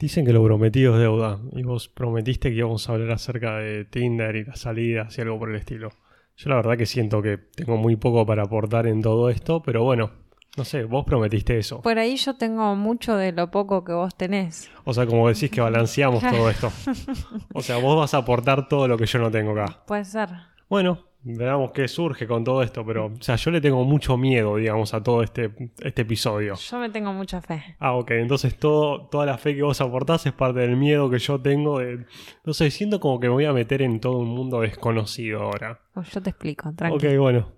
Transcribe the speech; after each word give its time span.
Dicen 0.00 0.24
que 0.24 0.32
lo 0.32 0.42
prometido 0.42 0.94
es 0.94 1.00
deuda. 1.00 1.38
Y 1.52 1.62
vos 1.62 1.88
prometiste 1.88 2.48
que 2.48 2.56
íbamos 2.56 2.88
a 2.88 2.94
hablar 2.94 3.12
acerca 3.12 3.58
de 3.58 3.84
Tinder 3.84 4.34
y 4.34 4.44
las 4.44 4.60
salidas 4.60 5.16
y 5.18 5.20
algo 5.20 5.38
por 5.38 5.50
el 5.50 5.56
estilo. 5.56 5.90
Yo 6.36 6.48
la 6.48 6.56
verdad 6.56 6.78
que 6.78 6.86
siento 6.86 7.20
que 7.20 7.36
tengo 7.36 7.76
muy 7.76 7.96
poco 7.96 8.24
para 8.24 8.44
aportar 8.44 8.86
en 8.86 9.02
todo 9.02 9.28
esto, 9.28 9.62
pero 9.62 9.84
bueno, 9.84 10.10
no 10.56 10.64
sé, 10.64 10.84
vos 10.84 11.04
prometiste 11.04 11.58
eso. 11.58 11.82
Por 11.82 11.98
ahí 11.98 12.16
yo 12.16 12.34
tengo 12.34 12.74
mucho 12.76 13.14
de 13.14 13.32
lo 13.32 13.50
poco 13.50 13.84
que 13.84 13.92
vos 13.92 14.14
tenés. 14.14 14.70
O 14.84 14.94
sea, 14.94 15.04
como 15.04 15.28
decís 15.28 15.50
que 15.50 15.60
balanceamos 15.60 16.22
todo 16.22 16.48
esto. 16.48 16.72
O 17.52 17.60
sea, 17.60 17.76
vos 17.76 17.98
vas 17.98 18.14
a 18.14 18.18
aportar 18.18 18.68
todo 18.68 18.88
lo 18.88 18.96
que 18.96 19.04
yo 19.04 19.18
no 19.18 19.30
tengo 19.30 19.52
acá. 19.52 19.82
Puede 19.86 20.06
ser. 20.06 20.30
Bueno, 20.70 21.09
veamos 21.22 21.72
qué 21.72 21.86
surge 21.88 22.26
con 22.26 22.44
todo 22.44 22.62
esto, 22.62 22.84
pero, 22.84 23.06
o 23.06 23.22
sea, 23.22 23.36
yo 23.36 23.50
le 23.50 23.60
tengo 23.60 23.84
mucho 23.84 24.16
miedo, 24.16 24.56
digamos, 24.56 24.94
a 24.94 25.02
todo 25.02 25.22
este, 25.22 25.50
este 25.82 26.02
episodio. 26.02 26.54
Yo 26.54 26.78
me 26.78 26.90
tengo 26.90 27.12
mucha 27.12 27.40
fe. 27.40 27.76
Ah, 27.78 27.94
ok, 27.94 28.12
entonces 28.12 28.56
todo, 28.58 29.08
toda 29.08 29.26
la 29.26 29.38
fe 29.38 29.54
que 29.54 29.62
vos 29.62 29.80
aportás 29.80 30.26
es 30.26 30.32
parte 30.32 30.60
del 30.60 30.76
miedo 30.76 31.10
que 31.10 31.18
yo 31.18 31.40
tengo 31.40 31.80
de... 31.80 32.06
No 32.44 32.54
sé, 32.54 32.70
siento 32.70 33.00
como 33.00 33.20
que 33.20 33.28
me 33.28 33.34
voy 33.34 33.44
a 33.44 33.52
meter 33.52 33.82
en 33.82 34.00
todo 34.00 34.18
un 34.18 34.28
mundo 34.28 34.60
desconocido 34.60 35.42
ahora. 35.42 35.80
Oh, 35.94 36.02
Yo 36.02 36.22
te 36.22 36.30
explico, 36.30 36.72
tranqui. 36.74 37.06
Ok, 37.06 37.18
bueno. 37.18 37.52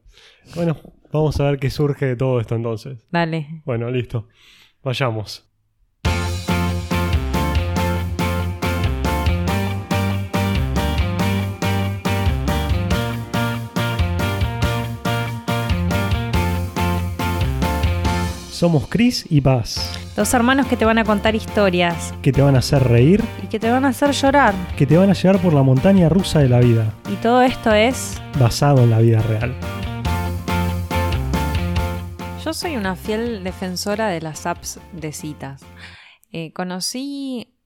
Bueno, 0.54 0.76
vamos 1.12 1.38
a 1.40 1.44
ver 1.44 1.58
qué 1.58 1.70
surge 1.70 2.06
de 2.06 2.16
todo 2.16 2.40
esto 2.40 2.54
entonces. 2.54 3.06
Dale. 3.10 3.62
Bueno, 3.64 3.90
listo. 3.90 4.28
Vayamos. 4.82 5.51
Somos 18.62 18.86
Chris 18.86 19.26
y 19.28 19.40
Paz, 19.40 19.92
Dos 20.14 20.32
hermanos 20.34 20.68
que 20.68 20.76
te 20.76 20.84
van 20.84 20.96
a 20.96 21.02
contar 21.02 21.34
historias 21.34 22.14
que 22.22 22.30
te 22.30 22.42
van 22.42 22.54
a 22.54 22.60
hacer 22.60 22.80
reír, 22.84 23.20
y 23.42 23.48
que 23.48 23.58
te 23.58 23.68
van 23.68 23.84
a 23.84 23.88
hacer 23.88 24.12
llorar. 24.12 24.54
que 24.76 24.86
te 24.86 24.96
van 24.96 25.10
a 25.10 25.14
llevar 25.14 25.42
por 25.42 25.52
la 25.52 25.64
montaña 25.64 26.08
rusa 26.08 26.38
de 26.38 26.48
la 26.48 26.60
vida, 26.60 26.94
Y 27.10 27.16
todo 27.16 27.42
esto 27.42 27.72
es... 27.72 28.22
basado 28.38 28.84
en 28.84 28.90
la 28.90 29.00
vida 29.00 29.20
real. 29.22 29.52
Yo 32.44 32.54
soy 32.54 32.76
una 32.76 32.94
fiel 32.94 33.42
defensora 33.42 34.06
de 34.06 34.20
las 34.20 34.46
apps 34.46 34.78
de 34.92 35.12
citas. 35.12 35.62
Eh, 36.30 36.52
conocí 36.52 37.56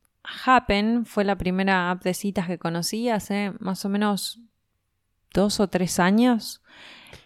Happen, 0.47 1.05
fue 1.05 1.25
la 1.25 1.37
primera 1.37 1.91
app 1.91 2.05
de 2.05 2.15
citas 2.15 2.47
que 2.47 2.57
conocí 2.57 3.11
hace 3.11 3.53
más 3.59 3.85
o 3.85 3.91
menos 3.91 4.41
dos 5.35 5.61
o 5.61 5.69
tres 5.69 6.01
años. 6.01 6.63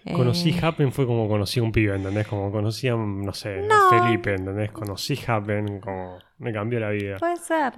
Conocí 0.05 0.51
Eh, 0.51 0.61
Happen 0.63 0.93
fue 0.93 1.07
como 1.07 1.29
conocí 1.29 1.61
a 1.61 1.63
un 1.63 1.73
pibe, 1.73 1.95
¿entendés? 1.95 2.27
Como 2.27 2.51
conocí 2.51 2.89
a, 2.89 2.97
no 2.97 3.33
sé, 3.35 3.63
a. 3.63 3.91
Felipe, 3.91 4.35
¿entendés? 4.35 4.71
Conocí 4.73 5.19
Happen, 5.27 5.81
como 5.81 6.19
me 6.39 6.55
cambió 6.55 6.81
la 6.81 6.89
vida. 6.89 7.19
Puede 7.19 7.37
ser. 7.37 7.75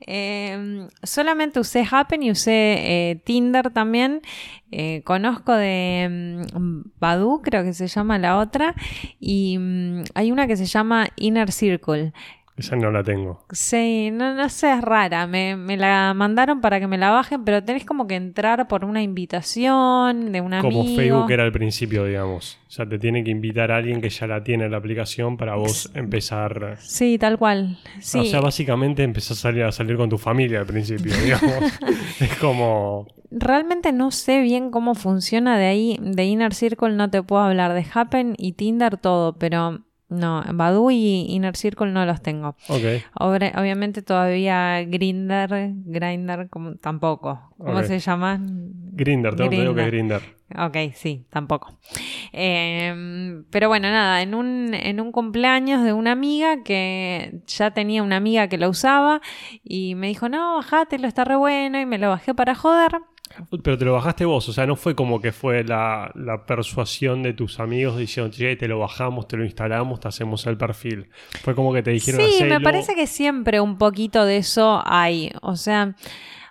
Eh, 0.00 0.86
solamente 1.02 1.58
usé 1.58 1.84
Happen 1.90 2.22
y 2.22 2.30
usé 2.30 2.50
eh, 2.52 3.22
Tinder 3.24 3.70
también. 3.70 4.20
Eh, 4.70 5.02
conozco 5.04 5.54
de 5.54 6.38
mm, 6.54 6.90
Badu, 7.00 7.40
creo 7.42 7.64
que 7.64 7.72
se 7.72 7.86
llama 7.86 8.18
la 8.18 8.38
otra. 8.38 8.74
Y 9.18 9.56
mm, 9.58 10.04
hay 10.14 10.30
una 10.30 10.46
que 10.46 10.56
se 10.56 10.66
llama 10.66 11.08
Inner 11.16 11.50
Circle. 11.50 12.12
Esa 12.56 12.76
no 12.76 12.90
la 12.90 13.02
tengo. 13.02 13.44
Sí, 13.50 14.10
no, 14.12 14.34
no 14.34 14.48
sé, 14.50 14.72
es 14.72 14.82
rara. 14.82 15.26
Me, 15.26 15.56
me 15.56 15.78
la 15.78 16.12
mandaron 16.14 16.60
para 16.60 16.80
que 16.80 16.86
me 16.86 16.98
la 16.98 17.10
bajen, 17.10 17.44
pero 17.44 17.64
tenés 17.64 17.86
como 17.86 18.06
que 18.06 18.14
entrar 18.14 18.68
por 18.68 18.84
una 18.84 19.02
invitación 19.02 20.32
de 20.32 20.40
un 20.42 20.52
amigo. 20.52 20.82
Como 20.82 20.96
Facebook 20.96 21.30
era 21.30 21.44
al 21.44 21.52
principio, 21.52 22.04
digamos. 22.04 22.58
O 22.68 22.70
sea, 22.70 22.86
te 22.86 22.98
tiene 22.98 23.24
que 23.24 23.30
invitar 23.30 23.72
a 23.72 23.76
alguien 23.76 24.02
que 24.02 24.10
ya 24.10 24.26
la 24.26 24.44
tiene 24.44 24.66
en 24.66 24.72
la 24.72 24.76
aplicación 24.76 25.38
para 25.38 25.54
vos 25.56 25.90
empezar. 25.94 26.76
Sí, 26.80 27.16
tal 27.18 27.38
cual. 27.38 27.78
Sí. 28.00 28.18
O 28.18 28.24
sea, 28.24 28.40
básicamente 28.40 29.02
empezás 29.02 29.38
a 29.38 29.40
salir, 29.40 29.64
a 29.64 29.72
salir 29.72 29.96
con 29.96 30.10
tu 30.10 30.18
familia 30.18 30.60
al 30.60 30.66
principio, 30.66 31.14
digamos. 31.24 31.80
es 32.20 32.36
como. 32.36 33.06
Realmente 33.30 33.92
no 33.92 34.10
sé 34.10 34.42
bien 34.42 34.70
cómo 34.70 34.94
funciona 34.94 35.58
de 35.58 35.66
ahí. 35.66 35.98
De 36.02 36.24
Inner 36.24 36.52
Circle 36.52 36.96
no 36.96 37.08
te 37.08 37.22
puedo 37.22 37.40
hablar. 37.42 37.72
De 37.72 37.86
Happen 37.94 38.34
y 38.36 38.52
Tinder 38.52 38.98
todo, 38.98 39.38
pero 39.38 39.80
no, 40.12 40.44
Badu 40.52 40.90
y 40.90 41.26
Inner 41.28 41.56
Circle 41.56 41.90
no 41.92 42.04
los 42.06 42.22
tengo. 42.22 42.56
Ok. 42.68 43.02
Obre- 43.14 43.52
obviamente 43.58 44.02
todavía 44.02 44.82
Grinder, 44.84 45.72
Grinder 45.84 46.48
como, 46.48 46.76
tampoco. 46.76 47.52
¿Cómo 47.58 47.82
se 47.84 47.98
llama? 47.98 48.38
Grinder, 48.40 49.34
tengo 49.34 49.44
entendido 49.44 49.74
que 49.74 49.80
es. 49.82 49.86
Grinder. 49.88 50.22
Ok, 50.58 50.76
sí, 50.94 51.24
tampoco. 51.30 51.72
Eh, 52.32 53.42
pero 53.50 53.68
bueno, 53.68 53.88
nada, 53.90 54.20
en 54.22 54.34
un, 54.34 54.74
en 54.74 55.00
un 55.00 55.12
cumpleaños 55.12 55.82
de 55.84 55.92
una 55.92 56.12
amiga 56.12 56.62
que 56.62 57.40
ya 57.46 57.70
tenía 57.72 58.02
una 58.02 58.16
amiga 58.16 58.48
que 58.48 58.58
lo 58.58 58.68
usaba 58.68 59.20
y 59.62 59.94
me 59.94 60.08
dijo, 60.08 60.28
no, 60.28 60.56
bajátelo, 60.56 61.08
está 61.08 61.24
re 61.24 61.36
bueno 61.36 61.80
y 61.80 61.86
me 61.86 61.98
lo 61.98 62.08
bajé 62.10 62.34
para 62.34 62.54
joder. 62.54 62.92
Pero 63.62 63.78
te 63.78 63.84
lo 63.84 63.92
bajaste 63.92 64.24
vos, 64.24 64.48
o 64.48 64.52
sea, 64.52 64.66
no 64.66 64.76
fue 64.76 64.94
como 64.94 65.20
que 65.20 65.32
fue 65.32 65.64
la, 65.64 66.10
la 66.14 66.46
persuasión 66.46 67.22
de 67.22 67.32
tus 67.32 67.60
amigos 67.60 67.96
diciendo, 67.96 68.30
che, 68.30 68.56
te 68.56 68.68
lo 68.68 68.78
bajamos, 68.78 69.28
te 69.28 69.36
lo 69.36 69.44
instalamos, 69.44 70.00
te 70.00 70.08
hacemos 70.08 70.46
el 70.46 70.56
perfil. 70.56 71.08
Fue 71.42 71.54
como 71.54 71.72
que 71.72 71.82
te 71.82 71.90
dijeron, 71.90 72.20
Sí, 72.20 72.44
me 72.44 72.60
parece 72.60 72.94
que 72.94 73.06
siempre 73.06 73.60
un 73.60 73.78
poquito 73.78 74.24
de 74.24 74.38
eso 74.38 74.82
hay. 74.84 75.32
O 75.42 75.56
sea, 75.56 75.94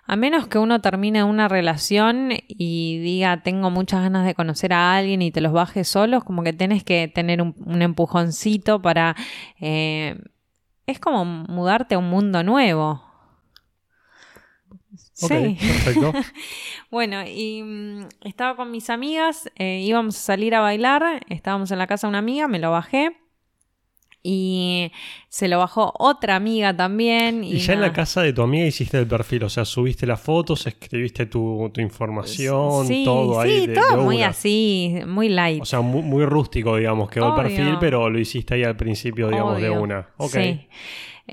a 0.06 0.16
menos 0.16 0.48
que 0.48 0.58
uno 0.58 0.80
termine 0.80 1.24
una 1.24 1.48
relación 1.48 2.30
y 2.48 2.98
diga, 2.98 3.42
tengo 3.42 3.70
muchas 3.70 4.02
ganas 4.02 4.26
de 4.26 4.34
conocer 4.34 4.72
a 4.72 4.96
alguien 4.96 5.22
y 5.22 5.30
te 5.30 5.40
los 5.40 5.52
bajes 5.52 5.88
solos, 5.88 6.24
como 6.24 6.42
que 6.42 6.52
tenés 6.52 6.84
que 6.84 7.08
tener 7.08 7.40
un, 7.40 7.54
un 7.64 7.82
empujoncito 7.82 8.82
para... 8.82 9.16
eh, 9.60 10.16
es 10.86 10.98
como 10.98 11.24
mudarte 11.24 11.94
a 11.94 11.98
un 11.98 12.10
mundo 12.10 12.42
nuevo. 12.42 13.02
Sí. 15.28 15.56
perfecto. 15.60 16.12
Bueno, 16.90 17.22
y 17.26 17.62
mm, 17.62 18.08
estaba 18.24 18.54
con 18.56 18.70
mis 18.70 18.90
amigas, 18.90 19.50
eh, 19.56 19.80
íbamos 19.82 20.16
a 20.16 20.20
salir 20.20 20.54
a 20.54 20.60
bailar, 20.60 21.24
estábamos 21.30 21.70
en 21.70 21.78
la 21.78 21.86
casa 21.86 22.06
de 22.06 22.10
una 22.10 22.18
amiga, 22.18 22.48
me 22.48 22.58
lo 22.58 22.70
bajé 22.70 23.16
y 24.24 24.92
se 25.28 25.48
lo 25.48 25.58
bajó 25.58 25.92
otra 25.98 26.36
amiga 26.36 26.76
también. 26.76 27.42
Y, 27.42 27.54
Y 27.54 27.58
ya 27.58 27.72
en 27.72 27.80
la 27.80 27.92
casa 27.92 28.22
de 28.22 28.32
tu 28.32 28.42
amiga 28.42 28.64
hiciste 28.66 28.96
el 28.98 29.06
perfil, 29.06 29.42
o 29.44 29.48
sea, 29.48 29.64
subiste 29.64 30.06
las 30.06 30.20
fotos, 30.20 30.64
escribiste 30.66 31.26
tu, 31.26 31.70
tu 31.74 31.80
información, 31.80 32.86
sí, 32.86 33.02
todo 33.04 33.40
ahí. 33.40 33.60
Sí, 33.62 33.66
de- 33.66 33.74
todo 33.74 33.96
de 33.96 34.02
muy 34.04 34.22
así, 34.22 35.00
muy 35.08 35.28
light. 35.28 35.60
O 35.60 35.64
sea, 35.64 35.80
muy, 35.80 36.02
muy 36.02 36.24
rústico, 36.24 36.76
digamos, 36.76 37.10
quedó 37.10 37.26
el 37.26 37.32
Obvio. 37.32 37.42
perfil, 37.42 37.76
pero 37.80 38.08
lo 38.08 38.18
hiciste 38.20 38.54
ahí 38.54 38.62
al 38.64 38.76
principio, 38.76 39.28
digamos, 39.28 39.60
de 39.60 39.70
una. 39.70 40.08
Ok. 40.18 40.30
Sí. 40.30 40.68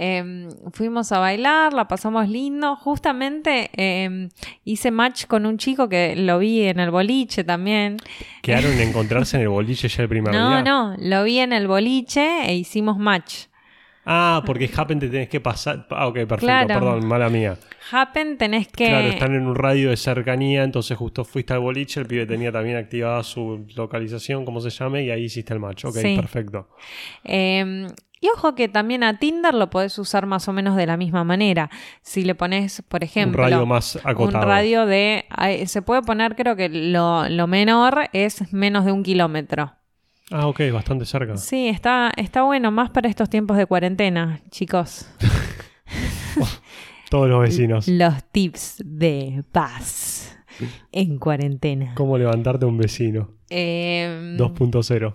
Em, 0.02 0.48
fuimos 0.72 1.12
a 1.12 1.20
bailar, 1.20 1.74
la 1.74 1.90
pasamos 1.90 2.30
lindo. 2.30 2.78
Justamente 2.78 3.70
em, 3.74 4.30
hice 4.64 4.92
match 4.92 5.26
con 5.26 5.46
un 5.46 5.58
chico 5.58 5.90
que 5.90 6.16
lo 6.16 6.40
vi 6.40 6.64
en 6.64 6.80
el 6.80 6.90
boliche 6.90 7.44
también. 7.44 7.98
¿Quedaron 8.42 8.72
en 8.72 8.88
encontrarse 8.88 9.36
en 9.36 9.44
el 9.44 9.50
boliche 9.50 9.90
ya 9.90 10.04
el 10.04 10.08
primer 10.16 10.34
No, 10.34 10.50
día? 10.52 10.62
no, 10.64 10.96
lo 10.98 11.24
vi 11.26 11.40
en 11.40 11.52
el 11.52 11.68
boliche 11.68 12.50
e 12.50 12.56
hicimos 12.56 12.98
match. 12.98 13.48
Ah, 14.12 14.42
porque 14.44 14.68
Happen 14.76 14.98
te 15.00 15.08
tenés 15.08 15.30
que 15.30 15.40
pasar. 15.40 15.86
Ah, 15.92 16.08
ok, 16.08 16.16
perfecto, 16.16 16.40
Claro. 16.48 16.68
perdón, 16.68 17.06
mala 17.08 17.30
mía. 17.30 17.58
Happen 17.92 18.40
tenés 18.40 18.68
que... 18.68 18.88
Claro, 18.88 19.08
están 19.08 19.36
en 19.36 19.46
un 19.46 19.54
radio 19.56 19.92
de 19.92 19.98
cercanía, 19.98 20.64
entonces 20.64 20.98
justo 20.98 21.24
fuiste 21.24 21.54
al 21.54 21.60
boliche, 21.60 22.00
el 22.00 22.08
pibe 22.08 22.26
tenía 22.26 22.52
también 22.52 22.78
activada 22.78 23.22
su 23.22 23.68
localización, 23.76 24.46
como 24.46 24.62
se 24.62 24.72
llame, 24.72 25.04
y 25.04 25.12
ahí 25.12 25.26
hiciste 25.26 25.54
el 25.54 25.60
match. 25.60 25.86
Ok, 25.86 25.98
Sí. 25.98 26.16
perfecto. 26.16 26.70
Eh, 27.24 27.88
y 28.22 28.28
ojo 28.36 28.56
que 28.56 28.68
también 28.68 29.04
a 29.04 29.18
Tinder 29.20 29.54
lo 29.54 29.70
podés 29.70 29.98
usar 30.00 30.26
más 30.26 30.48
o 30.48 30.54
menos 30.54 30.76
de 30.76 30.86
la 30.88 30.98
misma 30.98 31.24
manera. 31.24 31.70
Si 32.02 32.24
le 32.24 32.36
pones, 32.36 32.82
por 32.88 33.04
ejemplo, 33.04 33.44
un 33.44 33.50
radio 33.50 33.66
más 33.66 33.96
acotado. 34.04 34.44
un 34.44 34.50
radio 34.50 34.86
de... 34.88 35.26
Se 35.68 35.82
puede 35.82 36.02
poner, 36.02 36.36
creo 36.36 36.56
que 36.56 36.68
lo, 36.68 37.30
lo 37.30 37.48
menor 37.48 38.10
es 38.12 38.52
menos 38.52 38.86
de 38.86 38.92
un 38.92 39.04
kilómetro. 39.04 39.74
Ah, 40.32 40.48
ok, 40.48 40.62
bastante 40.72 41.06
cerca. 41.06 41.38
Sí, 41.38 41.68
está, 41.68 42.12
está 42.16 42.44
bueno, 42.44 42.72
más 42.72 42.90
para 42.92 43.10
estos 43.10 43.30
tiempos 43.30 43.58
de 43.58 43.66
cuarentena, 43.66 44.42
chicos. 44.52 45.10
Todos 47.10 47.28
los 47.28 47.42
vecinos. 47.42 47.88
Los 47.88 48.24
tips 48.32 48.84
de 48.86 49.44
paz 49.52 50.38
en 50.92 51.18
cuarentena. 51.18 51.94
¿Cómo 51.96 52.18
levantarte 52.18 52.66
a 52.66 52.68
un 52.68 52.78
vecino? 52.78 53.32
Eh, 53.50 54.36
2.0. 54.38 55.12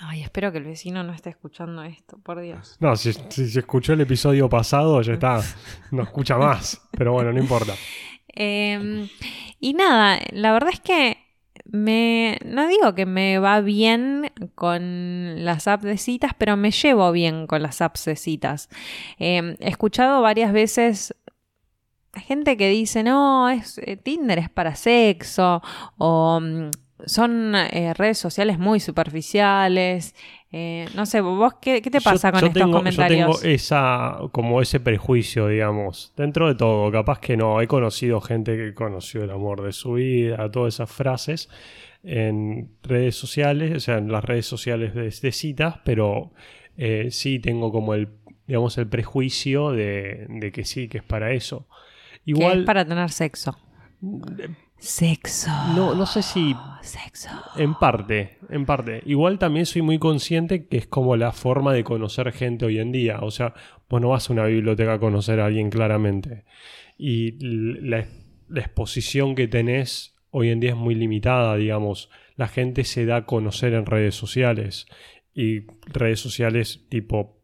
ay, 0.00 0.22
espero 0.22 0.50
que 0.52 0.58
el 0.58 0.64
vecino 0.64 1.02
no 1.02 1.12
esté 1.12 1.28
escuchando 1.28 1.82
esto, 1.82 2.18
por 2.22 2.40
Dios. 2.40 2.76
No, 2.80 2.96
si, 2.96 3.12
si 3.12 3.48
se 3.50 3.58
escuchó 3.58 3.92
el 3.92 4.00
episodio 4.00 4.48
pasado, 4.48 5.02
ya 5.02 5.12
está. 5.14 5.42
No 5.90 6.02
escucha 6.02 6.38
más. 6.38 6.80
Pero 6.92 7.12
bueno, 7.12 7.32
no 7.32 7.38
importa. 7.38 7.74
Eh, 8.34 9.06
y 9.58 9.74
nada, 9.74 10.18
la 10.32 10.52
verdad 10.52 10.70
es 10.72 10.80
que 10.80 11.18
me, 11.72 12.38
no 12.44 12.66
digo 12.66 12.94
que 12.94 13.06
me 13.06 13.38
va 13.38 13.60
bien 13.60 14.32
con 14.54 15.44
las 15.44 15.68
apps 15.68 15.84
de 15.84 15.98
citas, 15.98 16.32
pero 16.36 16.56
me 16.56 16.70
llevo 16.70 17.12
bien 17.12 17.46
con 17.46 17.62
las 17.62 17.80
apps 17.80 18.04
de 18.04 18.16
citas. 18.16 18.68
Eh, 19.18 19.56
he 19.60 19.68
escuchado 19.68 20.22
varias 20.22 20.52
veces 20.52 21.14
gente 22.14 22.56
que 22.56 22.68
dice, 22.68 23.02
no, 23.02 23.48
es, 23.50 23.78
eh, 23.78 23.96
Tinder 23.96 24.38
es 24.38 24.50
para 24.50 24.74
sexo, 24.74 25.62
o 25.98 26.40
mm, 26.40 26.70
son 27.06 27.54
eh, 27.54 27.94
redes 27.94 28.18
sociales 28.18 28.58
muy 28.58 28.80
superficiales. 28.80 30.14
Eh, 30.52 30.86
no 30.96 31.06
sé, 31.06 31.20
vos, 31.20 31.54
¿qué, 31.60 31.80
qué 31.80 31.90
te 31.90 32.00
pasa 32.00 32.28
Yo- 32.28 32.32
con 32.32 32.40
yo 32.40 32.46
estos 32.48 32.62
tengo, 32.62 32.78
comentarios? 32.78 33.28
Yo 33.28 33.40
tengo 33.40 33.54
esa, 33.54 34.18
como 34.32 34.60
ese 34.60 34.80
prejuicio, 34.80 35.46
digamos. 35.46 36.12
Dentro 36.16 36.48
de 36.48 36.56
todo, 36.56 36.90
capaz 36.90 37.20
que 37.20 37.36
no. 37.36 37.60
He 37.60 37.68
conocido 37.68 38.20
gente 38.20 38.56
que 38.56 38.74
conoció 38.74 39.22
el 39.22 39.30
amor 39.30 39.62
de 39.62 39.72
su 39.72 39.92
vida, 39.92 40.50
todas 40.50 40.74
esas 40.74 40.90
frases 40.90 41.48
en 42.02 42.70
redes 42.82 43.14
sociales, 43.14 43.76
o 43.76 43.80
sea, 43.80 43.98
en 43.98 44.10
las 44.10 44.24
redes 44.24 44.46
sociales 44.46 44.94
de, 44.94 45.10
de 45.10 45.32
citas, 45.32 45.76
pero 45.84 46.32
eh, 46.76 47.08
sí 47.10 47.38
tengo 47.38 47.70
como 47.70 47.94
el, 47.94 48.08
digamos, 48.46 48.76
el 48.78 48.88
prejuicio 48.88 49.70
de, 49.70 50.26
de 50.28 50.50
que 50.50 50.64
sí, 50.64 50.88
que 50.88 50.98
es 50.98 51.04
para 51.04 51.32
eso. 51.32 51.68
Que 52.24 52.30
Igual, 52.32 52.60
es 52.60 52.66
para 52.66 52.84
tener 52.84 53.10
sexo. 53.10 53.56
Sexo. 54.80 55.50
no, 55.76 55.94
no 55.94 56.06
sé 56.06 56.22
si 56.22 56.56
Sexo. 56.80 57.28
En 57.56 57.74
parte, 57.74 58.38
en 58.48 58.64
parte. 58.64 59.02
Igual 59.04 59.38
también 59.38 59.66
soy 59.66 59.82
muy 59.82 59.98
consciente 59.98 60.66
que 60.66 60.78
es 60.78 60.86
como 60.86 61.16
la 61.16 61.32
forma 61.32 61.74
de 61.74 61.84
conocer 61.84 62.32
gente 62.32 62.64
hoy 62.64 62.78
en 62.78 62.90
día. 62.90 63.18
O 63.20 63.30
sea, 63.30 63.54
vos 63.88 64.00
no 64.00 64.08
vas 64.08 64.28
a 64.28 64.32
una 64.32 64.46
biblioteca 64.46 64.94
a 64.94 64.98
conocer 64.98 65.38
a 65.40 65.46
alguien 65.46 65.68
claramente. 65.68 66.44
Y 66.96 67.32
la, 67.42 68.06
la 68.48 68.60
exposición 68.60 69.34
que 69.34 69.48
tenés 69.48 70.16
hoy 70.30 70.48
en 70.48 70.60
día 70.60 70.70
es 70.70 70.76
muy 70.76 70.94
limitada, 70.94 71.56
digamos. 71.56 72.08
La 72.36 72.48
gente 72.48 72.84
se 72.84 73.04
da 73.04 73.16
a 73.16 73.26
conocer 73.26 73.74
en 73.74 73.84
redes 73.84 74.14
sociales. 74.14 74.86
Y 75.34 75.66
redes 75.92 76.20
sociales 76.20 76.86
tipo 76.88 77.40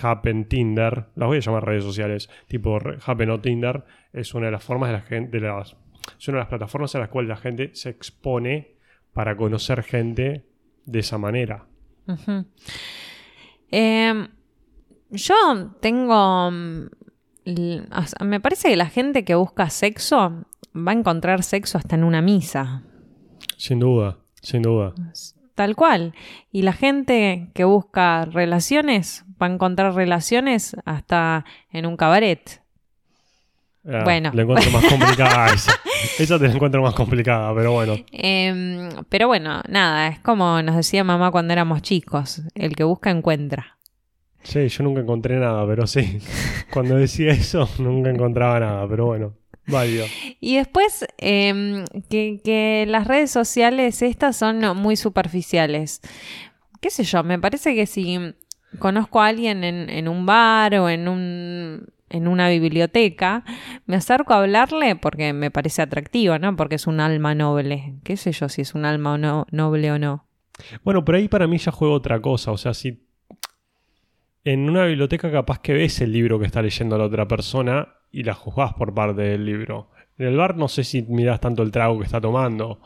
Happen 0.00 0.46
Tinder, 0.46 1.06
las 1.14 1.26
voy 1.26 1.38
a 1.38 1.40
llamar 1.40 1.66
redes 1.66 1.84
sociales, 1.84 2.30
tipo 2.46 2.78
Happen 3.04 3.30
o 3.30 3.40
Tinder, 3.40 3.84
es 4.12 4.34
una 4.34 4.46
de 4.46 4.52
las 4.52 4.64
formas 4.64 4.90
de 4.90 4.94
la 4.94 5.02
gente, 5.02 5.38
de 5.38 5.46
las, 5.46 5.76
es 6.18 6.28
una 6.28 6.38
de 6.38 6.42
las 6.42 6.48
plataformas 6.48 6.94
en 6.94 7.00
las 7.02 7.10
cuales 7.10 7.28
la 7.28 7.36
gente 7.36 7.70
se 7.74 7.90
expone 7.90 8.76
para 9.12 9.36
conocer 9.36 9.82
gente 9.82 10.44
de 10.84 10.98
esa 10.98 11.18
manera. 11.18 11.66
Eh, 13.70 14.28
yo 15.10 15.70
tengo. 15.80 16.50
mm, 16.50 16.86
l- 17.44 17.82
o 17.90 18.02
sea, 18.06 18.26
me 18.26 18.40
parece 18.40 18.68
que 18.68 18.76
la 18.76 18.88
gente 18.88 19.24
que 19.24 19.34
busca 19.34 19.70
sexo 19.70 20.44
va 20.74 20.92
a 20.92 20.94
encontrar 20.94 21.42
sexo 21.42 21.78
hasta 21.78 21.96
en 21.96 22.04
una 22.04 22.22
misa. 22.22 22.82
Sin 23.56 23.78
duda, 23.80 24.18
sin 24.40 24.62
duda. 24.62 24.94
Tal 25.54 25.76
cual. 25.76 26.14
Y 26.50 26.62
la 26.62 26.72
gente 26.72 27.50
que 27.54 27.64
busca 27.64 28.24
relaciones 28.24 29.24
va 29.40 29.46
a 29.46 29.50
encontrar 29.52 29.94
relaciones 29.94 30.74
hasta 30.84 31.44
en 31.70 31.86
un 31.86 31.96
cabaret. 31.96 32.62
Ah, 33.86 34.00
Bueno. 34.04 34.30
La 34.32 34.42
encuentro 34.42 34.70
más 34.70 34.84
complicada 34.86 35.46
esa. 35.54 35.72
Esa 36.18 36.38
te 36.38 36.46
la 36.46 36.54
encuentro 36.54 36.82
más 36.82 36.94
complicada, 36.94 37.54
pero 37.54 37.72
bueno. 37.72 37.96
Em, 38.12 38.90
pero 39.08 39.28
bueno, 39.28 39.62
nada, 39.68 40.08
es 40.08 40.18
como 40.20 40.62
nos 40.62 40.76
decía 40.76 41.04
mamá 41.04 41.30
cuando 41.30 41.52
éramos 41.52 41.82
chicos, 41.82 42.42
el 42.54 42.76
que 42.76 42.84
busca 42.84 43.10
encuentra. 43.10 43.78
Sí, 44.42 44.68
yo 44.68 44.84
nunca 44.84 45.00
encontré 45.00 45.38
nada, 45.38 45.66
pero 45.66 45.86
sí. 45.86 46.18
Cuando 46.72 46.96
decía 46.96 47.30
eso, 47.30 47.68
nunca 47.78 48.10
encontraba 48.10 48.58
nada, 48.58 48.88
pero 48.88 49.06
bueno. 49.06 49.34
Válido. 49.66 50.06
Y 50.40 50.56
después, 50.56 51.06
em, 51.18 51.84
que, 52.10 52.40
que 52.42 52.84
las 52.88 53.06
redes 53.06 53.30
sociales 53.30 54.02
estas 54.02 54.36
son 54.36 54.76
muy 54.76 54.96
superficiales. 54.96 56.00
¿Qué 56.80 56.90
sé 56.90 57.04
yo? 57.04 57.22
Me 57.22 57.38
parece 57.38 57.76
que 57.76 57.86
si 57.86 58.18
conozco 58.80 59.20
a 59.20 59.26
alguien 59.26 59.62
en, 59.62 59.88
en 59.88 60.08
un 60.08 60.26
bar 60.26 60.74
o 60.74 60.88
en, 60.88 61.06
un, 61.06 61.86
en 62.12 62.28
una 62.28 62.48
biblioteca, 62.48 63.44
me 63.86 63.96
acerco 63.96 64.32
a 64.34 64.38
hablarle 64.38 64.96
porque 64.96 65.32
me 65.32 65.50
parece 65.50 65.82
atractivo, 65.82 66.38
¿no? 66.38 66.54
Porque 66.56 66.76
es 66.76 66.86
un 66.86 67.00
alma 67.00 67.34
noble. 67.34 67.94
¿Qué 68.04 68.16
sé 68.16 68.32
yo 68.32 68.48
si 68.48 68.60
es 68.62 68.74
un 68.74 68.84
alma 68.84 69.12
o 69.14 69.18
no, 69.18 69.46
noble 69.50 69.90
o 69.92 69.98
no? 69.98 70.26
Bueno, 70.84 71.04
pero 71.04 71.18
ahí 71.18 71.28
para 71.28 71.46
mí 71.46 71.58
ya 71.58 71.72
juega 71.72 71.94
otra 71.94 72.20
cosa. 72.20 72.52
O 72.52 72.56
sea, 72.58 72.74
si 72.74 73.06
en 74.44 74.68
una 74.68 74.84
biblioteca 74.84 75.30
capaz 75.30 75.60
que 75.60 75.72
ves 75.72 76.00
el 76.00 76.12
libro 76.12 76.38
que 76.38 76.46
está 76.46 76.62
leyendo 76.62 76.98
la 76.98 77.04
otra 77.04 77.26
persona 77.28 77.88
y 78.10 78.22
la 78.24 78.34
juzgás 78.34 78.74
por 78.74 78.92
parte 78.94 79.22
del 79.22 79.44
libro. 79.44 79.90
En 80.18 80.26
el 80.26 80.36
bar 80.36 80.56
no 80.56 80.68
sé 80.68 80.84
si 80.84 81.02
mirás 81.02 81.40
tanto 81.40 81.62
el 81.62 81.70
trago 81.70 81.98
que 81.98 82.04
está 82.04 82.20
tomando. 82.20 82.80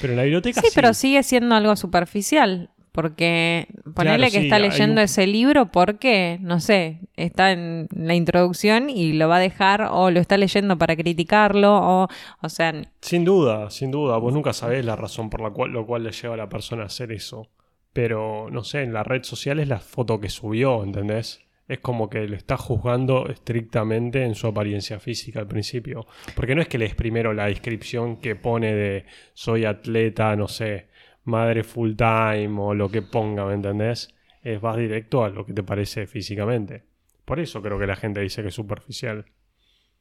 Pero 0.00 0.12
en 0.14 0.16
la 0.16 0.22
biblioteca 0.24 0.60
Sí, 0.60 0.68
sí. 0.68 0.72
pero 0.74 0.94
sigue 0.94 1.22
siendo 1.22 1.54
algo 1.54 1.76
superficial. 1.76 2.70
Porque 2.92 3.68
ponerle 3.94 4.26
que 4.26 4.38
sí, 4.40 4.44
está 4.44 4.58
leyendo 4.58 5.00
un- 5.00 5.04
ese 5.04 5.26
libro 5.26 5.72
porque, 5.72 6.36
no 6.42 6.60
sé, 6.60 7.00
está 7.16 7.50
en 7.52 7.88
la 7.94 8.14
introducción 8.14 8.90
y 8.90 9.14
lo 9.14 9.28
va 9.28 9.36
a 9.36 9.40
dejar 9.40 9.88
o 9.90 10.10
lo 10.10 10.20
está 10.20 10.36
leyendo 10.36 10.76
para 10.76 10.94
criticarlo 10.94 11.74
o, 11.74 12.08
o 12.42 12.48
sea, 12.50 12.74
Sin 13.00 13.24
duda, 13.24 13.70
sin 13.70 13.90
duda. 13.90 14.18
Vos 14.18 14.34
nunca 14.34 14.52
sabés 14.52 14.84
la 14.84 14.94
razón 14.96 15.30
por 15.30 15.40
la 15.40 15.50
cual, 15.50 15.70
lo 15.72 15.86
cual 15.86 16.04
le 16.04 16.12
lleva 16.12 16.34
a 16.34 16.36
la 16.36 16.48
persona 16.50 16.82
a 16.82 16.86
hacer 16.86 17.12
eso. 17.12 17.48
Pero, 17.94 18.48
no 18.50 18.62
sé, 18.64 18.82
en 18.82 18.92
la 18.92 19.02
red 19.04 19.22
social 19.22 19.58
es 19.60 19.68
la 19.68 19.78
foto 19.78 20.20
que 20.20 20.28
subió, 20.30 20.82
¿entendés? 20.84 21.40
Es 21.68 21.78
como 21.80 22.10
que 22.10 22.26
le 22.26 22.36
está 22.36 22.56
juzgando 22.56 23.28
estrictamente 23.28 24.24
en 24.24 24.34
su 24.34 24.46
apariencia 24.46 24.98
física 24.98 25.40
al 25.40 25.46
principio. 25.46 26.06
Porque 26.34 26.54
no 26.54 26.60
es 26.62 26.68
que 26.68 26.76
lees 26.78 26.94
primero 26.94 27.32
la 27.32 27.46
descripción 27.46 28.16
que 28.16 28.34
pone 28.36 28.74
de 28.74 29.04
soy 29.34 29.64
atleta, 29.64 30.34
no 30.36 30.48
sé, 30.48 30.88
madre 31.24 31.64
full 31.64 31.94
time 31.94 32.60
o 32.60 32.74
lo 32.74 32.90
que 32.90 33.02
ponga, 33.02 33.44
¿me 33.46 33.54
entendés? 33.54 34.14
Es 34.42 34.60
vas 34.60 34.76
directo 34.76 35.24
a 35.24 35.28
lo 35.30 35.46
que 35.46 35.52
te 35.52 35.62
parece 35.62 36.06
físicamente. 36.06 36.84
Por 37.24 37.38
eso 37.40 37.62
creo 37.62 37.78
que 37.78 37.86
la 37.86 37.96
gente 37.96 38.20
dice 38.20 38.42
que 38.42 38.48
es 38.48 38.54
superficial. 38.54 39.24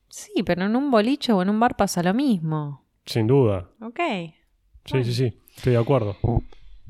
sí, 0.10 0.44
pero 0.44 0.66
en 0.66 0.76
un 0.76 0.92
boliche 0.92 1.32
o 1.32 1.42
en 1.42 1.50
un 1.50 1.60
bar 1.60 1.76
pasa 1.78 2.02
lo 2.04 2.14
mismo. 2.14 2.86
Sin 3.06 3.28
duda. 3.28 3.70
Ok. 3.82 4.00
Sí, 4.86 5.04
sí, 5.04 5.14
sí. 5.14 5.42
Estoy 5.56 5.74
de 5.74 5.80
acuerdo. 5.80 6.18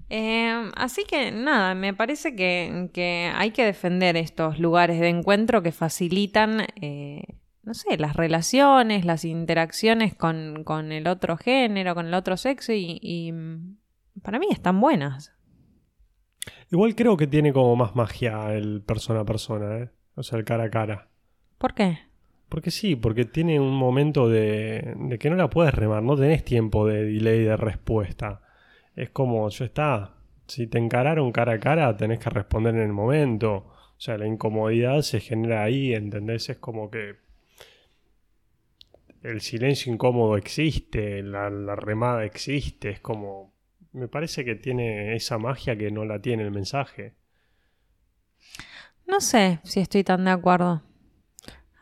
Eh, 0.10 0.70
así 0.76 1.04
que 1.06 1.32
nada, 1.32 1.74
me 1.76 1.94
parece 1.94 2.36
que, 2.36 2.90
que 2.94 3.32
hay 3.34 3.52
que 3.52 3.66
defender 3.66 4.18
estos 4.18 4.60
lugares 4.60 5.00
de 5.00 5.10
encuentro 5.10 5.62
que 5.64 5.72
facilitan, 5.72 6.68
eh, 6.82 7.24
no 7.64 7.74
sé, 7.74 7.98
las 7.98 8.16
relaciones, 8.16 9.06
las 9.06 9.24
interacciones 9.24 10.16
con, 10.16 10.64
con 10.64 10.92
el 10.92 11.08
otro 11.08 11.38
género, 11.38 11.96
con 11.96 12.08
el 12.08 12.14
otro 12.14 12.36
sexo 12.38 12.74
y, 12.74 13.00
y, 13.02 13.32
para 14.22 14.40
mí 14.40 14.48
están 14.52 14.80
buenas. 14.80 15.34
Igual 16.72 16.96
creo 16.96 17.18
que 17.18 17.28
tiene 17.28 17.54
como 17.54 17.76
más 17.76 17.96
magia 17.96 18.54
el 18.54 18.82
persona 18.82 19.22
a 19.22 19.26
persona, 19.26 19.78
¿eh? 19.78 19.90
O 20.16 20.24
sea, 20.24 20.40
el 20.40 20.46
cara 20.46 20.66
a 20.66 20.70
cara. 20.70 21.10
¿Por 21.58 21.74
qué? 21.74 22.00
Porque 22.50 22.72
sí, 22.72 22.96
porque 22.96 23.26
tiene 23.26 23.60
un 23.60 23.76
momento 23.76 24.28
de, 24.28 24.96
de 24.98 25.20
que 25.20 25.30
no 25.30 25.36
la 25.36 25.50
puedes 25.50 25.74
remar, 25.74 26.04
no 26.04 26.18
tenés 26.18 26.44
tiempo 26.44 26.88
de 26.88 27.06
delay 27.06 27.44
de 27.44 27.56
respuesta. 27.56 28.42
Es 28.96 29.10
como, 29.10 29.48
ya 29.50 29.66
está, 29.66 30.16
si 30.48 30.68
te 30.68 30.78
encararon 30.78 31.32
cara 31.32 31.54
a 31.54 31.60
cara, 31.60 31.96
tenés 31.96 32.20
que 32.20 32.30
responder 32.30 32.76
en 32.76 32.82
el 32.82 32.94
momento. 32.94 33.54
O 33.56 34.04
sea, 34.04 34.18
la 34.18 34.28
incomodidad 34.28 35.02
se 35.02 35.20
genera 35.20 35.64
ahí, 35.64 35.94
¿entendés? 35.94 36.50
Es 36.50 36.58
como 36.58 36.90
que 36.92 37.16
el 39.24 39.42
silencio 39.42 39.94
incómodo 39.94 40.36
existe, 40.38 41.22
la, 41.24 41.50
la 41.50 41.76
remada 41.76 42.26
existe, 42.26 42.90
es 42.90 43.00
como... 43.00 43.51
Me 43.94 44.10
parece 44.10 44.44
que 44.44 44.56
tiene 44.56 45.16
esa 45.16 45.38
magia 45.38 45.78
que 45.78 45.92
no 45.92 46.04
la 46.04 46.22
tiene 46.22 46.44
el 46.44 46.52
mensaje. 46.52 47.16
No 49.08 49.20
sé 49.22 49.60
si 49.64 49.80
estoy 49.80 50.04
tan 50.04 50.26
de 50.26 50.32
acuerdo. 50.32 50.82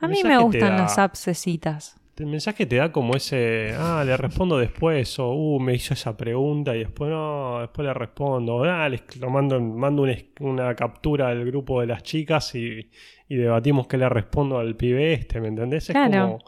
A 0.01 0.07
mí 0.07 0.23
me 0.23 0.37
gustan 0.39 0.75
da- 0.75 0.77
las 0.77 0.97
abscesitas. 0.97 1.97
El 2.17 2.25
mensaje 2.27 2.65
te 2.65 2.75
da 2.75 2.91
como 2.91 3.15
ese, 3.15 3.73
ah, 3.77 4.03
le 4.05 4.17
respondo 4.17 4.57
después, 4.57 5.17
o, 5.19 5.31
uh, 5.31 5.59
me 5.61 5.73
hizo 5.73 5.93
esa 5.93 6.17
pregunta 6.17 6.75
y 6.75 6.79
después 6.79 7.09
no, 7.09 7.61
después 7.61 7.85
le 7.87 7.93
respondo, 7.93 8.63
ah, 8.65 8.89
les 8.89 9.15
lo 9.17 9.29
mando, 9.29 9.57
mando 9.61 10.05
una 10.41 10.75
captura 10.75 11.29
del 11.29 11.45
grupo 11.45 11.79
de 11.79 11.87
las 11.87 12.03
chicas 12.03 12.53
y, 12.55 12.91
y 13.29 13.35
debatimos 13.37 13.87
qué 13.87 13.97
le 13.97 14.09
respondo 14.09 14.57
al 14.59 14.75
pibe 14.75 15.13
este, 15.13 15.39
¿me 15.39 15.47
entendés? 15.47 15.89
Es 15.89 15.97
Claro. 15.97 15.99
como, 15.99 16.43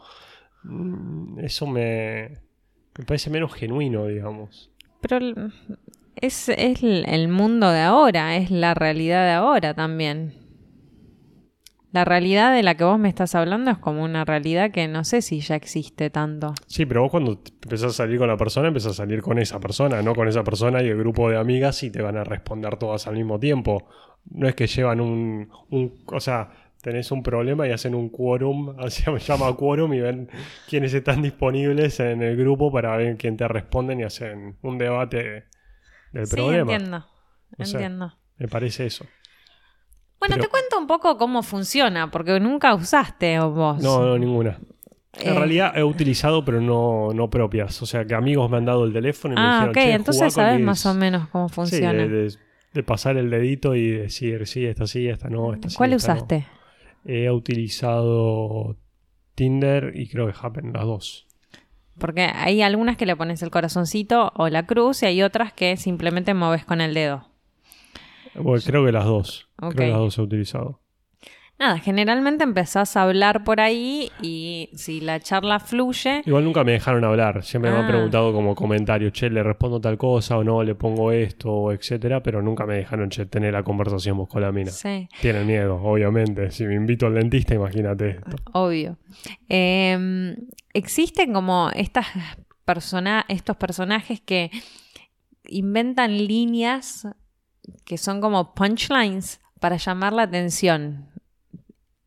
mm, 0.64 1.40
eso 1.40 1.66
me, 1.66 2.30
me 2.98 3.04
parece 3.06 3.30
menos 3.30 3.54
genuino, 3.54 4.06
digamos. 4.08 4.71
Pero 5.02 5.18
es, 6.16 6.48
es 6.48 6.82
el 6.82 7.28
mundo 7.28 7.70
de 7.70 7.80
ahora, 7.80 8.36
es 8.36 8.50
la 8.50 8.72
realidad 8.72 9.26
de 9.26 9.32
ahora 9.32 9.74
también. 9.74 10.34
La 11.92 12.06
realidad 12.06 12.54
de 12.54 12.62
la 12.62 12.74
que 12.74 12.84
vos 12.84 12.98
me 12.98 13.10
estás 13.10 13.34
hablando 13.34 13.70
es 13.70 13.76
como 13.76 14.02
una 14.02 14.24
realidad 14.24 14.70
que 14.70 14.88
no 14.88 15.04
sé 15.04 15.20
si 15.20 15.40
ya 15.40 15.56
existe 15.56 16.08
tanto. 16.08 16.54
Sí, 16.66 16.86
pero 16.86 17.02
vos 17.02 17.10
cuando 17.10 17.32
empezás 17.62 17.90
a 17.90 17.92
salir 17.92 18.18
con 18.18 18.28
la 18.28 18.38
persona, 18.38 18.68
empezás 18.68 18.92
a 18.92 18.94
salir 18.94 19.20
con 19.20 19.38
esa 19.38 19.60
persona, 19.60 20.00
no 20.00 20.14
con 20.14 20.26
esa 20.26 20.42
persona 20.42 20.82
y 20.82 20.88
el 20.88 20.96
grupo 20.96 21.28
de 21.28 21.36
amigas 21.36 21.82
y 21.82 21.90
te 21.90 22.00
van 22.00 22.16
a 22.16 22.24
responder 22.24 22.78
todas 22.78 23.06
al 23.08 23.16
mismo 23.16 23.38
tiempo. 23.38 23.88
No 24.30 24.48
es 24.48 24.54
que 24.54 24.66
llevan 24.68 25.02
un, 25.02 25.50
un 25.68 25.92
o 26.06 26.20
sea, 26.20 26.48
tenés 26.82 27.10
un 27.10 27.22
problema 27.22 27.66
y 27.66 27.70
hacen 27.70 27.94
un 27.94 28.10
quórum, 28.10 28.76
se 28.90 29.18
llama 29.18 29.54
quórum 29.56 29.94
y 29.94 30.00
ven 30.00 30.28
quiénes 30.68 30.92
están 30.92 31.22
disponibles 31.22 31.98
en 32.00 32.22
el 32.22 32.36
grupo 32.36 32.70
para 32.70 32.94
ver 32.96 33.16
quién 33.16 33.36
te 33.38 33.48
responden 33.48 34.00
y 34.00 34.02
hacen 34.02 34.56
un 34.62 34.76
debate 34.76 35.44
del 36.12 36.26
sí, 36.26 36.36
problema. 36.36 36.72
entiendo. 36.72 37.06
O 37.58 37.64
sea, 37.64 37.80
Entiendo. 37.80 38.12
Me 38.38 38.48
parece 38.48 38.86
eso. 38.86 39.06
Bueno, 40.18 40.36
pero- 40.36 40.44
te 40.44 40.50
cuento 40.50 40.78
un 40.78 40.86
poco 40.86 41.16
cómo 41.18 41.42
funciona, 41.42 42.10
porque 42.10 42.38
nunca 42.40 42.74
usaste 42.74 43.38
vos. 43.40 43.82
No, 43.82 44.04
no, 44.04 44.18
ninguna. 44.18 44.58
En 45.14 45.32
Eh. 45.32 45.38
realidad 45.38 45.76
he 45.76 45.82
utilizado, 45.84 46.44
pero 46.44 46.60
no, 46.60 47.10
no 47.12 47.28
propias. 47.28 47.82
O 47.82 47.86
sea, 47.86 48.04
que 48.06 48.14
amigos 48.14 48.50
me 48.50 48.56
han 48.56 48.64
dado 48.64 48.84
el 48.84 48.92
teléfono 48.92 49.34
y 49.34 49.36
me 49.36 49.42
ah, 49.42 49.52
dijeron, 49.52 49.68
ok, 49.70 49.74
"Che, 49.74 49.92
entonces 49.92 50.32
sabes 50.32 50.56
mis-". 50.56 50.64
más 50.66 50.86
o 50.86 50.94
menos 50.94 51.28
cómo 51.28 51.48
Sí, 51.48 51.54
funciona. 51.54 51.92
de, 51.92 52.08
de- 52.08 52.34
de 52.72 52.82
pasar 52.82 53.18
el 53.18 53.28
dedito 53.28 53.74
y 53.74 53.90
decir, 53.90 54.46
sí, 54.46 54.64
esta 54.64 54.86
sí, 54.86 55.06
esta 55.06 55.28
no, 55.28 55.52
esta 55.52 55.68
sí. 55.68 55.76
¿Cuál 55.76 55.90
no. 55.90 55.96
He 57.04 57.30
utilizado 57.30 58.76
Tinder 59.34 59.92
y 59.94 60.08
creo 60.08 60.26
que 60.26 60.34
Happen, 60.40 60.72
las 60.72 60.84
dos. 60.84 61.26
Porque 61.98 62.22
hay 62.22 62.62
algunas 62.62 62.96
que 62.96 63.06
le 63.06 63.16
pones 63.16 63.42
el 63.42 63.50
corazoncito 63.50 64.32
o 64.34 64.48
la 64.48 64.66
cruz 64.66 65.02
y 65.02 65.06
hay 65.06 65.22
otras 65.22 65.52
que 65.52 65.76
simplemente 65.76 66.34
mueves 66.34 66.64
con 66.64 66.80
el 66.80 66.94
dedo. 66.94 67.28
Bueno, 68.34 68.62
creo 68.64 68.84
que 68.84 68.92
las 68.92 69.04
dos. 69.04 69.48
Creo 69.56 69.70
que 69.72 69.88
las 69.88 69.98
dos 69.98 70.18
he 70.18 70.22
utilizado. 70.22 70.81
Nada, 71.62 71.78
generalmente 71.78 72.42
empezás 72.42 72.96
a 72.96 73.02
hablar 73.02 73.44
por 73.44 73.60
ahí 73.60 74.10
y 74.20 74.68
si 74.74 75.00
la 75.00 75.20
charla 75.20 75.60
fluye, 75.60 76.22
Igual 76.26 76.42
nunca 76.44 76.64
me 76.64 76.72
dejaron 76.72 77.04
hablar. 77.04 77.44
Siempre 77.44 77.70
me 77.70 77.76
han 77.78 77.84
Ah. 77.84 77.88
preguntado 77.88 78.32
como 78.32 78.56
comentario, 78.56 79.10
che, 79.12 79.30
le 79.30 79.44
respondo 79.44 79.80
tal 79.80 79.96
cosa 79.96 80.36
o 80.38 80.42
no, 80.42 80.64
le 80.64 80.74
pongo 80.74 81.12
esto, 81.12 81.70
etcétera, 81.70 82.20
pero 82.20 82.42
nunca 82.42 82.66
me 82.66 82.74
dejaron 82.78 83.08
che, 83.10 83.26
tener 83.26 83.52
la 83.52 83.62
conversación 83.62 84.16
vos 84.16 84.28
con 84.28 84.42
la 84.42 84.50
mina. 84.50 84.72
sí, 84.72 85.08
Tienen 85.20 85.46
miedo, 85.46 85.76
obviamente. 85.80 86.50
Si 86.50 86.64
me 86.66 86.74
invito 86.74 87.06
al 87.06 87.14
dentista, 87.14 87.54
imagínate 87.54 88.08
esto. 88.10 88.36
obvio. 88.54 88.98
Eh, 89.48 90.34
existen 90.74 91.32
como 91.32 91.70
estas 91.76 92.06
persona 92.64 93.24
estos 93.28 93.56
personajes 93.56 94.20
que 94.20 94.50
inventan 95.48 96.16
líneas 96.26 97.06
que 97.84 97.98
son 97.98 98.20
como 98.20 98.52
punchlines 98.52 99.40
para 99.60 99.76
llamar 99.76 100.12
la 100.12 100.22
atención. 100.22 101.08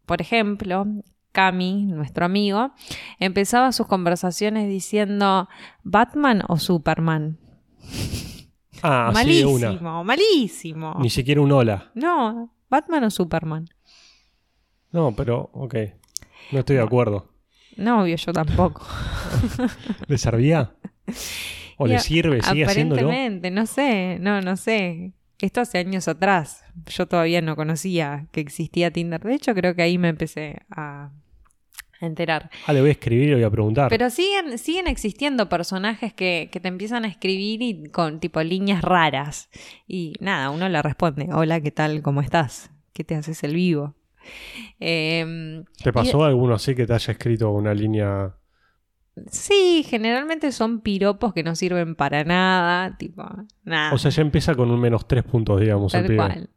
Por 0.06 0.22
ejemplo, 0.22 0.86
Cami, 1.32 1.86
nuestro 1.86 2.26
amigo, 2.26 2.72
empezaba 3.20 3.72
sus 3.72 3.88
conversaciones 3.88 4.70
diciendo 4.70 5.50
Batman 5.84 6.44
o 6.48 6.58
Superman. 6.58 7.38
Ah, 8.82 9.12
malísimo, 9.14 9.52
una. 9.52 10.04
malísimo. 10.04 10.96
Ni 11.00 11.10
siquiera 11.10 11.42
un 11.42 11.52
hola. 11.52 11.92
No, 11.94 12.54
Batman 12.70 13.04
o 13.06 13.10
Superman. 13.10 13.68
No, 14.92 15.14
pero, 15.16 15.50
ok. 15.54 15.76
No 16.52 16.60
estoy 16.60 16.78
de 16.78 16.84
acuerdo. 16.84 17.30
No, 17.76 18.04
obvio, 18.04 18.16
yo 18.16 18.32
tampoco. 18.32 18.86
¿Le 20.08 20.18
servía? 20.18 20.74
¿O 21.78 21.88
Y 21.88 21.90
le 21.90 22.00
sirve? 22.00 22.42
¿Sigue 22.42 22.66
haciéndolo? 22.66 23.02
Aparentemente, 23.02 23.52
no 23.52 23.66
sé, 23.66 24.18
no, 24.20 24.42
no 24.42 24.56
sé. 24.56 25.14
Esto 25.40 25.62
hace 25.62 25.78
años 25.78 26.08
atrás. 26.08 26.64
Yo 26.88 27.08
todavía 27.08 27.42
no 27.42 27.56
conocía 27.56 28.28
que 28.32 28.42
existía 28.42 28.92
Tinder. 28.92 29.22
De 29.22 29.36
hecho, 29.36 29.54
creo 29.54 29.76
que 29.76 29.82
ahí 29.82 29.98
me 29.98 30.10
empecé 30.10 30.62
a 30.70 31.12
a 32.02 32.06
enterar. 32.06 32.50
Ah, 32.66 32.74
le 32.74 32.82
voy 32.82 32.90
a 32.90 32.94
escribir 32.94 33.28
y 33.28 33.30
le 33.30 33.36
voy 33.36 33.44
a 33.44 33.50
preguntar. 33.50 33.90
Pero 33.90 34.10
siguen, 34.10 34.58
siguen 34.58 34.88
existiendo 34.88 35.50
personajes 35.50 36.14
que, 36.14 36.50
que 36.52 36.60
te 36.60 36.68
empiezan 36.68 37.06
a 37.06 37.08
escribir 37.08 37.62
y 37.62 37.90
con 37.90 38.20
tipo 38.20 38.42
líneas 38.44 38.82
raras. 38.82 39.50
Y 39.88 40.14
nada, 40.20 40.50
uno 40.50 40.68
le 40.70 40.82
responde, 40.82 41.30
hola, 41.32 41.62
¿qué 41.62 41.72
tal? 41.72 42.02
¿Cómo 42.02 42.22
estás? 42.22 42.72
¿Qué 42.94 43.04
te 43.04 43.16
haces 43.16 43.44
el 43.44 43.56
vivo? 43.56 43.96
Em, 44.80 45.66
¿Te 45.84 45.94
pasó 45.94 46.24
alguno 46.24 46.56
así 46.56 46.74
que 46.74 46.86
te 46.86 46.94
haya 46.94 47.12
escrito 47.12 47.52
una 47.52 47.74
línea? 47.74 48.36
Sí, 49.30 49.86
generalmente 49.88 50.52
son 50.52 50.82
piropos 50.82 51.34
que 51.34 51.44
no 51.44 51.56
sirven 51.56 51.96
para 51.96 52.24
nada, 52.24 52.98
tipo, 52.98 53.24
nada. 53.64 53.94
O 53.94 53.98
sea, 53.98 54.12
ya 54.12 54.22
empieza 54.22 54.56
con 54.56 54.72
un 54.72 54.80
menos 54.80 55.08
tres 55.08 55.24
puntos, 55.24 55.60
digamos, 55.60 55.94
el 55.94 56.08
Tal 56.08 56.16
cual. 56.16 56.50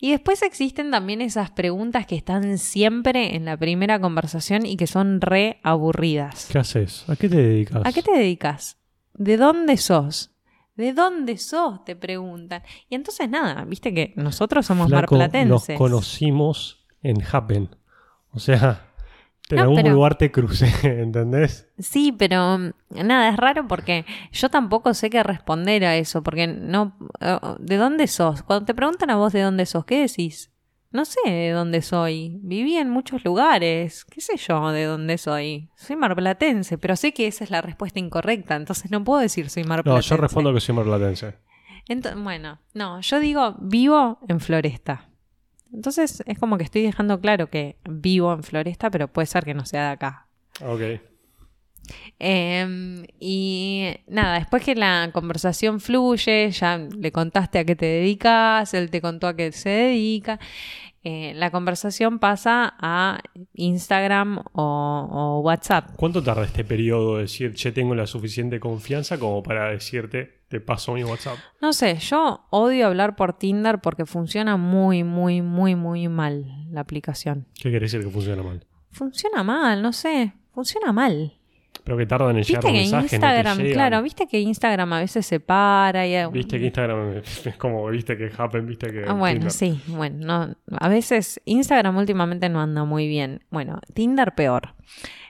Y 0.00 0.10
después 0.10 0.42
existen 0.42 0.90
también 0.90 1.20
esas 1.22 1.50
preguntas 1.50 2.06
que 2.06 2.16
están 2.16 2.58
siempre 2.58 3.36
en 3.36 3.44
la 3.44 3.56
primera 3.56 4.00
conversación 4.00 4.66
y 4.66 4.76
que 4.76 4.86
son 4.86 5.20
re 5.20 5.60
aburridas. 5.62 6.48
¿Qué 6.50 6.58
haces? 6.58 7.08
¿A 7.08 7.16
qué 7.16 7.28
te 7.28 7.36
dedicas? 7.36 7.82
¿A 7.84 7.92
qué 7.92 8.02
te 8.02 8.12
dedicas? 8.12 8.76
¿De 9.14 9.36
dónde 9.36 9.76
sos? 9.76 10.32
¿De 10.76 10.92
dónde 10.92 11.38
sos? 11.38 11.84
Te 11.84 11.94
preguntan. 11.94 12.62
Y 12.90 12.96
entonces 12.96 13.28
nada, 13.30 13.64
viste 13.64 13.94
que 13.94 14.12
nosotros 14.16 14.66
somos 14.66 14.88
Flaco, 14.88 15.14
Nos 15.14 15.20
marplatenses. 15.20 15.78
conocimos 15.78 16.84
en 17.02 17.22
Happen. 17.30 17.76
O 18.32 18.40
sea, 18.40 18.88
en 19.50 19.56
No, 19.56 19.62
algún 19.62 19.76
pero- 19.76 19.90
lugar 19.94 20.16
te 20.16 20.30
crucé, 20.30 20.66
¿entendés? 21.02 21.68
Sí, 21.78 22.12
pero 22.12 22.58
mm, 22.58 22.70
nada, 23.04 23.28
es 23.28 23.36
raro 23.36 23.66
porque 23.68 24.04
yo 24.32 24.48
tampoco 24.48 24.94
sé 24.94 25.10
qué 25.10 25.22
responder 25.22 25.84
a 25.84 25.96
eso, 25.96 26.22
porque 26.22 26.46
no... 26.46 26.96
eh, 27.20 27.38
¿De 27.58 27.76
dónde 27.76 28.06
sos? 28.06 28.42
Cuando 28.42 28.64
te 28.66 28.74
preguntan 28.74 29.10
a 29.10 29.16
vos 29.16 29.32
de 29.32 29.42
dónde 29.42 29.66
sos, 29.66 29.84
¿qué 29.84 30.00
decís? 30.00 30.50
No 30.90 31.04
sé 31.04 31.18
de 31.28 31.50
dónde 31.50 31.82
soy. 31.82 32.38
Viví 32.42 32.76
en 32.76 32.88
muchos 32.88 33.24
lugares. 33.24 34.04
¿Qué 34.04 34.20
sé 34.20 34.36
yo 34.36 34.70
de 34.70 34.84
dónde 34.84 35.18
soy? 35.18 35.68
Soy 35.74 35.96
marplatense, 35.96 36.78
pero 36.78 36.94
sé 36.94 37.12
que 37.12 37.26
esa 37.26 37.42
es 37.42 37.50
la 37.50 37.60
respuesta 37.62 37.98
incorrecta, 37.98 38.54
entonces 38.54 38.92
no 38.92 39.02
puedo 39.02 39.20
decir 39.20 39.50
soy 39.50 39.64
No, 39.64 39.70
marplatense. 39.70 40.08
yo 40.10 40.16
respondo 40.18 40.54
que 40.54 40.60
soy 40.60 40.74
marplatense. 40.76 41.34
Ento- 41.88 42.14
bueno, 42.22 42.60
no, 42.74 43.00
yo 43.00 43.18
digo 43.18 43.56
vivo 43.60 44.20
en 44.28 44.38
Floresta. 44.40 45.08
Entonces 45.84 46.22
es 46.24 46.38
como 46.38 46.56
que 46.56 46.64
estoy 46.64 46.80
dejando 46.80 47.20
claro 47.20 47.50
que 47.50 47.76
vivo 47.86 48.32
en 48.32 48.42
Floresta, 48.42 48.90
pero 48.90 49.06
puede 49.06 49.26
ser 49.26 49.44
que 49.44 49.52
no 49.52 49.66
sea 49.66 49.88
de 49.88 49.92
acá. 49.92 50.26
Ok. 50.62 50.80
Eh, 52.18 53.06
y 53.20 53.88
nada, 54.06 54.38
después 54.38 54.64
que 54.64 54.74
la 54.76 55.10
conversación 55.12 55.80
fluye, 55.80 56.50
ya 56.52 56.78
le 56.78 57.12
contaste 57.12 57.58
a 57.58 57.66
qué 57.66 57.76
te 57.76 57.84
dedicas, 57.84 58.72
él 58.72 58.88
te 58.88 59.02
contó 59.02 59.26
a 59.26 59.36
qué 59.36 59.52
se 59.52 59.68
dedica, 59.68 60.40
eh, 61.02 61.34
la 61.34 61.50
conversación 61.50 62.18
pasa 62.18 62.76
a 62.80 63.20
Instagram 63.52 64.38
o, 64.54 65.08
o 65.12 65.40
WhatsApp. 65.40 65.90
¿Cuánto 65.96 66.22
tarda 66.22 66.44
este 66.44 66.64
periodo 66.64 67.16
de 67.16 67.22
decir, 67.24 67.52
che, 67.52 67.72
tengo 67.72 67.94
la 67.94 68.06
suficiente 68.06 68.58
confianza 68.58 69.18
como 69.18 69.42
para 69.42 69.68
decirte, 69.68 70.43
te 70.54 70.60
paso 70.60 70.92
mi 70.94 71.02
WhatsApp? 71.02 71.36
No 71.60 71.72
sé, 71.72 71.96
yo 71.96 72.46
odio 72.50 72.86
hablar 72.86 73.16
por 73.16 73.36
Tinder 73.36 73.80
porque 73.80 74.06
funciona 74.06 74.56
muy, 74.56 75.02
muy, 75.02 75.42
muy, 75.42 75.74
muy 75.74 76.06
mal 76.06 76.44
la 76.70 76.80
aplicación. 76.80 77.48
¿Qué 77.54 77.70
quiere 77.70 77.80
decir 77.80 78.04
que 78.04 78.08
funciona 78.08 78.40
mal? 78.40 78.64
Funciona 78.92 79.42
mal, 79.42 79.82
no 79.82 79.92
sé, 79.92 80.32
funciona 80.52 80.92
mal. 80.92 81.32
Pero 81.82 81.98
que 81.98 82.06
tardan 82.06 82.36
en 82.36 82.44
llegar 82.44 82.62
Viste 82.62 82.68
los 82.68 82.72
que 82.72 82.72
mensajes, 82.72 83.12
Instagram, 83.14 83.58
no 83.58 83.64
te 83.64 83.72
claro, 83.72 84.02
viste 84.02 84.26
que 84.28 84.38
Instagram 84.38 84.92
a 84.92 85.00
veces 85.00 85.26
se 85.26 85.40
para 85.40 86.06
y 86.06 86.14
Viste 86.30 86.60
que 86.60 86.66
Instagram 86.66 87.16
es 87.44 87.56
como, 87.58 87.88
viste 87.88 88.16
que 88.16 88.30
Happen, 88.38 88.64
viste 88.64 88.92
que... 88.92 89.04
Ah, 89.08 89.14
bueno, 89.14 89.48
Tinder. 89.48 89.50
sí, 89.50 89.80
bueno, 89.88 90.24
no, 90.24 90.56
a 90.78 90.88
veces 90.88 91.40
Instagram 91.46 91.96
últimamente 91.96 92.48
no 92.48 92.60
anda 92.60 92.84
muy 92.84 93.08
bien. 93.08 93.42
Bueno, 93.50 93.80
Tinder 93.92 94.36
peor. 94.36 94.74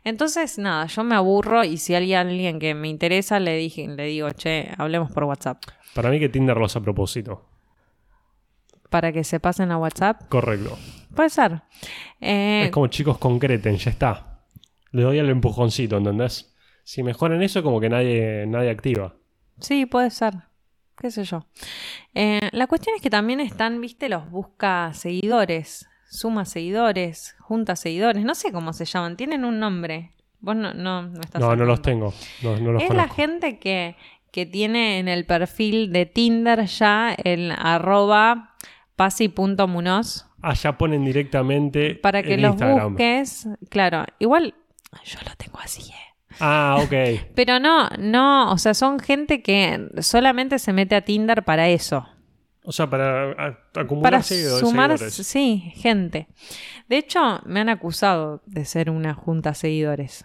Entonces, 0.04 0.58
nada, 0.58 0.86
yo 0.86 1.02
me 1.02 1.14
aburro 1.14 1.64
y 1.64 1.78
si 1.78 1.94
hay 1.94 2.12
alguien 2.14 2.58
que 2.58 2.74
me 2.74 2.88
interesa, 2.88 3.40
le 3.40 3.56
dije, 3.56 3.88
le 3.88 4.04
digo, 4.04 4.30
che, 4.30 4.68
hablemos 4.76 5.10
por 5.10 5.24
WhatsApp. 5.24 5.62
Para 5.94 6.10
mí 6.10 6.20
que 6.20 6.28
Tinder 6.28 6.56
lo 6.56 6.66
hace 6.66 6.78
a 6.78 6.82
propósito. 6.82 7.48
Para 8.90 9.12
que 9.12 9.24
se 9.24 9.40
pasen 9.40 9.72
a 9.72 9.78
WhatsApp. 9.78 10.28
Correcto. 10.28 10.78
Puede 11.16 11.30
ser. 11.30 11.62
Eh, 12.20 12.64
Es 12.66 12.70
como 12.70 12.86
chicos 12.88 13.18
concreten, 13.18 13.76
ya 13.76 13.90
está. 13.90 14.42
Le 14.90 15.02
doy 15.02 15.18
el 15.18 15.30
empujoncito, 15.30 15.96
¿entendés? 15.96 16.54
Si 16.84 17.02
mejoran 17.02 17.42
eso, 17.42 17.62
como 17.62 17.80
que 17.80 17.88
nadie, 17.88 18.44
nadie 18.46 18.70
activa. 18.70 19.14
Sí, 19.58 19.86
puede 19.86 20.10
ser. 20.10 20.34
Qué 20.96 21.10
sé 21.10 21.24
yo. 21.24 21.46
Eh, 22.14 22.40
la 22.52 22.66
cuestión 22.66 22.94
es 22.94 23.02
que 23.02 23.10
también 23.10 23.40
están, 23.40 23.80
viste, 23.80 24.08
los 24.08 24.30
busca 24.30 24.92
seguidores, 24.94 25.88
suma 26.14 26.44
seguidores, 26.44 27.36
junta 27.40 27.76
seguidores, 27.76 28.24
no 28.24 28.34
sé 28.34 28.52
cómo 28.52 28.72
se 28.72 28.84
llaman, 28.84 29.16
tienen 29.16 29.44
un 29.44 29.58
nombre. 29.58 30.12
Vos 30.40 30.56
no, 30.56 30.74
no, 30.74 31.02
no 31.02 31.20
estás 31.20 31.40
No, 31.40 31.56
no 31.56 31.64
los 31.64 31.80
tengo. 31.82 32.12
No, 32.42 32.56
no 32.58 32.72
los 32.72 32.82
es 32.82 32.90
la 32.90 33.08
gente 33.08 33.58
que, 33.58 33.96
que 34.30 34.46
tiene 34.46 34.98
en 34.98 35.08
el 35.08 35.24
perfil 35.24 35.92
de 35.92 36.06
Tinder 36.06 36.66
ya 36.66 37.14
el 37.14 37.52
arroba 37.52 38.54
pasi.munoz 38.96 40.26
ya 40.52 40.76
ponen 40.76 41.04
directamente 41.04 41.94
para 41.94 42.22
que 42.22 42.34
en 42.34 42.42
los 42.42 42.52
Instagram. 42.52 42.90
busques. 42.90 43.48
Claro, 43.70 44.04
igual 44.18 44.54
yo 45.04 45.18
lo 45.26 45.34
tengo 45.36 45.58
así, 45.58 45.90
¿eh? 45.90 46.14
Ah, 46.40 46.76
ok. 46.82 46.92
Pero 47.34 47.58
no, 47.58 47.88
no, 47.98 48.52
o 48.52 48.58
sea, 48.58 48.74
son 48.74 48.98
gente 48.98 49.42
que 49.42 49.88
solamente 50.00 50.58
se 50.58 50.72
mete 50.72 50.94
a 50.94 51.02
Tinder 51.02 51.44
para 51.44 51.68
eso. 51.68 52.06
O 52.66 52.72
sea, 52.72 52.88
para 52.88 53.58
acumular 53.74 54.10
Para 54.10 54.22
seguidores, 54.22 54.60
sumar, 54.66 54.90
seguidores. 54.98 55.26
sí, 55.26 55.72
gente. 55.76 56.28
De 56.88 56.96
hecho, 56.96 57.40
me 57.44 57.60
han 57.60 57.68
acusado 57.68 58.42
de 58.46 58.64
ser 58.64 58.88
una 58.90 59.12
junta 59.14 59.52
seguidores. 59.54 60.24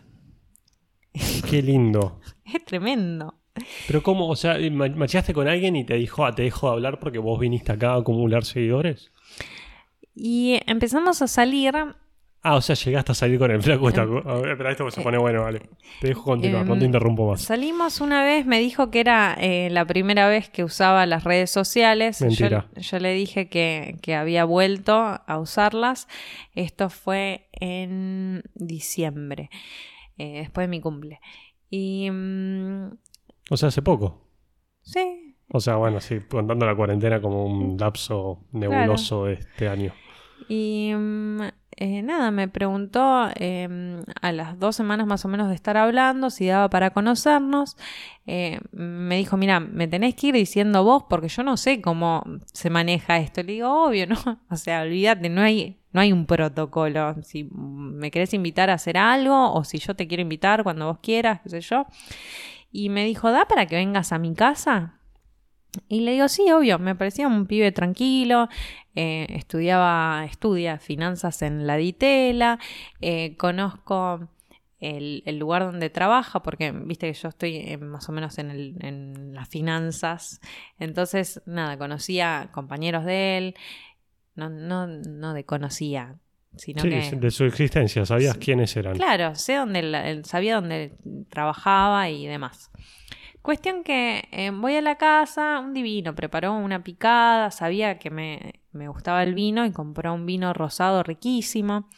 Qué 1.50 1.62
lindo. 1.62 2.20
Es 2.52 2.66
tremendo. 2.66 3.36
Pero 3.88 4.02
cómo, 4.02 4.28
o 4.30 4.36
sea, 4.36 4.58
ma- 4.72 4.88
macheaste 4.90 5.34
con 5.34 5.48
alguien 5.48 5.76
y 5.76 5.84
te 5.86 5.96
dijo, 5.96 6.26
ah, 6.26 6.34
te 6.34 6.42
dejó 6.44 6.68
de 6.70 6.74
hablar 6.74 7.00
porque 7.00 7.20
vos 7.20 7.40
viniste 7.40 7.72
acá 7.74 7.92
a 7.92 7.98
acumular 7.98 8.44
seguidores. 8.46 9.12
Y 10.16 10.60
empezamos 10.66 11.22
a 11.22 11.28
salir. 11.28 11.74
Ah, 12.42 12.56
o 12.56 12.62
sea, 12.62 12.74
llegaste 12.76 13.12
a 13.12 13.16
salir 13.16 13.38
con 13.38 13.52
el 13.52 13.62
flaco. 13.62 13.88
a 13.90 14.36
ver, 14.40 14.52
Espera, 14.52 14.72
esto 14.72 14.90
se 14.92 15.02
pone 15.02 15.18
bueno, 15.18 15.42
vale. 15.44 15.62
Te 16.00 16.08
dejo 16.08 16.24
continuar, 16.24 16.66
no 16.66 16.74
te 16.76 16.80
Em, 16.80 16.86
interrumpo 16.86 17.28
más. 17.30 17.42
Salimos 17.42 18.00
una 18.00 18.24
vez, 18.24 18.46
me 18.46 18.60
dijo 18.60 18.90
que 18.92 19.02
era 19.02 19.36
eh, 19.40 19.68
la 19.72 19.84
primera 19.86 20.30
vez 20.30 20.50
que 20.50 20.64
usaba 20.64 21.06
las 21.06 21.26
redes 21.26 21.52
sociales. 21.52 22.22
Mentira. 22.22 22.70
Yo, 22.78 23.00
le 23.00 23.14
dije 23.14 23.50
que, 23.50 23.98
que 24.02 24.16
había 24.16 24.46
vuelto 24.46 24.94
a 24.96 25.38
usarlas. 25.40 26.08
Esto 26.56 26.90
fue 26.90 27.50
en 27.52 28.44
diciembre, 28.56 29.50
eh, 30.18 30.40
después 30.40 30.64
de 30.66 30.70
mi 30.70 30.80
cumple. 30.80 31.20
Y 31.70 32.10
mm, 32.10 32.90
O 33.52 33.58
sea, 33.58 33.68
hace 33.68 33.82
poco. 33.82 34.26
sí, 34.82 35.36
O 35.52 35.60
sea, 35.60 35.76
bueno, 35.76 36.00
sí, 36.00 36.20
contando 36.30 36.66
la 36.66 36.76
cuarentena 36.76 37.20
como 37.22 37.46
un 37.46 37.76
lapso 37.78 38.46
nebuloso 38.54 39.26
de 39.26 39.34
este 39.34 39.68
año. 39.68 39.92
Y 40.48 40.94
mm, 40.96 41.42
eh, 41.82 42.02
nada, 42.02 42.30
me 42.30 42.50
preguntó 42.50 43.30
em, 43.36 44.04
a 44.22 44.34
las 44.34 44.60
dos 44.60 44.76
semanas 44.76 45.08
más 45.08 45.24
o 45.24 45.30
menos 45.30 45.48
de 45.48 45.56
estar 45.56 45.78
hablando 45.78 46.30
si 46.30 46.48
daba 46.48 46.70
para 46.70 46.90
conocernos. 46.90 47.78
Eh, 48.28 48.60
me 48.74 49.16
dijo, 49.16 49.38
mira, 49.38 49.62
me 49.62 49.88
tenés 49.88 50.14
que 50.16 50.28
ir 50.28 50.36
diciendo 50.36 50.84
vos 50.84 51.06
porque 51.10 51.30
yo 51.30 51.42
no 51.42 51.56
sé 51.56 51.80
cómo 51.80 52.22
se 52.52 52.70
maneja 52.70 53.20
esto. 53.20 53.44
Le 53.44 53.54
digo, 53.54 53.86
obvio, 53.86 54.08
¿no? 54.08 54.18
O 54.52 54.58
sea, 54.58 54.82
olvídate, 54.82 55.30
no 55.30 55.40
hay, 55.42 55.80
no 55.94 56.02
hay 56.02 56.12
un 56.12 56.26
protocolo. 56.26 57.16
Si 57.24 57.48
me 57.54 58.12
querés 58.12 58.34
invitar 58.34 58.70
a 58.70 58.74
hacer 58.74 58.98
algo 58.98 59.54
o 59.54 59.64
si 59.64 59.78
yo 59.78 59.96
te 59.96 60.06
quiero 60.06 60.22
invitar 60.22 60.64
cuando 60.64 60.88
vos 60.88 61.00
quieras, 61.02 61.40
qué 61.44 61.50
sé 61.50 61.62
yo. 61.62 61.86
Y 62.74 62.90
me 62.90 63.06
dijo, 63.06 63.32
¿da 63.32 63.48
para 63.48 63.68
que 63.68 63.78
vengas 63.78 64.12
a 64.12 64.20
mi 64.20 64.34
casa? 64.34 64.99
Y 65.88 66.02
le 66.02 66.14
digo, 66.14 66.28
sí, 66.28 66.52
obvio, 66.52 66.80
me 66.80 66.96
parecía 66.96 67.28
un 67.28 67.46
pibe 67.46 67.72
tranquilo, 67.72 68.50
eh, 68.96 69.28
estudiaba, 69.30 70.26
estudia 70.26 70.80
finanzas 70.80 71.42
en 71.42 71.68
la 71.68 71.78
Ditela, 71.78 72.60
eh, 73.02 73.36
conozco 73.38 74.28
el, 74.80 75.38
lugar 75.38 75.64
donde 75.64 75.90
trabaja, 75.90 76.42
porque 76.42 76.72
viste 76.72 77.12
que 77.12 77.14
yo 77.14 77.30
estoy 77.30 77.78
más 77.78 78.10
o 78.10 78.12
menos 78.12 78.38
en, 78.40 78.50
el, 78.50 78.76
en, 78.82 79.34
las 79.34 79.48
finanzas, 79.50 80.42
entonces, 80.80 81.42
nada, 81.46 81.78
conocía 81.78 82.50
compañeros 82.52 83.06
de 83.06 83.38
él, 83.38 83.56
no, 84.36 84.50
no, 84.50 84.88
no 84.88 85.34
de 85.34 85.44
conocía, 85.44 86.16
sino 86.56 86.82
sí, 86.82 86.90
que... 86.90 87.16
de 87.16 87.32
su 87.32 87.46
existencia, 87.46 88.06
sabías 88.06 88.38
quiénes 88.38 88.76
eran. 88.76 88.96
Claro, 88.96 89.36
sé 89.36 89.56
dónde, 89.56 90.22
sabía 90.24 90.56
dónde 90.56 90.94
trabajaba 91.30 92.10
y 92.10 92.26
demás. 92.26 92.72
Cuestión 93.42 93.84
que 93.84 94.28
eh, 94.32 94.52
voy 94.52 94.76
a 94.76 94.82
la 94.82 94.96
casa, 94.96 95.60
un 95.60 95.74
divino, 95.74 96.14
preparó 96.14 96.54
una 96.54 96.84
picada, 96.84 97.52
sabía 97.52 97.98
que 97.98 98.10
me, 98.10 98.62
gustaba 98.88 99.24
el 99.24 99.34
vino 99.34 99.66
y 99.66 99.72
compró 99.72 100.14
un 100.14 100.26
vino 100.26 100.54
rosado 100.54 101.04
riquísimo. 101.04 101.90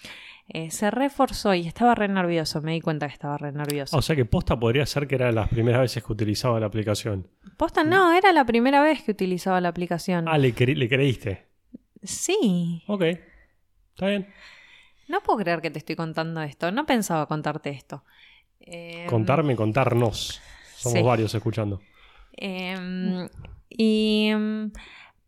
Eh, 0.50 0.69
se 0.69 0.91
reforzó 0.91 1.53
y 1.53 1.65
estaba 1.65 1.95
re 1.95 2.10
nervioso, 2.10 2.62
me 2.62 2.74
di 2.74 2.81
cuenta 2.81 3.07
que 3.07 3.13
estaba 3.13 3.38
re 3.38 3.51
nervioso. 3.51 3.98
O 3.98 4.01
sea 4.01 4.15
que 4.15 4.25
posta 4.25 4.60
podría 4.60 4.86
ser 4.86 5.07
que 5.07 5.15
era 5.15 5.31
las 5.31 5.50
primeras 5.50 5.81
veces 5.81 6.03
que 6.03 6.12
utilizaba 6.12 6.60
la 6.60 6.67
aplicación. 6.67 7.27
Posta 7.57 7.83
no, 7.83 8.13
era 8.13 8.33
la 8.33 8.45
primera 8.45 8.81
vez 8.81 9.01
que 9.01 9.12
utilizaba 9.12 9.62
la 9.62 9.69
aplicación. 9.69 10.27
Ah, 10.27 10.38
le, 10.38 10.51
le 10.51 10.89
creíste. 10.89 11.48
Sí. 12.03 12.83
Ok, 12.88 13.01
está 13.01 14.07
bien. 14.07 14.27
No 15.07 15.21
puedo 15.21 15.39
creer 15.39 15.62
que 15.62 15.71
te 15.71 15.79
estoy 15.79 15.95
contando 15.95 16.41
esto, 16.41 16.71
no 16.71 16.86
pensaba 16.86 17.25
contarte 17.25 17.69
esto. 17.69 18.03
Eh, 18.60 19.05
Contarme, 19.10 19.55
contarnos. 19.55 20.41
Somos 20.81 21.03
varios 21.03 21.33
escuchando. 21.35 21.79
Em, 22.33 23.27
y 23.69 24.27
em, 24.29 24.71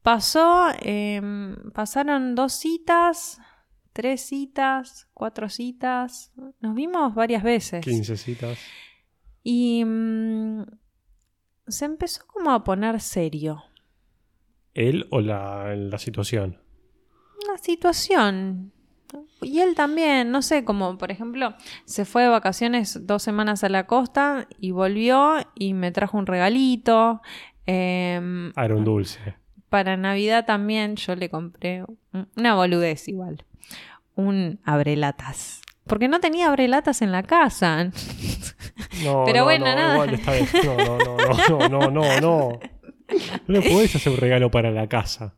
pasó, 0.02 0.72
em, 0.80 1.56
pasaron 1.74 2.36
dos 2.36 2.54
citas, 2.54 3.40
tres 3.92 4.22
citas, 4.22 5.08
cuatro 5.14 5.50
citas. 5.50 6.32
Nos 6.60 6.74
vimos 6.74 7.14
varias 7.14 7.44
veces. 7.44 7.84
Quince 7.86 8.18
citas. 8.18 8.58
Y 9.44 9.84
se 11.68 11.86
empezó 11.86 12.26
como 12.28 12.52
a 12.52 12.64
poner 12.64 13.00
serio. 13.00 13.64
¿Él 14.74 15.06
o 15.12 15.22
la, 15.22 15.76
la 15.76 16.00
situación? 16.00 16.60
La 17.48 17.58
situación. 17.58 18.74
Y 19.42 19.60
él 19.60 19.76
también, 19.76 20.32
no 20.32 20.42
sé, 20.42 20.64
como 20.64 20.98
por 20.98 21.12
ejemplo, 21.12 21.54
se 21.86 22.06
fue 22.06 22.24
de 22.24 22.30
vacaciones 22.30 23.06
dos 23.06 23.24
semanas 23.24 23.64
a 23.64 23.70
la 23.70 23.86
costa 23.86 24.48
y 24.60 24.72
volvió 24.72 25.36
y 25.56 25.74
me 25.74 25.92
trajo 25.92 26.18
un 26.18 26.26
regalito. 26.26 27.22
Eh, 27.66 28.52
era 28.56 28.76
un 28.76 28.84
dulce. 28.84 29.36
Para 29.70 29.98
Navidad 29.98 30.46
también 30.46 30.96
yo 30.96 31.16
le 31.16 31.30
compré 31.30 31.84
una 32.38 32.56
boludez 32.56 33.08
igual. 33.08 33.44
Un 34.16 34.60
abrelatas. 34.64 35.62
Porque 35.86 36.08
no 36.08 36.20
tenía 36.20 36.48
abrelatas 36.48 37.02
en 37.02 37.12
la 37.12 37.24
casa. 37.24 37.90
No, 39.04 39.24
Pero 39.26 39.44
bueno, 39.44 39.66
nada. 39.66 39.98
No, 39.98 40.06
no, 40.06 40.98
no, 40.98 41.70
no, 41.70 41.70
no, 41.70 41.92
no, 41.92 42.22
no. 42.22 42.60
No 43.48 43.60
le 43.60 43.62
podés 43.62 43.96
hacer 43.96 44.14
un 44.14 44.18
regalo 44.18 44.50
para 44.50 44.72
la 44.72 44.88
casa. 44.88 45.36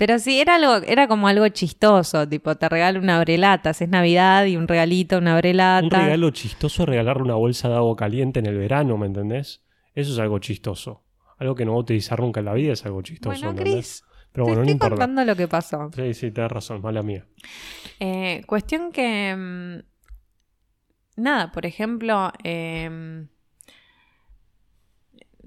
Pero 0.00 0.18
sí, 0.18 0.40
era 0.40 0.54
algo, 0.54 0.76
era 0.86 1.06
como 1.08 1.28
algo 1.28 1.46
chistoso, 1.48 2.26
tipo, 2.26 2.54
te 2.54 2.70
regalo 2.70 2.98
una 3.00 3.18
abrelatas, 3.18 3.82
es 3.82 3.88
Navidad 3.90 4.46
y 4.46 4.56
un 4.56 4.66
regalito, 4.66 5.18
una 5.18 5.34
abrelata. 5.34 5.84
Un 5.84 5.90
regalo 5.90 6.30
chistoso 6.30 6.86
regalarle 6.86 7.24
una 7.24 7.34
bolsa 7.34 7.68
de 7.68 7.74
agua 7.74 7.94
caliente 7.96 8.40
en 8.40 8.46
el 8.46 8.56
verano, 8.56 8.96
¿me 8.96 9.04
entendés? 9.04 9.60
Eso 9.94 10.14
es 10.14 10.18
algo 10.18 10.38
chistoso. 10.38 11.04
Algo 11.36 11.54
que 11.54 11.66
no 11.66 11.72
va 11.72 11.76
a 11.76 11.80
utilizar 11.80 12.18
nunca 12.18 12.40
en 12.40 12.46
la 12.46 12.54
vida 12.54 12.72
es 12.72 12.86
algo 12.86 13.02
chistoso. 13.02 13.44
Bueno, 13.44 13.54
Cris, 13.54 14.02
Pero 14.32 14.46
bueno, 14.46 14.62
te 14.64 14.70
estoy 14.70 14.88
contando 14.88 15.22
lo 15.22 15.36
que 15.36 15.48
pasó. 15.48 15.90
Sí, 15.94 16.14
sí, 16.14 16.30
tienes 16.30 16.50
razón, 16.50 16.80
mala 16.80 17.02
mía. 17.02 17.26
Eh, 17.98 18.42
cuestión 18.46 18.92
que... 18.92 19.36
Mm, 19.36 19.80
nada, 21.20 21.52
por 21.52 21.66
ejemplo... 21.66 22.32
Eh, 22.42 23.26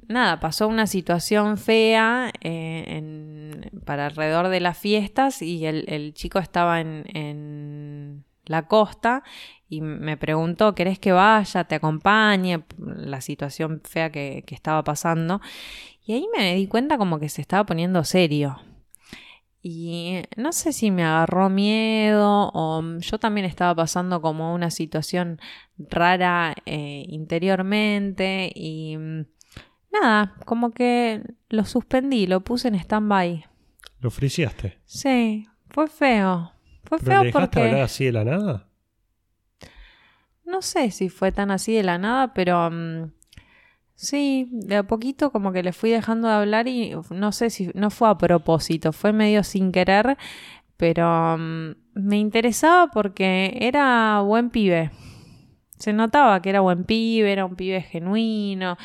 nada, 0.07 0.39
pasó 0.39 0.67
una 0.67 0.87
situación 0.87 1.57
fea 1.57 2.31
eh, 2.41 3.69
para 3.85 4.07
alrededor 4.07 4.49
de 4.49 4.59
las 4.59 4.77
fiestas 4.77 5.41
y 5.41 5.65
el, 5.65 6.13
chico 6.13 6.39
estaba 6.39 6.79
en, 6.81 8.23
la 8.45 8.67
costa 8.67 9.23
y 9.69 9.81
me 9.81 10.17
preguntó, 10.17 10.75
¿querés 10.75 10.99
que 10.99 11.13
vaya, 11.13 11.63
te 11.63 11.75
acompañe? 11.75 12.63
La 12.77 13.21
situación 13.21 13.81
fea 13.85 14.11
que, 14.11 14.43
estaba 14.49 14.83
pasando. 14.83 15.41
Y 16.05 16.13
ahí 16.13 16.27
me 16.35 16.55
di 16.55 16.67
cuenta 16.67 16.97
como 16.97 17.19
que 17.19 17.29
se 17.29 17.41
estaba 17.41 17.65
poniendo 17.65 18.03
serio. 18.03 18.59
Y 19.65 20.23
no 20.35 20.51
sé 20.51 20.73
si 20.73 20.91
me 20.91 21.05
agarró 21.05 21.47
miedo 21.49 22.51
o 22.53 22.83
yo 22.99 23.17
también 23.17 23.45
estaba 23.45 23.73
pasando 23.73 24.21
como 24.21 24.53
una 24.53 24.69
situación 24.69 25.39
rara 25.77 26.53
eh, 26.65 27.05
interiormente 27.07 28.51
y 28.53 28.97
nada, 30.01 30.35
como 30.45 30.71
que 30.71 31.21
lo 31.49 31.65
suspendí, 31.65 32.27
lo 32.27 32.41
puse 32.41 32.67
en 32.67 32.75
stand-by. 32.75 33.45
¿Lo 33.99 34.09
friciaste? 34.09 34.79
Sí, 34.85 35.47
fue 35.69 35.87
feo. 35.87 36.51
Fue 36.83 36.97
¿Pero 36.99 37.11
feo 37.11 37.19
le 37.21 37.25
dejaste 37.27 37.61
hablar 37.61 37.81
así 37.81 38.05
de 38.05 38.11
la 38.11 38.25
nada? 38.25 38.69
No 40.45 40.61
sé 40.61 40.91
si 40.91 41.09
fue 41.09 41.31
tan 41.31 41.51
así 41.51 41.73
de 41.73 41.83
la 41.83 41.97
nada, 41.97 42.33
pero 42.33 42.69
mm, 42.69 43.11
sí, 43.95 44.49
de 44.51 44.77
a 44.77 44.83
poquito 44.83 45.31
como 45.31 45.53
que 45.53 45.63
le 45.63 45.71
fui 45.71 45.89
dejando 45.89 46.27
de 46.27 46.33
hablar 46.33 46.67
y 46.67 46.93
no 47.11 47.31
sé 47.31 47.49
si 47.49 47.71
no 47.73 47.89
fue 47.89 48.09
a 48.09 48.17
propósito, 48.17 48.91
fue 48.91 49.13
medio 49.13 49.43
sin 49.43 49.71
querer, 49.71 50.17
pero 50.75 51.37
mm, 51.37 51.71
me 51.93 52.17
interesaba 52.17 52.87
porque 52.91 53.57
era 53.61 54.19
buen 54.21 54.49
pibe. 54.49 54.91
Se 55.83 55.91
notaba 55.91 56.41
que 56.41 56.49
era 56.49 56.61
buen 56.61 56.85
pibe, 56.85 57.29
era 57.29 57.43
un 57.43 57.57
pibe 57.57 57.81
genuino, 57.81 58.77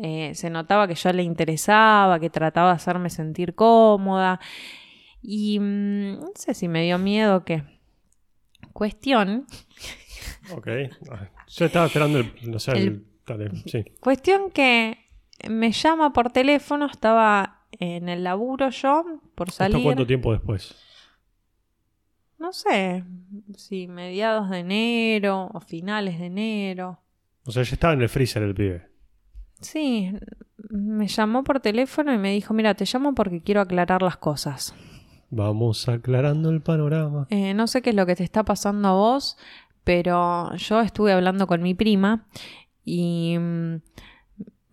eh, 0.00 0.30
se 0.36 0.50
notaba 0.50 0.86
que 0.86 0.94
yo 0.94 1.12
le 1.12 1.24
interesaba, 1.24 2.20
que 2.20 2.30
trataba 2.30 2.68
de 2.68 2.76
hacerme 2.76 3.10
sentir 3.10 3.56
cómoda. 3.56 4.38
Y 5.20 5.58
mm, 5.58 6.20
no 6.20 6.30
sé 6.36 6.54
si 6.54 6.68
me 6.68 6.84
dio 6.84 6.96
miedo 6.96 7.38
o 7.38 7.44
qué. 7.44 7.64
Cuestión. 8.72 9.46
Ok. 10.52 10.68
Yo 11.48 11.64
estaba 11.64 11.86
esperando 11.86 12.20
el. 12.20 12.32
No 12.42 12.60
sé, 12.60 12.70
el, 12.70 13.04
sí. 13.66 13.84
Cuestión 13.98 14.52
que 14.52 15.08
me 15.50 15.72
llama 15.72 16.12
por 16.12 16.30
teléfono, 16.30 16.86
estaba 16.86 17.62
en 17.72 18.08
el 18.08 18.22
laburo 18.22 18.70
yo, 18.70 19.04
por 19.34 19.50
salir. 19.50 19.82
cuánto 19.82 20.06
tiempo 20.06 20.30
después? 20.30 20.76
No 22.44 22.52
sé, 22.52 23.02
si 23.56 23.88
mediados 23.88 24.50
de 24.50 24.58
enero 24.58 25.48
o 25.54 25.60
finales 25.60 26.18
de 26.18 26.26
enero. 26.26 26.98
O 27.46 27.50
sea, 27.50 27.62
ya 27.62 27.72
estaba 27.72 27.94
en 27.94 28.02
el 28.02 28.10
freezer 28.10 28.42
el 28.42 28.54
pibe. 28.54 28.86
Sí, 29.62 30.12
me 30.68 31.08
llamó 31.08 31.42
por 31.42 31.60
teléfono 31.60 32.12
y 32.12 32.18
me 32.18 32.32
dijo, 32.32 32.52
mira, 32.52 32.74
te 32.74 32.84
llamo 32.84 33.14
porque 33.14 33.40
quiero 33.40 33.62
aclarar 33.62 34.02
las 34.02 34.18
cosas. 34.18 34.74
Vamos 35.30 35.88
aclarando 35.88 36.50
el 36.50 36.60
panorama. 36.60 37.26
Eh, 37.30 37.54
no 37.54 37.66
sé 37.66 37.80
qué 37.80 37.90
es 37.90 37.96
lo 37.96 38.04
que 38.04 38.14
te 38.14 38.24
está 38.24 38.42
pasando 38.42 38.88
a 38.88 38.92
vos, 38.92 39.38
pero 39.82 40.54
yo 40.56 40.82
estuve 40.82 41.12
hablando 41.12 41.46
con 41.46 41.62
mi 41.62 41.72
prima 41.72 42.26
y 42.84 43.38
mm, 43.38 43.76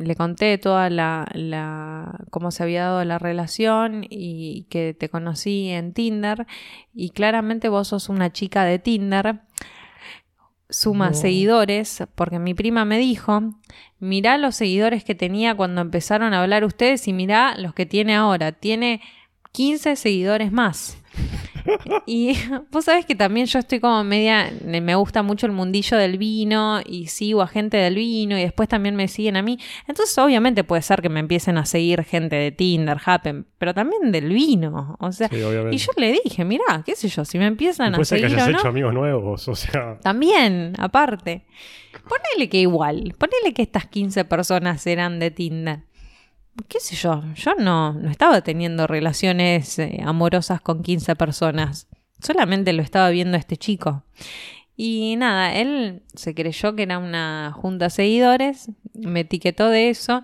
le 0.02 0.16
conté 0.16 0.58
toda 0.58 0.90
la, 0.90 1.28
la, 1.34 2.20
cómo 2.30 2.52
se 2.52 2.64
había 2.64 2.86
dado 2.86 3.04
la 3.06 3.20
relación 3.20 4.06
y 4.10 4.68
que 4.70 4.94
te 4.94 5.10
conocí 5.10 5.70
en 5.70 5.94
Tinder. 5.94 6.48
Y 6.94 7.12
claramente 7.12 7.70
vos 7.70 7.90
sos 7.90 8.10
una 8.10 8.32
chica 8.32 8.66
de 8.66 8.80
Tinder. 8.80 9.42
Suma 10.70 11.14
seguidores 11.14 12.04
porque 12.16 12.40
mi 12.40 12.54
prima 12.54 12.86
me 12.86 12.98
dijo 12.98 13.42
mirá 14.00 14.38
los 14.38 14.56
seguidores 14.56 15.04
que 15.04 15.16
tenía 15.16 15.56
cuando 15.56 15.82
empezaron 15.82 16.34
a 16.34 16.42
hablar 16.42 16.64
ustedes 16.64 17.08
y 17.08 17.14
mirá 17.14 17.56
los 17.58 17.74
que 17.74 17.86
tiene 17.86 18.16
ahora. 18.16 18.52
Tiene 18.52 19.02
15 19.52 19.96
seguidores 19.96 20.52
más 20.52 21.01
Y 22.06 22.36
vos 22.72 22.86
sabés 22.86 23.06
que 23.06 23.16
también 23.16 23.46
yo 23.46 23.60
estoy 23.60 23.80
como 23.80 24.04
media, 24.04 24.52
me 24.66 24.96
gusta 24.96 25.22
mucho 25.24 25.46
el 25.46 25.52
mundillo 25.52 25.98
del 25.98 26.18
vino 26.18 26.82
y 26.86 27.08
sigo 27.08 27.42
a 27.42 27.48
gente 27.48 27.78
del 27.78 27.96
vino 27.96 28.38
y 28.38 28.42
después 28.42 28.68
también 28.68 28.96
me 28.96 29.08
siguen 29.08 29.38
a 29.38 29.42
mí. 29.42 29.60
Entonces 29.88 30.18
obviamente 30.18 30.64
puede 30.64 30.82
ser 30.82 31.02
que 31.02 31.10
me 31.10 31.20
empiecen 31.20 31.58
a 31.58 31.66
seguir 31.66 32.04
gente 32.04 32.36
de 32.36 32.52
Tinder, 32.52 32.98
Happen, 33.04 33.46
pero 33.58 33.74
también 33.74 34.12
del 34.12 34.30
vino. 34.30 34.98
O 35.00 35.12
sea, 35.12 35.30
Sí, 35.30 35.38
y 35.38 35.78
yo 35.78 35.92
le 35.98 36.20
dije, 36.24 36.44
mirá, 36.46 36.84
qué 36.86 36.96
sé 36.96 37.08
yo, 37.08 37.26
si 37.26 37.38
me 37.38 37.46
empiezan 37.46 37.94
a 37.94 37.98
Puede 37.98 38.06
ser 38.06 38.22
que 38.22 38.30
seguir 38.30 38.38
hayas 38.38 38.50
o 38.50 38.52
no. 38.52 38.60
hecho 38.60 38.68
amigos 38.68 38.94
nuevos, 38.94 39.48
o 39.48 39.56
sea. 39.56 40.00
También, 40.02 40.74
aparte. 40.78 41.46
Ponele 42.08 42.50
que 42.50 42.58
igual, 42.58 43.14
ponele 43.18 43.54
que 43.54 43.62
estas 43.62 43.86
15 43.86 44.26
personas 44.26 44.86
eran 44.88 45.20
de 45.20 45.30
Tinder. 45.32 45.80
¿Qué 46.68 46.80
sé 46.80 46.96
yo? 46.96 47.24
Yo 47.36 47.56
no, 47.56 47.94
no 47.94 48.10
estaba 48.10 48.42
teniendo 48.42 48.88
relaciones 48.88 49.80
eh, 49.80 50.02
amorosas 50.04 50.62
con 50.62 50.84
15 50.84 51.16
personas. 51.16 51.88
Solamente 52.20 52.74
lo 52.74 52.82
estaba 52.82 53.10
viendo 53.10 53.38
este 53.38 53.58
chico. 53.58 54.04
Y 54.76 55.16
nada, 55.18 55.54
él 55.54 56.04
se 56.16 56.34
creyó 56.34 56.76
que 56.76 56.84
era 56.84 56.98
una 56.98 57.54
junta 57.56 57.86
de 57.86 57.92
seguidores, 57.92 58.70
me 58.94 59.22
etiquetó 59.22 59.70
de 59.70 59.90
eso 59.90 60.22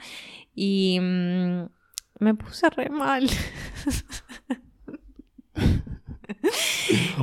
y 0.55 0.99
mm, 0.99 1.65
me 2.19 2.33
puse 2.33 2.69
re 2.69 2.89
mal. 2.89 3.29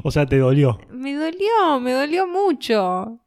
O 0.03 0.11
sea, 0.11 0.27
te 0.27 0.39
dolió. 0.39 0.79
Me 0.91 1.15
dolió, 1.15 1.81
me 1.81 1.93
dolió 1.93 2.27
mucho. 2.27 3.21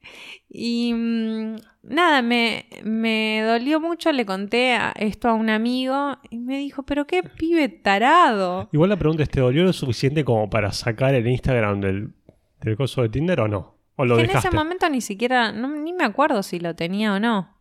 Y 0.49 0.93
mm, 0.93 1.55
nada, 1.87 2.21
me, 2.21 2.65
me 2.83 3.41
dolió 3.43 3.79
mucho, 3.79 4.11
le 4.11 4.25
conté 4.25 4.73
a- 4.75 4.93
esto 4.97 5.27
a 5.29 5.33
un 5.33 5.49
amigo 5.49 6.17
y 6.29 6.37
me 6.37 6.57
dijo, 6.59 6.83
pero 6.83 7.07
qué 7.07 7.23
pibe 7.23 7.69
tarado. 7.69 8.69
Igual 8.71 8.89
la 8.89 8.97
pregunta 8.97 9.23
es: 9.23 9.29
¿te 9.29 9.39
dolió 9.39 9.63
lo 9.63 9.73
suficiente 9.73 10.23
como 10.23 10.49
para 10.49 10.71
sacar 10.71 11.13
el 11.15 11.27
Instagram 11.27 11.81
del, 11.81 12.13
del 12.61 12.77
coso 12.77 13.01
de 13.01 13.09
Tinder 13.09 13.39
o 13.41 13.47
no? 13.47 13.75
¿O 13.95 14.05
lo 14.05 14.15
Que 14.15 14.21
en 14.21 14.27
dejaste? 14.27 14.49
ese 14.49 14.55
momento 14.57 14.87
ni 14.89 15.01
siquiera, 15.01 15.51
no, 15.51 15.67
ni 15.69 15.91
me 15.93 16.03
acuerdo 16.03 16.43
si 16.43 16.59
lo 16.59 16.75
tenía 16.75 17.13
o 17.13 17.19
no. 17.19 17.57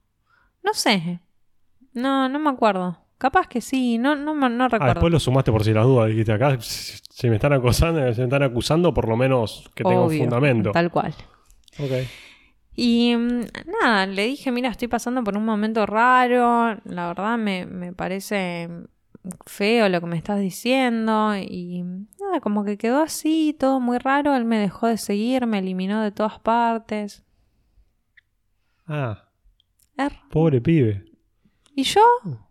No 0.63 0.75
sé. 0.75 1.21
No, 1.95 2.29
no 2.29 2.39
me 2.39 2.51
acuerdo. 2.51 2.99
Capaz 3.19 3.47
que 3.49 3.63
sí, 3.63 3.97
no, 3.97 4.15
no, 4.15 4.35
me- 4.35 4.51
no 4.51 4.65
Ah, 4.65 4.69
recuerdo. 4.69 4.95
después 4.95 5.13
lo 5.13 5.19
sumaste 5.21 5.51
por 5.51 5.65
si 5.65 5.73
las 5.73 5.85
dudas. 5.85 6.09
Dijiste 6.11 6.33
acá, 6.33 6.59
si 6.61 7.31
me 7.31 7.37
están 7.37 7.55
acosando, 7.55 8.13
si 8.13 8.19
me 8.21 8.25
están 8.27 8.43
acusando, 8.43 8.93
por 8.93 9.09
lo 9.09 9.17
menos 9.17 9.71
que 9.75 9.83
tenga 9.85 10.03
un 10.03 10.11
fundamento. 10.19 10.73
Tal 10.73 10.91
cual. 10.91 11.15
Ok. 11.79 11.91
Y 12.77 13.17
mm, 13.17 13.41
nada, 13.83 14.07
le 14.07 14.27
dije, 14.27 14.53
mira, 14.53 14.69
estoy 14.69 14.87
pasando 14.89 15.25
por 15.25 15.37
un 15.37 15.45
momento 15.45 15.87
raro, 15.87 16.79
la 16.85 17.09
verdad 17.09 17.39
me, 17.39 17.65
me 17.67 17.93
parece 17.95 18.69
feo 19.47 19.89
lo 19.89 20.01
que 20.01 20.07
me 20.07 20.17
estás 20.17 20.39
diciendo 20.39 21.35
y 21.37 21.83
nada, 22.21 22.41
como 22.41 22.65
que 22.65 22.77
quedó 22.79 23.03
así, 23.03 23.57
todo 23.59 23.81
muy 23.81 23.99
raro, 23.99 24.37
él 24.37 24.45
me 24.45 24.59
dejó 24.59 24.87
de 24.87 24.99
seguir, 24.99 25.47
me 25.47 25.59
eliminó 25.59 26.03
de 26.03 26.13
todas 26.13 26.39
partes. 26.39 27.25
Ah, 28.87 29.25
Er- 29.97 30.13
pobre 30.31 30.61
pibe. 30.61 31.05
¿Y 31.75 31.83
yo? 31.83 32.03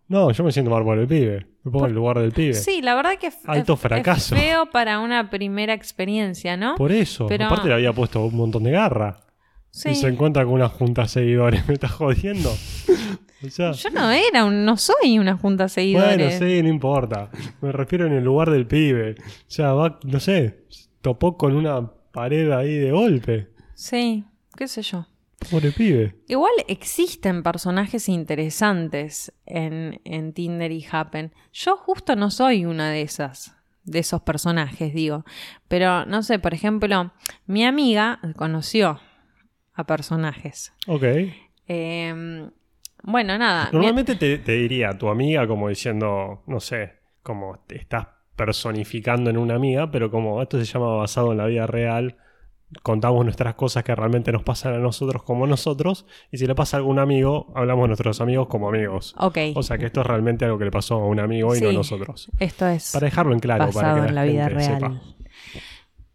No, 0.08 0.30
yo 0.32 0.44
me 0.44 0.52
siento 0.52 0.70
mal 0.70 0.84
por 0.84 0.98
el 0.98 1.06
pibe. 1.06 1.46
Me 1.64 1.70
pongo 1.72 1.86
en 1.86 1.90
el 1.90 1.96
lugar 1.96 2.18
del 2.18 2.32
pibe. 2.32 2.54
Sí, 2.54 2.80
la 2.82 2.94
verdad 2.94 3.18
que 3.18 3.32
Alto 3.46 3.72
es- 3.74 3.80
fracaso. 3.80 4.34
es 4.34 4.40
feo 4.42 4.66
para 4.66 5.00
una 5.00 5.30
primera 5.30 5.72
experiencia, 5.72 6.56
¿no? 6.56 6.74
Por 6.76 6.92
eso. 6.92 7.26
Pero- 7.26 7.46
Aparte 7.46 7.68
le 7.68 7.74
había 7.74 7.92
puesto 7.92 8.24
un 8.24 8.36
montón 8.36 8.64
de 8.64 8.70
garra. 8.72 9.16
Sí. 9.76 9.90
Y 9.90 9.94
se 9.94 10.08
encuentra 10.08 10.44
con 10.44 10.54
una 10.54 10.70
junta 10.70 11.02
de 11.02 11.08
seguidores. 11.08 11.68
¿Me 11.68 11.74
estás 11.74 11.92
jodiendo? 11.92 12.50
O 13.46 13.50
sea, 13.50 13.72
Yo 13.72 13.90
no 13.90 14.10
era, 14.10 14.46
un- 14.46 14.64
no 14.64 14.78
soy 14.78 15.18
una 15.18 15.36
junta 15.36 15.64
de 15.64 15.68
seguidores. 15.68 16.16
bueno, 16.16 16.30
sí, 16.50 16.62
no 16.62 16.68
importa. 16.70 17.30
Me 17.60 17.70
refiero 17.70 18.06
en 18.06 18.14
el 18.14 18.24
lugar 18.24 18.50
del 18.50 18.66
pibe. 18.66 19.14
O 19.20 19.22
sea, 19.46 19.74
va, 19.74 20.00
no 20.04 20.18
sé, 20.20 20.64
topó 21.02 21.36
con 21.36 21.54
una 21.54 21.86
pared 22.12 22.50
ahí 22.50 22.74
de 22.76 22.90
golpe. 22.92 23.50
Sí, 23.74 24.24
qué 24.56 24.66
sé 24.66 24.80
yo. 24.80 25.06
Pobre 25.50 25.70
pibe. 25.70 26.16
Igual 26.28 26.50
existen 26.66 27.42
personajes 27.42 28.08
interesantes 28.08 29.32
en, 29.44 30.00
en 30.04 30.32
Tinder 30.32 30.72
y 30.72 30.84
Happen. 30.90 31.30
Yo 31.52 31.76
justo 31.76 32.16
no 32.16 32.30
soy 32.30 32.64
una 32.64 32.90
de 32.90 33.02
esas, 33.02 33.54
de 33.84 33.98
esos 33.98 34.22
personajes, 34.22 34.94
digo. 34.94 35.26
Pero 35.68 36.06
no 36.06 36.22
sé, 36.22 36.38
por 36.38 36.54
ejemplo, 36.54 37.12
mi 37.46 37.66
amiga 37.66 38.18
conoció 38.34 38.98
a 39.76 39.84
personajes. 39.84 40.72
Ok. 40.86 41.04
Eh, 41.68 42.48
bueno, 43.02 43.38
nada. 43.38 43.68
Normalmente 43.72 44.16
te, 44.16 44.38
te 44.38 44.52
diría 44.52 44.96
tu 44.98 45.08
amiga 45.08 45.46
como 45.46 45.68
diciendo, 45.68 46.42
no 46.46 46.60
sé, 46.60 46.94
como 47.22 47.58
te 47.66 47.76
estás 47.76 48.08
personificando 48.34 49.30
en 49.30 49.38
una 49.38 49.54
amiga, 49.54 49.90
pero 49.90 50.10
como 50.10 50.42
esto 50.42 50.58
se 50.58 50.64
llama 50.64 50.94
basado 50.96 51.32
en 51.32 51.38
la 51.38 51.46
vida 51.46 51.66
real, 51.66 52.16
contamos 52.82 53.24
nuestras 53.24 53.54
cosas 53.54 53.84
que 53.84 53.94
realmente 53.94 54.32
nos 54.32 54.42
pasan 54.42 54.74
a 54.74 54.78
nosotros 54.78 55.22
como 55.22 55.46
nosotros, 55.46 56.04
y 56.32 56.38
si 56.38 56.46
le 56.46 56.54
pasa 56.54 56.76
a 56.76 56.78
algún 56.78 56.98
amigo, 56.98 57.52
hablamos 57.54 57.84
de 57.84 57.88
nuestros 57.88 58.20
amigos 58.20 58.48
como 58.48 58.68
amigos. 58.68 59.14
Ok, 59.18 59.38
O 59.54 59.62
sea 59.62 59.78
que 59.78 59.86
esto 59.86 60.00
es 60.00 60.06
realmente 60.06 60.44
algo 60.44 60.58
que 60.58 60.64
le 60.66 60.70
pasó 60.70 60.96
a 60.96 61.06
un 61.06 61.20
amigo 61.20 61.54
y 61.56 61.60
no 61.60 61.70
a 61.70 61.72
nosotros. 61.72 62.30
esto 62.38 62.66
es 62.66 62.92
Para 62.92 63.04
dejarlo 63.06 63.32
en 63.32 63.38
claro, 63.40 63.66
para 63.70 63.74
basado 63.88 64.02
que 64.02 64.08
en 64.08 64.14
la 64.14 64.24
vida 64.24 64.48
real. 64.48 64.74
sepa. 64.74 65.00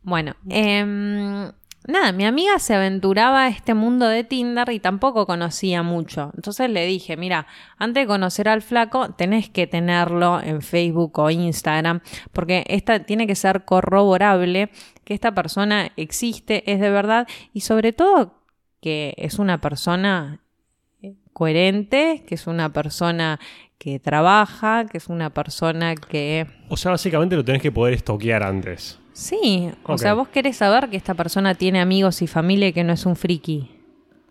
Bueno, 0.04 0.36
em, 0.50 1.52
nada, 1.88 2.12
mi 2.12 2.26
amiga 2.26 2.60
se 2.60 2.74
aventuraba 2.74 3.44
a 3.44 3.48
este 3.48 3.74
mundo 3.74 4.08
de 4.08 4.24
Tinder 4.24 4.70
y 4.70 4.80
tampoco 4.80 5.26
conocía 5.26 5.84
mucho. 5.84 6.32
Entonces 6.36 6.70
le 6.70 6.86
dije, 6.86 7.18
mira, 7.18 7.48
antes 7.78 8.04
de 8.04 8.08
conocer 8.08 8.48
al 8.48 8.62
flaco, 8.62 9.12
tenés 9.12 9.50
que 9.50 9.68
tenerlo 9.68 10.42
en 10.42 10.62
Facebook 10.62 11.18
o 11.20 11.30
Instagram, 11.30 12.02
porque 12.32 12.64
esta 12.68 13.04
tiene 13.04 13.28
que 13.28 13.36
ser 13.36 13.66
corroborable 13.66 14.70
que 15.04 15.14
esta 15.14 15.34
persona 15.34 15.92
existe, 15.98 16.72
es 16.72 16.80
de 16.80 16.90
verdad, 16.90 17.28
y 17.54 17.62
sobre 17.62 17.94
todo 17.94 18.36
que 18.82 19.14
es 19.18 19.40
una 19.40 19.62
persona 19.62 20.42
eh, 21.02 21.14
coherente, 21.34 22.24
que 22.28 22.36
es 22.36 22.48
una 22.48 22.74
persona 22.74 23.40
que 23.78 24.00
trabaja, 24.00 24.86
que 24.86 24.98
es 24.98 25.08
una 25.08 25.32
persona 25.32 25.96
que... 25.96 26.48
O 26.70 26.78
sea, 26.78 26.92
básicamente 26.92 27.36
lo 27.36 27.44
tenés 27.44 27.62
que 27.62 27.72
poder 27.72 27.94
estoquear 27.94 28.44
antes. 28.44 29.01
Sí, 29.22 29.72
o 29.84 30.00
sea, 30.00 30.16
vos 30.16 30.30
querés 30.30 30.58
saber 30.58 30.90
que 30.90 30.98
esta 30.98 31.14
persona 31.14 31.54
tiene 31.54 31.80
amigos 31.80 32.24
y 32.24 32.28
familia 32.28 32.70
y 32.70 32.74
que 32.74 32.84
no 32.84 32.92
es 32.92 33.06
un 33.06 33.16
friki. 33.16 33.70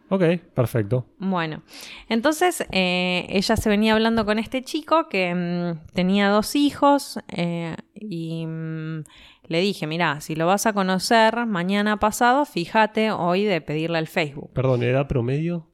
Ok, 0.09 0.25
perfecto. 0.53 1.07
Bueno, 1.19 1.63
entonces 2.09 2.67
eh, 2.73 3.25
ella 3.29 3.57
se 3.57 3.69
venía 3.69 3.95
hablando 3.95 4.25
con 4.25 4.41
este 4.41 4.65
chico 4.65 5.09
que 5.09 5.33
mm, 5.33 5.93
tenía 5.95 6.29
dos 6.31 6.57
hijos 6.57 7.21
eh, 7.29 7.77
y 7.95 8.45
mm, 8.47 9.05
le 9.47 9.61
dije, 9.61 9.87
mira, 9.87 10.21
si 10.21 10.35
lo 10.35 10.49
vas 10.49 10.67
a 10.67 10.73
conocer 10.73 11.47
mañana 11.47 12.01
pasado, 12.01 12.45
fíjate 12.45 13.13
hoy 13.13 13.45
de 13.45 13.61
pedirle 13.61 13.99
al 13.99 14.09
Facebook. 14.09 14.51
Perdón, 14.55 14.83
¿edad 14.83 15.07
promedio? 15.07 15.69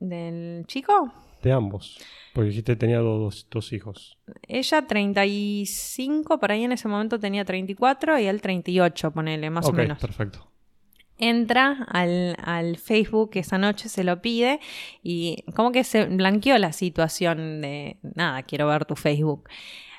¿Del 0.00 0.64
chico? 0.66 1.12
De 1.46 1.52
ambos. 1.52 1.96
Porque 2.32 2.48
dijiste 2.50 2.72
que 2.72 2.76
tenía 2.76 2.98
dos, 2.98 3.46
dos 3.50 3.72
hijos. 3.72 4.18
Ella 4.48 4.86
35, 4.86 6.38
por 6.40 6.50
ahí 6.50 6.64
en 6.64 6.72
ese 6.72 6.88
momento 6.88 7.20
tenía 7.20 7.44
34 7.44 8.18
y 8.18 8.26
él 8.26 8.40
38, 8.42 9.12
ponele, 9.12 9.48
más 9.50 9.64
ok, 9.66 9.72
o 9.72 9.76
menos. 9.76 9.98
perfecto. 9.98 10.50
entra 11.18 11.86
al, 11.88 12.34
al 12.42 12.76
Facebook 12.78 13.30
esa 13.34 13.58
noche, 13.58 13.88
se 13.88 14.02
lo 14.04 14.20
pide 14.20 14.58
y 15.02 15.44
como 15.54 15.70
que 15.72 15.84
se 15.84 16.04
blanqueó 16.06 16.58
la 16.58 16.72
situación 16.72 17.60
de, 17.62 17.98
nada, 18.02 18.42
quiero 18.42 18.66
ver 18.66 18.84
tu 18.84 18.96
Facebook. 18.96 19.48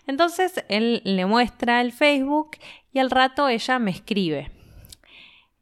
Entonces 0.05 0.63
él 0.69 1.01
le 1.05 1.25
muestra 1.25 1.81
el 1.81 1.91
Facebook 1.91 2.51
y 2.93 2.99
al 2.99 3.09
rato 3.09 3.47
ella 3.49 3.79
me 3.79 3.91
escribe. 3.91 4.51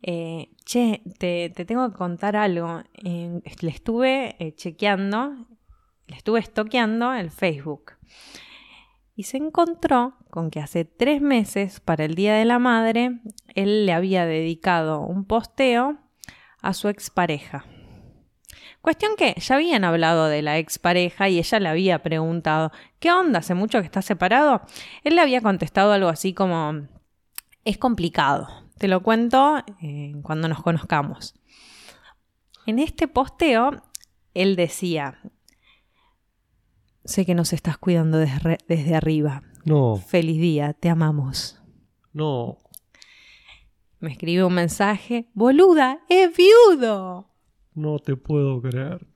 eh, 0.01 0.49
che, 0.65 1.01
te, 1.19 1.51
te 1.55 1.65
tengo 1.65 1.89
que 1.91 1.97
contar 1.97 2.35
algo. 2.35 2.81
Eh, 3.03 3.39
le 3.61 3.69
estuve 3.69 4.35
eh, 4.39 4.53
chequeando, 4.55 5.35
le 6.07 6.15
estuve 6.15 6.39
estoqueando 6.39 7.13
el 7.13 7.31
Facebook. 7.31 7.93
Y 9.15 9.23
se 9.23 9.37
encontró 9.37 10.15
con 10.29 10.51
que 10.51 10.59
hace 10.59 10.83
tres 10.83 11.21
meses, 11.21 11.79
para 11.79 12.03
el 12.03 12.15
Día 12.15 12.35
de 12.35 12.45
la 12.45 12.59
Madre, 12.59 13.21
él 13.55 13.85
le 13.85 13.93
había 13.93 14.25
dedicado 14.25 14.99
un 14.99 15.23
posteo 15.23 15.97
a 16.61 16.73
su 16.73 16.89
expareja. 16.89 17.65
Cuestión 18.81 19.15
que 19.17 19.33
ya 19.39 19.55
habían 19.55 19.83
hablado 19.83 20.27
de 20.27 20.41
la 20.41 20.57
expareja 20.57 21.27
y 21.29 21.39
ella 21.39 21.59
le 21.59 21.69
había 21.69 22.03
preguntado, 22.03 22.71
¿qué 22.99 23.11
onda? 23.11 23.39
¿Hace 23.39 23.55
mucho 23.55 23.79
que 23.79 23.85
estás 23.85 24.05
separado? 24.05 24.61
Él 25.03 25.15
le 25.15 25.21
había 25.21 25.41
contestado 25.41 25.93
algo 25.93 26.09
así 26.09 26.33
como, 26.33 26.87
es 27.63 27.77
complicado, 27.77 28.47
te 28.77 28.87
lo 28.87 29.01
cuento 29.01 29.63
eh, 29.81 30.13
cuando 30.21 30.47
nos 30.47 30.61
conozcamos. 30.61 31.33
En 32.67 32.77
este 32.79 33.07
posteo, 33.07 33.81
él 34.33 34.55
decía, 34.55 35.19
sé 37.05 37.25
que 37.25 37.35
nos 37.35 37.53
estás 37.53 37.77
cuidando 37.77 38.17
desde, 38.17 38.57
desde 38.67 38.95
arriba. 38.95 39.43
No, 39.63 39.95
Feliz 39.95 40.39
día, 40.39 40.73
te 40.73 40.89
amamos. 40.89 41.59
no. 42.13 42.57
Me 44.01 44.11
escribe 44.11 44.43
un 44.43 44.53
mensaje, 44.53 45.29
boluda, 45.33 45.99
es 46.09 46.29
viudo. 46.35 47.31
No 47.73 47.97
te 47.97 48.15
puedo 48.15 48.61
creer. 48.61 49.07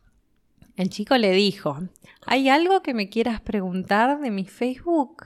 El 0.77 0.89
chico 0.89 1.15
le 1.17 1.31
dijo, 1.31 1.77
¿hay 2.25 2.49
algo 2.49 2.81
que 2.81 2.93
me 2.93 3.09
quieras 3.09 3.41
preguntar 3.41 4.19
de 4.19 4.31
mi 4.31 4.45
Facebook? 4.45 5.25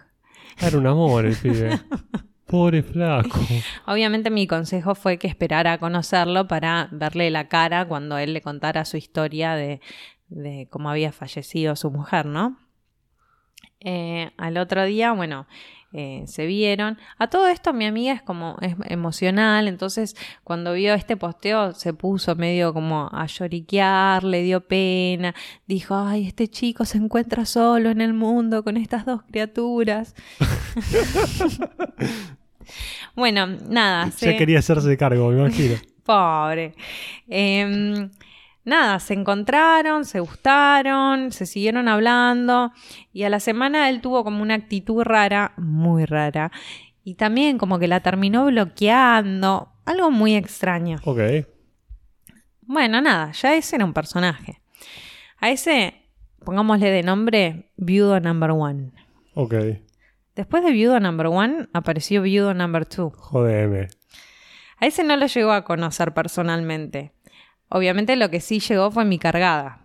Era 0.59 0.77
un 0.77 0.87
amor 0.87 1.25
el 1.27 1.35
pibe. 1.35 1.79
Pobre 2.47 2.83
flaco. 2.83 3.39
Obviamente 3.87 4.29
mi 4.29 4.47
consejo 4.47 4.95
fue 4.95 5.17
que 5.17 5.27
esperara 5.27 5.73
a 5.73 5.77
conocerlo 5.77 6.47
para 6.47 6.89
verle 6.91 7.31
la 7.31 7.47
cara 7.47 7.87
cuando 7.87 8.17
él 8.17 8.33
le 8.33 8.41
contara 8.41 8.85
su 8.85 8.97
historia 8.97 9.53
de, 9.55 9.79
de 10.33 10.67
cómo 10.69 10.89
había 10.89 11.11
fallecido 11.11 11.75
su 11.75 11.91
mujer, 11.91 12.25
¿no? 12.25 12.57
Eh, 13.79 14.31
al 14.37 14.57
otro 14.57 14.85
día, 14.85 15.11
bueno, 15.11 15.45
eh, 15.91 16.23
se 16.25 16.45
vieron. 16.45 16.97
A 17.17 17.29
todo 17.29 17.47
esto 17.49 17.73
mi 17.73 17.85
amiga 17.85 18.13
es 18.13 18.21
como 18.21 18.57
es 18.61 18.75
emocional, 18.85 19.67
entonces 19.67 20.15
cuando 20.43 20.73
vio 20.73 20.93
este 20.93 21.17
posteo 21.17 21.73
se 21.73 21.93
puso 21.93 22.35
medio 22.35 22.73
como 22.73 23.09
a 23.11 23.25
lloriquear, 23.27 24.23
le 24.23 24.41
dio 24.41 24.61
pena, 24.65 25.35
dijo, 25.67 25.95
ay, 25.95 26.25
este 26.27 26.47
chico 26.47 26.85
se 26.85 26.97
encuentra 26.97 27.45
solo 27.45 27.89
en 27.89 27.99
el 28.01 28.13
mundo 28.13 28.63
con 28.63 28.77
estas 28.77 29.05
dos 29.05 29.21
criaturas. 29.23 30.15
bueno, 33.15 33.47
nada. 33.47 34.05
Ya 34.05 34.11
se- 34.11 34.37
quería 34.37 34.59
hacerse 34.59 34.95
cargo, 34.97 35.29
me 35.29 35.39
imagino. 35.41 35.75
Pobre. 36.03 36.73
Em, 37.27 38.09
nada, 38.65 38.99
se 38.99 39.13
encontraron, 39.13 40.05
se 40.05 40.19
gustaron, 40.19 41.31
se 41.31 41.45
siguieron 41.45 41.87
hablando 41.87 42.71
y 43.11 43.23
a 43.23 43.29
la 43.29 43.39
semana 43.39 43.89
él 43.89 44.01
tuvo 44.01 44.23
como 44.23 44.41
una 44.41 44.55
actitud 44.55 45.03
rara, 45.03 45.53
muy 45.57 46.05
rara, 46.05 46.51
y 47.03 47.15
también 47.15 47.57
como 47.57 47.79
que 47.79 47.87
la 47.87 47.99
terminó 47.99 48.45
bloqueando, 48.45 49.73
algo 49.85 50.11
muy 50.11 50.35
extraño. 50.35 50.97
Ok. 51.03 51.19
Bueno, 52.61 53.01
nada, 53.01 53.31
ya 53.33 53.55
ese 53.55 53.75
era 53.75 53.85
un 53.85 53.93
personaje. 53.93 54.61
A 55.37 55.49
ese, 55.49 56.09
pongámosle 56.45 56.89
de 56.89 57.03
nombre 57.03 57.71
Viudo 57.75 58.19
Number 58.19 58.51
One. 58.51 58.91
Ok. 59.33 59.55
Después 60.35 60.63
de 60.63 60.71
Viudo 60.71 60.99
Number 60.99 61.27
One 61.27 61.67
apareció 61.73 62.21
Viudo 62.21 62.53
Number 62.53 62.85
Two. 62.85 63.11
Jodeme. 63.11 63.89
A 64.79 64.85
ese 64.85 65.03
no 65.03 65.15
lo 65.17 65.27
llegó 65.27 65.51
a 65.51 65.63
conocer 65.63 66.13
personalmente. 66.13 67.13
Obviamente 67.73 68.15
lo 68.15 68.29
que 68.29 68.39
sí 68.39 68.59
llegó 68.59 68.91
fue 68.91 69.03
mi 69.03 69.17
cargada. 69.17 69.79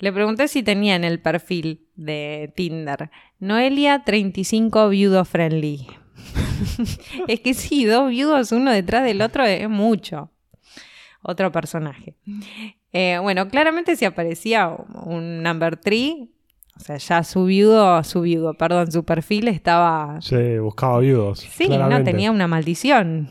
Le 0.00 0.12
pregunté 0.12 0.48
si 0.48 0.62
tenía 0.62 0.96
en 0.96 1.04
el 1.04 1.18
perfil 1.18 1.86
de 1.96 2.52
Tinder 2.54 3.10
Noelia 3.38 4.04
35 4.04 4.90
viudo 4.90 5.24
friendly. 5.24 5.86
es 7.26 7.40
que 7.40 7.54
sí, 7.54 7.86
dos 7.86 8.10
viudos 8.10 8.52
uno 8.52 8.70
detrás 8.70 9.02
del 9.04 9.22
otro 9.22 9.46
es 9.46 9.66
mucho. 9.66 10.30
Otro 11.22 11.50
personaje. 11.50 12.16
Eh, 12.92 13.18
bueno, 13.22 13.48
claramente 13.48 13.96
si 13.96 14.04
aparecía 14.04 14.68
un 15.04 15.42
number 15.42 15.78
three, 15.78 16.30
o 16.76 16.80
sea, 16.80 16.98
ya 16.98 17.24
su 17.24 17.46
viudo, 17.46 18.04
su 18.04 18.20
viudo, 18.20 18.52
perdón, 18.52 18.92
su 18.92 19.04
perfil 19.06 19.48
estaba 19.48 20.18
Sí, 20.20 20.58
buscaba 20.58 20.98
viudos. 20.98 21.40
Sí, 21.40 21.66
no 21.66 22.04
tenía 22.04 22.30
una 22.30 22.46
maldición. 22.46 23.30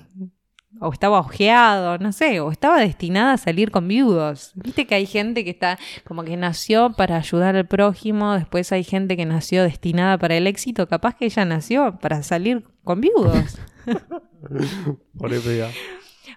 O 0.79 0.93
estaba 0.93 1.19
ojeado, 1.19 1.97
no 1.97 2.11
sé, 2.11 2.39
o 2.39 2.51
estaba 2.51 2.79
destinada 2.79 3.33
a 3.33 3.37
salir 3.37 3.71
con 3.71 3.87
viudos. 3.87 4.51
Viste 4.55 4.87
que 4.87 4.95
hay 4.95 5.05
gente 5.05 5.43
que 5.43 5.49
está 5.49 5.77
como 6.05 6.23
que 6.23 6.37
nació 6.37 6.93
para 6.93 7.17
ayudar 7.17 7.55
al 7.55 7.67
prójimo, 7.67 8.33
después 8.33 8.71
hay 8.71 8.83
gente 8.83 9.17
que 9.17 9.25
nació 9.25 9.63
destinada 9.63 10.17
para 10.17 10.35
el 10.37 10.47
éxito, 10.47 10.87
capaz 10.87 11.15
que 11.15 11.25
ella 11.25 11.45
nació 11.45 11.99
para 11.99 12.23
salir 12.23 12.63
con 12.83 13.01
viudos. 13.01 13.57
Pobre 15.17 15.39
pega. 15.39 15.69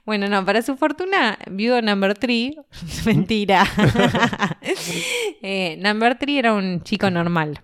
Bueno, 0.05 0.29
no, 0.29 0.45
para 0.45 0.63
su 0.63 0.77
fortuna, 0.77 1.39
viudo 1.49 1.81
number 1.81 2.19
three, 2.19 2.57
mentira. 3.07 3.65
Eh, 5.45 5.77
number 5.83 6.17
three 6.17 6.39
era 6.39 6.53
un 6.55 6.83
chico 6.83 7.11
normal. 7.11 7.61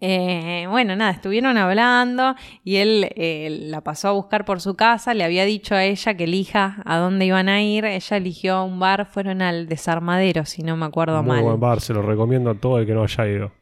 Eh, 0.00 0.66
bueno, 0.70 0.94
nada, 0.94 1.10
estuvieron 1.10 1.58
hablando 1.58 2.36
y 2.62 2.76
él 2.76 3.08
eh, 3.16 3.48
la 3.62 3.80
pasó 3.80 4.08
a 4.08 4.12
buscar 4.12 4.44
por 4.44 4.60
su 4.60 4.76
casa, 4.76 5.12
le 5.12 5.24
había 5.24 5.44
dicho 5.44 5.74
a 5.74 5.84
ella 5.84 6.14
que 6.14 6.24
elija 6.24 6.82
a 6.84 6.98
dónde 6.98 7.26
iban 7.26 7.48
a 7.48 7.62
ir, 7.62 7.84
ella 7.84 8.16
eligió 8.16 8.62
un 8.62 8.78
bar, 8.78 9.06
fueron 9.06 9.42
al 9.42 9.66
desarmadero, 9.66 10.44
si 10.44 10.62
no 10.62 10.76
me 10.76 10.86
acuerdo 10.86 11.22
Muy 11.24 11.36
mal. 11.36 11.44
buen 11.44 11.60
bar, 11.60 11.80
se 11.80 11.94
lo 11.94 12.02
recomiendo 12.02 12.50
a 12.50 12.54
todo 12.54 12.78
el 12.78 12.86
que 12.86 12.92
no 12.92 13.02
haya 13.02 13.26
ido. 13.26 13.52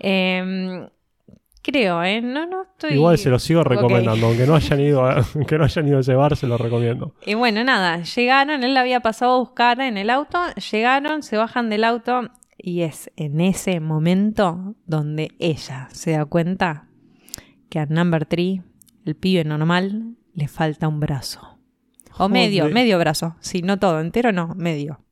Eh, 0.00 0.88
creo, 1.60 2.02
¿eh? 2.02 2.20
No, 2.22 2.46
no 2.46 2.62
estoy... 2.62 2.92
Igual 2.94 3.18
se 3.18 3.28
lo 3.30 3.38
sigo 3.38 3.62
recomendando, 3.62 4.26
aunque 4.26 4.46
no 4.46 4.54
hayan 4.54 4.80
ido 4.80 5.04
a, 5.04 5.22
aunque 5.34 5.58
no 5.58 5.64
hayan 5.64 5.88
ido 5.88 5.98
a 5.98 6.00
ese 6.00 6.14
bar, 6.14 6.34
se 6.36 6.46
lo 6.46 6.56
recomiendo. 6.56 7.14
Y 7.26 7.34
bueno, 7.34 7.62
nada, 7.62 8.02
llegaron, 8.02 8.64
él 8.64 8.72
la 8.72 8.80
había 8.80 9.00
pasado 9.00 9.34
a 9.34 9.38
buscar 9.38 9.80
en 9.80 9.98
el 9.98 10.08
auto, 10.08 10.38
llegaron, 10.70 11.22
se 11.22 11.36
bajan 11.36 11.68
del 11.68 11.84
auto 11.84 12.30
y 12.66 12.80
es 12.80 13.10
en 13.16 13.42
ese 13.42 13.78
momento 13.78 14.74
donde 14.86 15.32
ella 15.38 15.88
se 15.92 16.12
da 16.12 16.24
cuenta 16.24 16.88
que 17.68 17.78
a 17.78 17.84
Number 17.84 18.24
3, 18.24 18.62
el 19.04 19.16
pibe 19.16 19.44
normal, 19.44 20.16
le 20.32 20.48
falta 20.48 20.88
un 20.88 20.98
brazo. 20.98 21.58
O 22.16 22.30
medio, 22.30 22.62
Joder. 22.62 22.74
medio 22.74 22.98
brazo. 22.98 23.36
Sí, 23.40 23.60
no 23.60 23.78
todo, 23.78 24.00
entero 24.00 24.32
no, 24.32 24.54
medio. 24.54 25.04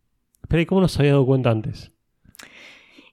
Pero 0.49 0.62
¿y 0.62 0.67
cómo 0.67 0.81
no 0.81 0.88
se 0.88 1.03
había 1.03 1.12
dado 1.12 1.27
cuenta 1.27 1.51
antes? 1.51 1.93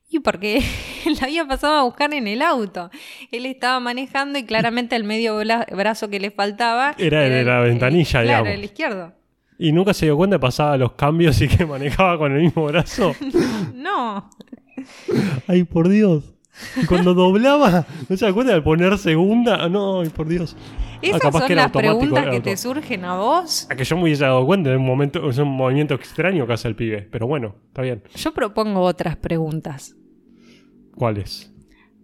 Y 0.08 0.20
porque 0.20 0.62
la 1.20 1.28
había 1.28 1.46
pasado 1.46 1.74
a 1.74 1.84
buscar 1.84 2.14
en 2.14 2.26
el 2.26 2.42
auto. 2.42 2.90
Él 3.34 3.46
estaba 3.46 3.82
manejando 3.82 4.40
y 4.40 4.46
claramente 4.46 4.96
el 4.96 5.04
medio 5.04 5.36
brazo 5.36 6.10
que 6.10 6.22
le 6.22 6.32
faltaba 6.32 6.96
Era 6.98 7.26
el 7.26 7.34
de 7.34 7.44
la 7.44 7.60
ventanilla, 7.60 8.22
claro, 8.24 8.46
digamos. 8.46 8.50
el 8.52 8.64
izquierdo. 8.64 9.19
¿Y 9.60 9.72
nunca 9.74 9.94
se 9.94 10.06
dio 10.06 10.16
cuenta 10.18 10.38
que 10.38 10.42
pasaba 10.42 10.78
los 10.78 10.94
cambios 10.94 11.40
y 11.42 11.48
que 11.48 11.66
manejaba 11.68 12.18
con 12.18 12.32
el 12.32 12.42
mismo 12.44 12.66
brazo? 12.66 13.14
No. 13.76 14.30
¡Ay, 15.48 15.64
por 15.66 15.90
Dios! 15.90 16.24
Y 16.82 16.86
cuando 16.86 17.14
doblaba, 17.14 17.86
¿no 18.08 18.18
se 18.18 18.26
da 18.26 18.34
cuenta 18.34 18.54
de 18.54 18.62
poner 18.62 18.98
segunda? 18.98 19.64
Ah, 19.64 19.70
No, 19.70 20.02
ay, 20.02 20.10
por 20.10 20.28
Dios. 20.28 20.56
Esas 21.02 21.22
capaz 21.22 21.48
son 21.48 21.56
las 21.56 21.72
preguntas 21.72 22.28
que 22.28 22.42
te 22.42 22.58
surgen 22.58 23.06
a 23.06 23.16
vos. 23.18 23.68
A 23.70 23.76
que 23.76 23.84
yo 23.86 23.96
me 23.96 24.04
hubiese 24.04 24.24
dado 24.26 24.46
cuenta, 24.46 24.70
es 24.72 24.78
un, 24.78 24.86
momento, 24.86 25.30
es 25.30 25.38
un 25.38 25.48
movimiento 25.50 25.94
extraño 25.94 26.46
que 26.46 26.54
hace 26.54 26.68
el 26.68 26.76
pibe. 26.76 27.08
Pero 27.10 27.28
bueno, 27.28 27.56
está 27.68 27.82
bien. 27.82 28.04
Yo 28.16 28.34
propongo 28.34 28.82
otras 28.82 29.16
preguntas. 29.16 29.96
¿Cuál 30.96 31.18
es? 31.20 31.54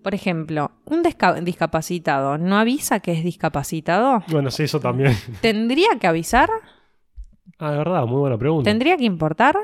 Por 0.02 0.14
ejemplo, 0.16 0.72
un 0.86 1.04
disca- 1.04 1.42
discapacitado 1.44 2.38
no 2.38 2.58
avisa 2.58 3.00
que 3.02 3.12
es 3.12 3.24
discapacitado. 3.24 4.24
Bueno, 4.30 4.50
sí, 4.52 4.64
eso 4.64 4.80
también. 4.80 5.14
¿Tendría 5.42 5.90
que 6.00 6.08
avisar? 6.08 6.50
Ah, 7.58 7.72
de 7.72 7.78
verdad, 7.78 8.06
muy 8.06 8.20
buena 8.20 8.38
pregunta. 8.38 8.70
¿Tendría 8.70 8.98
que 8.98 9.06
importar? 9.06 9.58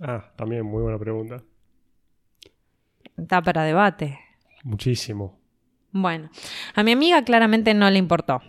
Ah, 0.00 0.32
también 0.36 0.64
muy 0.64 0.82
buena 0.82 0.98
pregunta. 0.98 1.42
Está 3.16 3.42
para 3.42 3.64
debate. 3.64 4.18
Muchísimo. 4.64 5.38
Bueno, 5.90 6.30
a 6.74 6.82
mi 6.82 6.92
amiga 6.92 7.22
claramente 7.22 7.74
no 7.74 7.90
le 7.90 7.98
importó. 7.98 8.40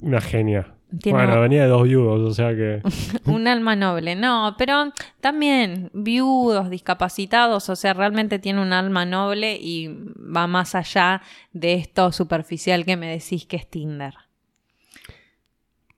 Una 0.00 0.20
genia. 0.20 0.74
Tiene 1.02 1.18
Bueno, 1.18 1.40
venía 1.42 1.62
de 1.62 1.68
dos 1.68 1.84
viudos, 1.84 2.30
o 2.30 2.34
sea 2.34 2.54
que. 2.54 2.82
un 3.26 3.46
alma 3.46 3.76
noble. 3.76 4.14
No, 4.14 4.54
pero 4.56 4.92
también 5.20 5.90
viudos, 5.92 6.70
discapacitados, 6.70 7.68
o 7.68 7.76
sea, 7.76 7.94
realmente 7.94 8.38
tiene 8.38 8.62
un 8.62 8.72
alma 8.72 9.04
noble 9.04 9.56
y 9.60 9.88
va 9.88 10.46
más 10.46 10.74
allá 10.74 11.22
de 11.52 11.74
esto 11.74 12.12
superficial 12.12 12.84
que 12.84 12.96
me 12.96 13.10
decís 13.10 13.46
que 13.46 13.56
es 13.56 13.68
Tinder. 13.68 14.14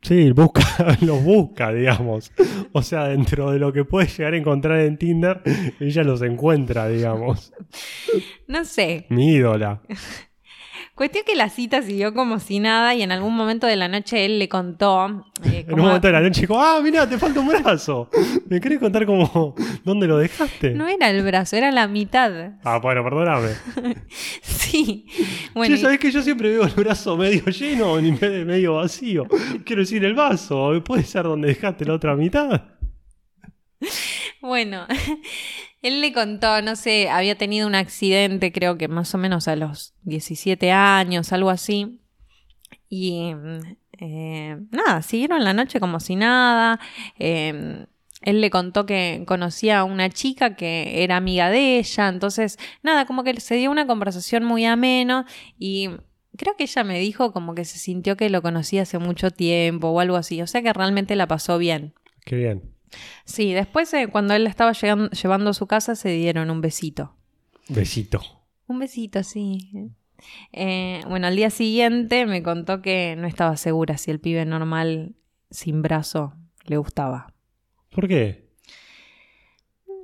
Sí, 0.02 0.30
busca, 0.34 0.96
los 1.02 1.22
busca, 1.22 1.72
digamos. 1.72 2.32
O 2.72 2.82
sea, 2.82 3.08
dentro 3.08 3.50
de 3.50 3.58
lo 3.58 3.72
que 3.72 3.84
puede 3.84 4.08
llegar 4.08 4.34
a 4.34 4.36
encontrar 4.38 4.80
en 4.80 4.96
Tinder, 4.96 5.42
ella 5.78 6.02
los 6.02 6.22
encuentra, 6.22 6.88
digamos. 6.88 7.52
No 8.46 8.64
sé, 8.64 9.06
Mi 9.08 9.34
ídola. 9.34 9.82
Cuestión 11.00 11.24
que 11.26 11.34
la 11.34 11.48
cita 11.48 11.80
siguió 11.80 12.12
como 12.12 12.38
si 12.40 12.58
nada 12.60 12.94
y 12.94 13.00
en 13.00 13.10
algún 13.10 13.34
momento 13.34 13.66
de 13.66 13.74
la 13.74 13.88
noche 13.88 14.26
él 14.26 14.38
le 14.38 14.50
contó. 14.50 15.24
eh, 15.46 15.64
En 15.66 15.72
un 15.80 15.86
momento 15.86 16.08
de 16.08 16.12
la 16.12 16.20
noche 16.20 16.42
dijo, 16.42 16.60
ah, 16.60 16.78
mira, 16.82 17.08
te 17.08 17.16
falta 17.16 17.40
un 17.40 17.48
brazo. 17.48 18.10
¿Me 18.50 18.60
querés 18.60 18.78
contar 18.80 19.06
cómo, 19.06 19.54
dónde 19.82 20.06
lo 20.06 20.18
dejaste? 20.18 20.72
No 20.72 20.86
era 20.86 21.08
el 21.08 21.22
brazo, 21.22 21.56
era 21.56 21.70
la 21.72 21.88
mitad. 21.88 22.50
Ah, 22.64 22.80
bueno, 22.82 23.02
perdóname. 23.02 23.48
Sí. 24.42 25.06
Bueno, 25.54 25.74
Che, 25.74 25.80
¿sabés 25.80 25.98
que 25.98 26.10
yo 26.12 26.20
siempre 26.20 26.50
veo 26.50 26.64
el 26.64 26.74
brazo 26.74 27.16
medio 27.16 27.46
lleno 27.46 27.96
de 27.96 28.44
medio 28.44 28.74
vacío? 28.74 29.26
Quiero 29.64 29.80
decir, 29.80 30.04
el 30.04 30.12
vaso, 30.14 30.70
¿puede 30.84 31.04
ser 31.04 31.22
donde 31.22 31.48
dejaste 31.48 31.86
la 31.86 31.94
otra 31.94 32.14
mitad? 32.14 32.62
y- 33.80 33.88
bueno, 34.42 34.86
él 35.82 36.00
le 36.00 36.12
contó, 36.12 36.60
no 36.62 36.76
sé, 36.76 37.08
había 37.08 37.36
tenido 37.36 37.66
un 37.66 37.74
accidente, 37.74 38.52
creo 38.52 38.76
que 38.76 38.88
más 38.88 39.14
o 39.14 39.18
menos 39.18 39.48
a 39.48 39.56
los 39.56 39.94
17 40.02 40.70
años, 40.72 41.32
algo 41.32 41.50
así. 41.50 42.00
Y 42.88 43.34
mm, 43.34 43.76
eh, 43.98 44.58
nada, 44.70 45.02
siguieron 45.02 45.44
la 45.44 45.54
noche 45.54 45.80
como 45.80 46.00
si 46.00 46.16
nada. 46.16 46.80
Eh, 47.18 47.86
él 48.22 48.40
le 48.40 48.50
contó 48.50 48.84
que 48.86 49.24
conocía 49.26 49.80
a 49.80 49.84
una 49.84 50.10
chica 50.10 50.54
que 50.54 51.02
era 51.02 51.16
amiga 51.16 51.50
de 51.50 51.78
ella, 51.78 52.08
entonces 52.08 52.58
nada, 52.82 53.06
como 53.06 53.24
que 53.24 53.40
se 53.40 53.54
dio 53.54 53.70
una 53.70 53.86
conversación 53.86 54.44
muy 54.44 54.66
ameno 54.66 55.24
y 55.58 55.88
creo 56.36 56.54
que 56.56 56.64
ella 56.64 56.84
me 56.84 56.98
dijo 56.98 57.32
como 57.32 57.54
que 57.54 57.64
se 57.64 57.78
sintió 57.78 58.16
que 58.16 58.28
lo 58.28 58.42
conocía 58.42 58.82
hace 58.82 58.98
mucho 58.98 59.30
tiempo 59.30 59.88
o 59.88 60.00
algo 60.00 60.16
así, 60.16 60.42
o 60.42 60.46
sea 60.46 60.62
que 60.62 60.72
realmente 60.72 61.16
la 61.16 61.26
pasó 61.26 61.56
bien. 61.56 61.94
Qué 62.26 62.36
bien. 62.36 62.62
Sí, 63.24 63.52
después 63.52 63.92
eh, 63.94 64.08
cuando 64.10 64.34
él 64.34 64.44
la 64.44 64.50
estaba 64.50 64.72
llevando 64.72 65.50
a 65.50 65.54
su 65.54 65.66
casa 65.66 65.94
se 65.94 66.10
dieron 66.10 66.50
un 66.50 66.60
besito. 66.60 67.14
Besito. 67.68 68.20
Un 68.66 68.78
besito, 68.78 69.22
sí. 69.22 69.92
Eh, 70.52 71.00
bueno, 71.08 71.26
al 71.26 71.36
día 71.36 71.50
siguiente 71.50 72.26
me 72.26 72.42
contó 72.42 72.82
que 72.82 73.16
no 73.16 73.26
estaba 73.26 73.56
segura 73.56 73.96
si 73.96 74.10
el 74.10 74.20
pibe 74.20 74.44
normal 74.44 75.14
sin 75.50 75.82
brazo 75.82 76.34
le 76.64 76.76
gustaba. 76.76 77.32
¿Por 77.90 78.06
qué? 78.08 78.50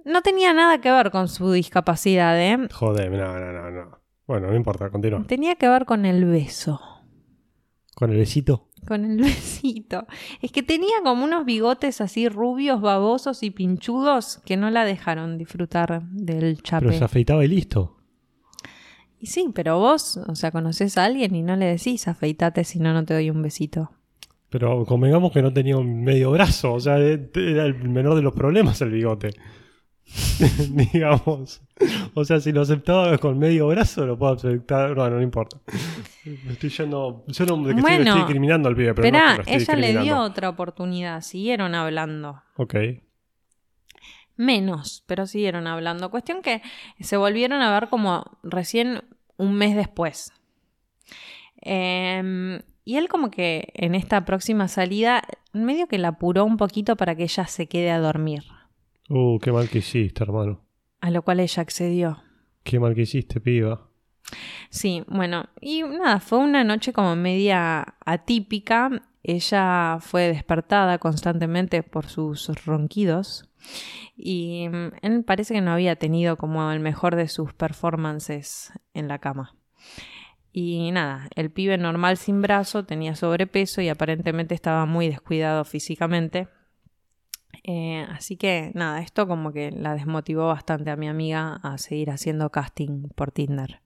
No 0.04 0.22
tenía 0.22 0.52
nada 0.52 0.80
que 0.80 0.90
ver 0.90 1.10
con 1.10 1.28
su 1.28 1.50
discapacidad, 1.52 2.40
¿eh? 2.40 2.68
Joder, 2.72 3.10
no, 3.10 3.38
no, 3.38 3.52
no, 3.52 3.70
no. 3.70 4.00
Bueno, 4.26 4.48
no 4.48 4.56
importa, 4.56 4.90
continúa. 4.90 5.24
Tenía 5.26 5.56
que 5.56 5.68
ver 5.68 5.84
con 5.84 6.04
el 6.04 6.24
beso. 6.24 6.80
¿Con 7.94 8.10
el 8.10 8.18
besito? 8.18 8.68
Con 8.86 9.04
el 9.04 9.16
besito. 9.22 10.06
Es 10.40 10.52
que 10.52 10.62
tenía 10.62 10.96
como 11.02 11.24
unos 11.24 11.44
bigotes 11.44 12.00
así 12.00 12.28
rubios, 12.28 12.80
babosos 12.80 13.42
y 13.42 13.50
pinchudos 13.50 14.40
que 14.44 14.56
no 14.56 14.70
la 14.70 14.84
dejaron 14.84 15.38
disfrutar 15.38 16.02
del 16.10 16.62
chape. 16.62 16.86
Pero 16.86 16.98
se 16.98 17.04
afeitaba 17.04 17.44
y 17.44 17.48
listo. 17.48 17.96
Y 19.18 19.26
sí, 19.26 19.50
pero 19.54 19.78
vos, 19.78 20.18
o 20.18 20.34
sea, 20.34 20.50
conoces 20.50 20.98
a 20.98 21.04
alguien 21.04 21.34
y 21.34 21.42
no 21.42 21.56
le 21.56 21.66
decís 21.66 22.06
afeitate 22.06 22.64
si 22.64 22.78
no, 22.78 22.92
no 22.92 23.04
te 23.04 23.14
doy 23.14 23.30
un 23.30 23.42
besito. 23.42 23.90
Pero 24.50 24.84
convengamos 24.84 25.32
que 25.32 25.42
no 25.42 25.52
tenía 25.52 25.76
un 25.76 26.04
medio 26.04 26.30
brazo, 26.30 26.74
o 26.74 26.80
sea, 26.80 26.98
era 26.98 27.66
el 27.66 27.88
menor 27.88 28.14
de 28.14 28.22
los 28.22 28.34
problemas 28.34 28.80
el 28.82 28.90
bigote. 28.90 29.30
digamos. 30.92 31.60
O 32.14 32.24
sea, 32.24 32.40
si 32.40 32.52
lo 32.52 32.62
aceptaba 32.62 33.18
con 33.18 33.38
medio 33.38 33.68
brazo, 33.68 34.06
lo 34.06 34.18
puedo 34.18 34.34
aceptar. 34.34 34.94
Bueno, 34.94 35.16
no 35.16 35.22
importa. 35.22 35.58
Estoy 36.48 36.70
yendo. 36.70 37.24
Yo 37.26 37.46
no 37.46 37.56
de 37.56 37.74
que 37.74 37.80
estoy, 37.80 37.82
Bueno, 37.82 38.04
estoy 38.04 38.18
discriminando 38.20 38.68
al 38.68 38.76
pibe, 38.76 38.94
pero 38.94 39.02
Pero 39.02 39.18
no 39.18 39.30
es 39.30 39.38
que 39.38 39.52
lo 39.52 39.56
estoy 39.58 39.74
ella 39.74 39.92
le 39.94 40.02
dio 40.02 40.20
otra 40.20 40.48
oportunidad, 40.48 41.20
siguieron 41.22 41.74
hablando. 41.74 42.42
Ok. 42.56 42.74
Menos, 44.36 45.02
pero 45.06 45.26
siguieron 45.26 45.66
hablando. 45.66 46.10
Cuestión 46.10 46.42
que 46.42 46.62
se 47.00 47.16
volvieron 47.16 47.62
a 47.62 47.72
ver 47.72 47.88
como 47.88 48.38
recién 48.42 49.02
un 49.36 49.54
mes 49.54 49.74
después. 49.74 50.32
Em, 51.62 52.60
y 52.84 52.96
él 52.96 53.08
como 53.08 53.30
que 53.30 53.72
en 53.74 53.94
esta 53.94 54.24
próxima 54.24 54.68
salida 54.68 55.22
medio 55.52 55.88
que 55.88 55.98
la 55.98 56.08
apuró 56.08 56.44
un 56.44 56.58
poquito 56.58 56.96
para 56.96 57.16
que 57.16 57.24
ella 57.24 57.46
se 57.46 57.66
quede 57.66 57.90
a 57.90 57.98
dormir. 57.98 58.44
Uh, 59.08 59.38
qué 59.38 59.52
mal 59.52 59.68
que 59.68 59.78
hiciste, 59.78 60.22
hermano. 60.22 60.64
A 61.00 61.10
lo 61.10 61.22
cual 61.22 61.40
ella 61.40 61.62
accedió. 61.62 62.22
Qué 62.64 62.80
mal 62.80 62.94
que 62.94 63.02
hiciste, 63.02 63.40
piba. 63.40 63.88
Sí, 64.70 65.04
bueno, 65.06 65.48
y 65.60 65.82
nada, 65.82 66.20
fue 66.20 66.38
una 66.38 66.64
noche 66.64 66.92
como 66.92 67.14
media 67.14 67.96
atípica. 68.04 69.02
Ella 69.22 69.98
fue 70.00 70.28
despertada 70.28 70.98
constantemente 70.98 71.82
por 71.82 72.06
sus 72.06 72.48
ronquidos 72.64 73.48
y 74.16 74.68
mm, 74.68 74.92
él 75.02 75.24
parece 75.24 75.54
que 75.54 75.60
no 75.60 75.72
había 75.72 75.96
tenido 75.96 76.36
como 76.36 76.70
el 76.70 76.80
mejor 76.80 77.16
de 77.16 77.28
sus 77.28 77.52
performances 77.52 78.72
en 78.94 79.08
la 79.08 79.18
cama. 79.18 79.56
Y 80.52 80.90
nada, 80.90 81.28
el 81.34 81.50
pibe 81.50 81.76
normal 81.76 82.16
sin 82.16 82.40
brazo 82.40 82.84
tenía 82.84 83.14
sobrepeso 83.14 83.82
y 83.82 83.88
aparentemente 83.88 84.54
estaba 84.54 84.86
muy 84.86 85.08
descuidado 85.08 85.64
físicamente. 85.64 86.48
Eh, 87.68 88.06
así 88.10 88.36
que 88.36 88.70
nada, 88.74 89.00
esto 89.00 89.26
como 89.26 89.52
que 89.52 89.72
la 89.72 89.94
desmotivó 89.94 90.46
bastante 90.46 90.90
a 90.90 90.96
mi 90.96 91.08
amiga 91.08 91.58
a 91.64 91.78
seguir 91.78 92.10
haciendo 92.10 92.50
casting 92.50 93.08
por 93.16 93.32
Tinder. 93.32 93.80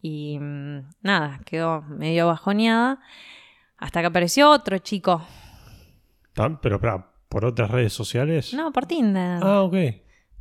Y 0.00 0.38
mm, 0.40 0.88
nada, 1.02 1.40
quedó 1.46 1.82
medio 1.82 2.26
bajoneada. 2.26 2.98
Hasta 3.78 4.00
que 4.00 4.06
apareció 4.06 4.50
otro 4.50 4.78
chico. 4.78 5.22
Tan- 6.34 6.60
Pero, 6.60 6.76
espera, 6.76 7.08
¿por 7.28 7.44
otras 7.44 7.70
redes 7.70 7.92
sociales? 7.92 8.52
No, 8.54 8.72
por 8.72 8.86
Tinder. 8.86 9.38
Ah, 9.42 9.62
ok. 9.62 9.74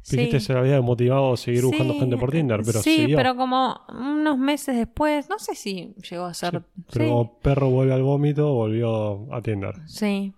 Sí. 0.04 0.16
Dijiste 0.18 0.38
que 0.38 0.40
se 0.40 0.54
había 0.54 0.82
motivado 0.82 1.34
a 1.34 1.38
seguir 1.38 1.64
buscando 1.64 1.94
Sí, 1.94 2.00
gente 2.00 2.18
por 2.18 2.32
Tinder, 2.32 2.62
pero 2.66 2.82
Sí, 2.82 2.96
siguió. 3.02 3.18
pero 3.18 3.36
como 3.36 3.82
unos 3.90 4.36
meses 4.40 4.76
después, 4.76 5.30
no 5.30 5.38
sé 5.38 5.54
si 5.54 5.94
llegó 6.10 6.26
a 6.26 6.34
ser. 6.34 6.52
Pero 6.52 6.66
sí, 6.90 7.00
como 7.00 7.38
perro 7.38 7.70
vuelve 7.70 7.94
al 7.94 8.02
vómito, 8.02 8.52
volvió 8.52 9.32
a 9.32 9.42
Tinder. 9.44 9.76
sí. 9.86 10.34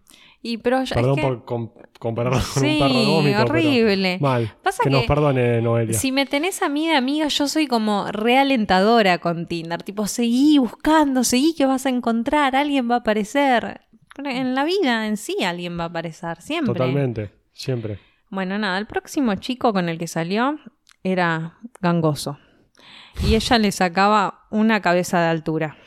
Y 0.45 0.57
pero 0.57 0.83
ya- 0.83 0.93
Perdón 0.93 1.11
es 1.11 1.15
que, 1.23 1.27
por 1.31 1.45
com- 1.45 1.71
compararlo 1.99 2.37
con 2.53 2.61
Sí, 2.63 2.79
un 2.81 2.87
perro 2.87 3.05
vómito. 3.11 3.41
horrible. 3.43 4.17
Mal. 4.19 4.53
Pasa 4.61 4.83
que, 4.83 4.89
nos 4.89 5.01
que 5.03 5.07
perdone, 5.07 5.61
Noelia. 5.61 5.97
Si 5.97 6.11
me 6.11 6.25
tenés 6.25 6.61
a 6.61 6.67
mí 6.69 6.85
de 6.87 6.95
amiga, 6.97 7.27
yo 7.29 7.47
soy 7.47 7.65
como 7.67 8.11
realentadora 8.11 9.19
con 9.19 9.47
Tinder. 9.47 9.81
Tipo, 9.83 10.05
seguí 10.05 10.57
buscando, 10.57 11.23
seguí 11.23 11.55
que 11.55 11.65
vas 11.65 11.85
a 11.85 11.89
encontrar, 11.89 12.55
alguien 12.57 12.91
va 12.91 12.95
a 12.95 12.97
aparecer. 12.99 13.81
En 14.23 14.53
la 14.53 14.63
vida 14.65 15.07
en 15.07 15.15
sí 15.17 15.37
alguien 15.45 15.79
va 15.79 15.85
a 15.85 15.87
aparecer, 15.87 16.41
siempre. 16.41 16.73
Totalmente. 16.73 17.31
Siempre. 17.53 17.99
Bueno, 18.29 18.57
nada, 18.59 18.77
el 18.77 18.85
próximo 18.85 19.35
chico 19.35 19.71
con 19.73 19.87
el 19.87 19.97
que 19.97 20.07
salió 20.07 20.59
era 21.03 21.57
gangoso. 21.79 22.37
Y 23.25 23.35
ella 23.35 23.57
le 23.59 23.71
sacaba 23.71 24.45
una 24.51 24.81
cabeza 24.81 25.21
de 25.21 25.27
altura. 25.29 25.77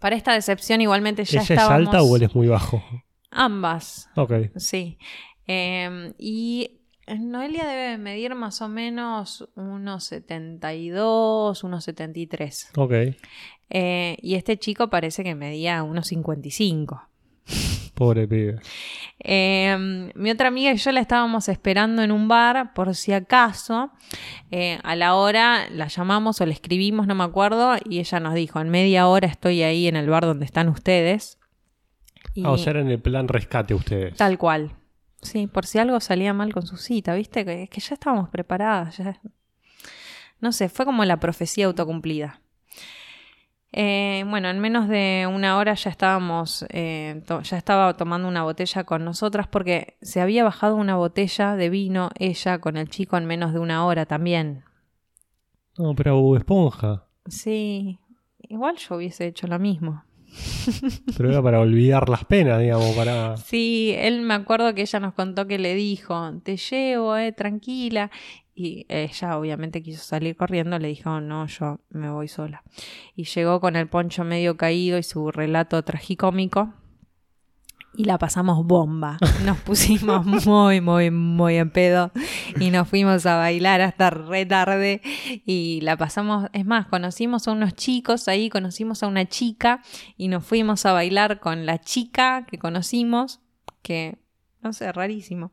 Para 0.00 0.16
esta 0.16 0.32
decepción 0.32 0.80
igualmente 0.80 1.24
ya 1.24 1.40
¿Ella 1.40 1.42
es 1.44 1.50
estábamos... 1.50 1.86
alta 1.88 2.02
o 2.02 2.16
él 2.16 2.22
es 2.24 2.34
muy 2.34 2.48
bajo? 2.48 2.82
Ambas, 3.30 4.10
Ok. 4.16 4.32
sí. 4.56 4.98
Eh, 5.46 6.12
y 6.18 6.80
Noelia 7.18 7.66
debe 7.66 7.98
medir 7.98 8.34
más 8.34 8.60
o 8.62 8.68
menos 8.68 9.48
unos 9.56 10.04
72, 10.04 11.64
unos 11.64 11.84
73. 11.84 12.70
Ok. 12.76 12.92
Eh, 13.72 14.16
y 14.20 14.34
este 14.34 14.58
chico 14.58 14.90
parece 14.90 15.22
que 15.22 15.34
medía 15.34 15.82
unos 15.82 16.08
55. 16.08 17.02
Pobre 17.94 18.26
pibe. 18.26 18.60
Eh, 19.18 20.10
mi 20.14 20.30
otra 20.30 20.48
amiga 20.48 20.72
y 20.72 20.76
yo 20.76 20.90
la 20.92 21.00
estábamos 21.00 21.48
esperando 21.48 22.02
en 22.02 22.12
un 22.12 22.28
bar 22.28 22.72
por 22.72 22.94
si 22.94 23.12
acaso. 23.12 23.90
Eh, 24.50 24.78
a 24.82 24.96
la 24.96 25.14
hora 25.14 25.68
la 25.70 25.88
llamamos 25.88 26.40
o 26.40 26.46
le 26.46 26.52
escribimos, 26.52 27.06
no 27.06 27.14
me 27.14 27.24
acuerdo, 27.24 27.76
y 27.84 27.98
ella 27.98 28.20
nos 28.20 28.34
dijo, 28.34 28.60
en 28.60 28.70
media 28.70 29.06
hora 29.06 29.26
estoy 29.28 29.62
ahí 29.62 29.86
en 29.86 29.96
el 29.96 30.08
bar 30.08 30.24
donde 30.24 30.46
están 30.46 30.68
ustedes. 30.68 31.38
Y 32.34 32.44
Ah, 32.44 32.52
o 32.52 32.58
sea, 32.58 32.72
en 32.72 32.88
el 32.88 33.00
plan 33.00 33.28
rescate 33.28 33.74
ustedes. 33.74 34.16
tal 34.16 34.38
cual. 34.38 34.76
Sí, 35.20 35.46
por 35.46 35.66
si 35.66 35.78
algo 35.78 36.00
salía 36.00 36.32
mal 36.32 36.52
con 36.54 36.66
su 36.66 36.78
cita, 36.78 37.14
¿viste? 37.14 37.44
Que, 37.44 37.68
que 37.68 37.80
ya 37.80 37.92
estábamos 37.94 38.30
preparadas. 38.30 38.96
ya- 38.96 39.20
No 40.40 40.52
sé, 40.52 40.70
fue 40.70 40.86
como 40.86 41.04
la 41.04 41.18
profecía 41.20 41.66
autocumplida. 41.66 42.39
Eh, 43.72 44.24
bueno, 44.26 44.48
en 44.48 44.58
menos 44.58 44.88
de 44.88 45.28
una 45.32 45.56
hora 45.56 45.74
ya 45.74 45.90
estábamos, 45.90 46.64
eh, 46.70 47.22
ya 47.42 47.56
estaba 47.56 47.96
tomando 47.96 48.26
una 48.26 48.42
botella 48.42 48.84
con 48.84 49.04
nosotras 49.04 49.46
porque 49.46 49.96
se 50.02 50.20
había 50.20 50.42
bajado 50.42 50.74
una 50.74 50.96
botella 50.96 51.54
de 51.54 51.70
vino 51.70 52.10
ella 52.18 52.58
con 52.58 52.76
el 52.76 52.88
chico 52.88 53.16
en 53.16 53.26
menos 53.26 53.52
de 53.52 53.60
una 53.60 53.86
hora 53.86 54.06
también. 54.06 54.64
No, 55.78 55.94
pero 55.94 56.20
Bob 56.20 56.36
Esponja. 56.36 57.04
Sí, 57.26 58.00
igual 58.40 58.76
yo 58.76 58.96
hubiese 58.96 59.26
hecho 59.26 59.46
lo 59.46 59.58
mismo. 59.58 60.02
Pero 61.16 61.30
era 61.30 61.42
para 61.42 61.60
olvidar 61.60 62.08
las 62.08 62.24
penas, 62.24 62.60
digamos, 62.60 62.94
para... 62.94 63.36
Sí, 63.36 63.94
él 63.96 64.20
me 64.20 64.34
acuerdo 64.34 64.74
que 64.74 64.82
ella 64.82 65.00
nos 65.00 65.14
contó 65.14 65.46
que 65.46 65.58
le 65.58 65.74
dijo, 65.74 66.32
te 66.42 66.56
llevo, 66.56 67.16
eh, 67.16 67.32
tranquila. 67.32 68.10
Y 68.62 68.84
ella 68.90 69.38
obviamente 69.38 69.82
quiso 69.82 70.04
salir 70.04 70.36
corriendo, 70.36 70.78
le 70.78 70.88
dijo, 70.88 71.18
no, 71.22 71.46
yo 71.46 71.80
me 71.88 72.10
voy 72.10 72.28
sola. 72.28 72.62
Y 73.16 73.24
llegó 73.24 73.58
con 73.58 73.74
el 73.74 73.88
poncho 73.88 74.22
medio 74.22 74.58
caído 74.58 74.98
y 74.98 75.02
su 75.02 75.30
relato 75.30 75.82
tragicómico. 75.82 76.74
Y 77.94 78.04
la 78.04 78.18
pasamos 78.18 78.66
bomba. 78.66 79.16
Nos 79.46 79.56
pusimos 79.60 80.26
muy, 80.26 80.82
muy, 80.82 81.10
muy 81.10 81.56
en 81.56 81.70
pedo. 81.70 82.12
Y 82.60 82.68
nos 82.68 82.86
fuimos 82.86 83.24
a 83.24 83.36
bailar 83.36 83.80
hasta 83.80 84.10
re 84.10 84.44
tarde. 84.44 85.00
Y 85.46 85.80
la 85.80 85.96
pasamos, 85.96 86.50
es 86.52 86.66
más, 86.66 86.86
conocimos 86.86 87.48
a 87.48 87.52
unos 87.52 87.74
chicos 87.74 88.28
ahí, 88.28 88.50
conocimos 88.50 89.02
a 89.02 89.06
una 89.06 89.26
chica. 89.26 89.80
Y 90.18 90.28
nos 90.28 90.44
fuimos 90.44 90.84
a 90.84 90.92
bailar 90.92 91.40
con 91.40 91.64
la 91.64 91.80
chica 91.80 92.44
que 92.46 92.58
conocimos. 92.58 93.40
Que, 93.80 94.18
no 94.62 94.72
sé, 94.72 94.92
rarísimo. 94.92 95.52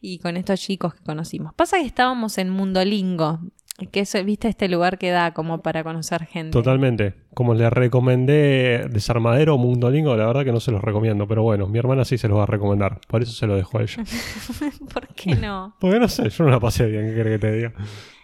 Y 0.00 0.18
con 0.18 0.36
estos 0.36 0.60
chicos 0.60 0.94
que 0.94 1.02
conocimos. 1.02 1.54
Pasa 1.54 1.78
que 1.78 1.86
estábamos 1.86 2.38
en 2.38 2.50
Mundolingo. 2.50 3.40
Que 3.90 4.00
es, 4.00 4.24
viste, 4.24 4.46
este 4.46 4.68
lugar 4.68 4.98
que 4.98 5.10
da 5.10 5.34
como 5.34 5.60
para 5.60 5.82
conocer 5.82 6.26
gente. 6.26 6.52
Totalmente. 6.52 7.14
Como 7.34 7.54
le 7.54 7.68
recomendé 7.70 8.86
Desarmadero 8.88 9.56
o 9.56 9.58
Mundolingo, 9.58 10.16
la 10.16 10.26
verdad 10.26 10.44
que 10.44 10.52
no 10.52 10.60
se 10.60 10.70
los 10.70 10.80
recomiendo. 10.80 11.26
Pero 11.26 11.42
bueno, 11.42 11.66
mi 11.66 11.80
hermana 11.80 12.04
sí 12.04 12.16
se 12.16 12.28
los 12.28 12.38
va 12.38 12.44
a 12.44 12.46
recomendar. 12.46 13.00
Por 13.08 13.22
eso 13.22 13.32
se 13.32 13.48
lo 13.48 13.56
dejo 13.56 13.78
a 13.78 13.82
ella. 13.82 14.04
¿Por 14.94 15.08
qué 15.08 15.34
no? 15.34 15.74
Porque 15.80 15.98
no 15.98 16.08
sé, 16.08 16.30
yo 16.30 16.44
no 16.44 16.50
la 16.50 16.60
pasé 16.60 16.86
bien, 16.86 17.08
¿qué 17.08 17.14
querés 17.14 17.40
que 17.40 17.46
te 17.46 17.52
diga? 17.52 17.72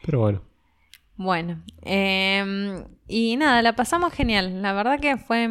Pero 0.04 0.20
bueno. 0.20 0.42
Bueno, 1.16 1.62
eh, 1.82 2.82
y 3.06 3.36
nada, 3.36 3.60
la 3.60 3.74
pasamos 3.74 4.12
genial. 4.12 4.62
La 4.62 4.72
verdad 4.72 5.00
que 5.00 5.18
fue, 5.18 5.50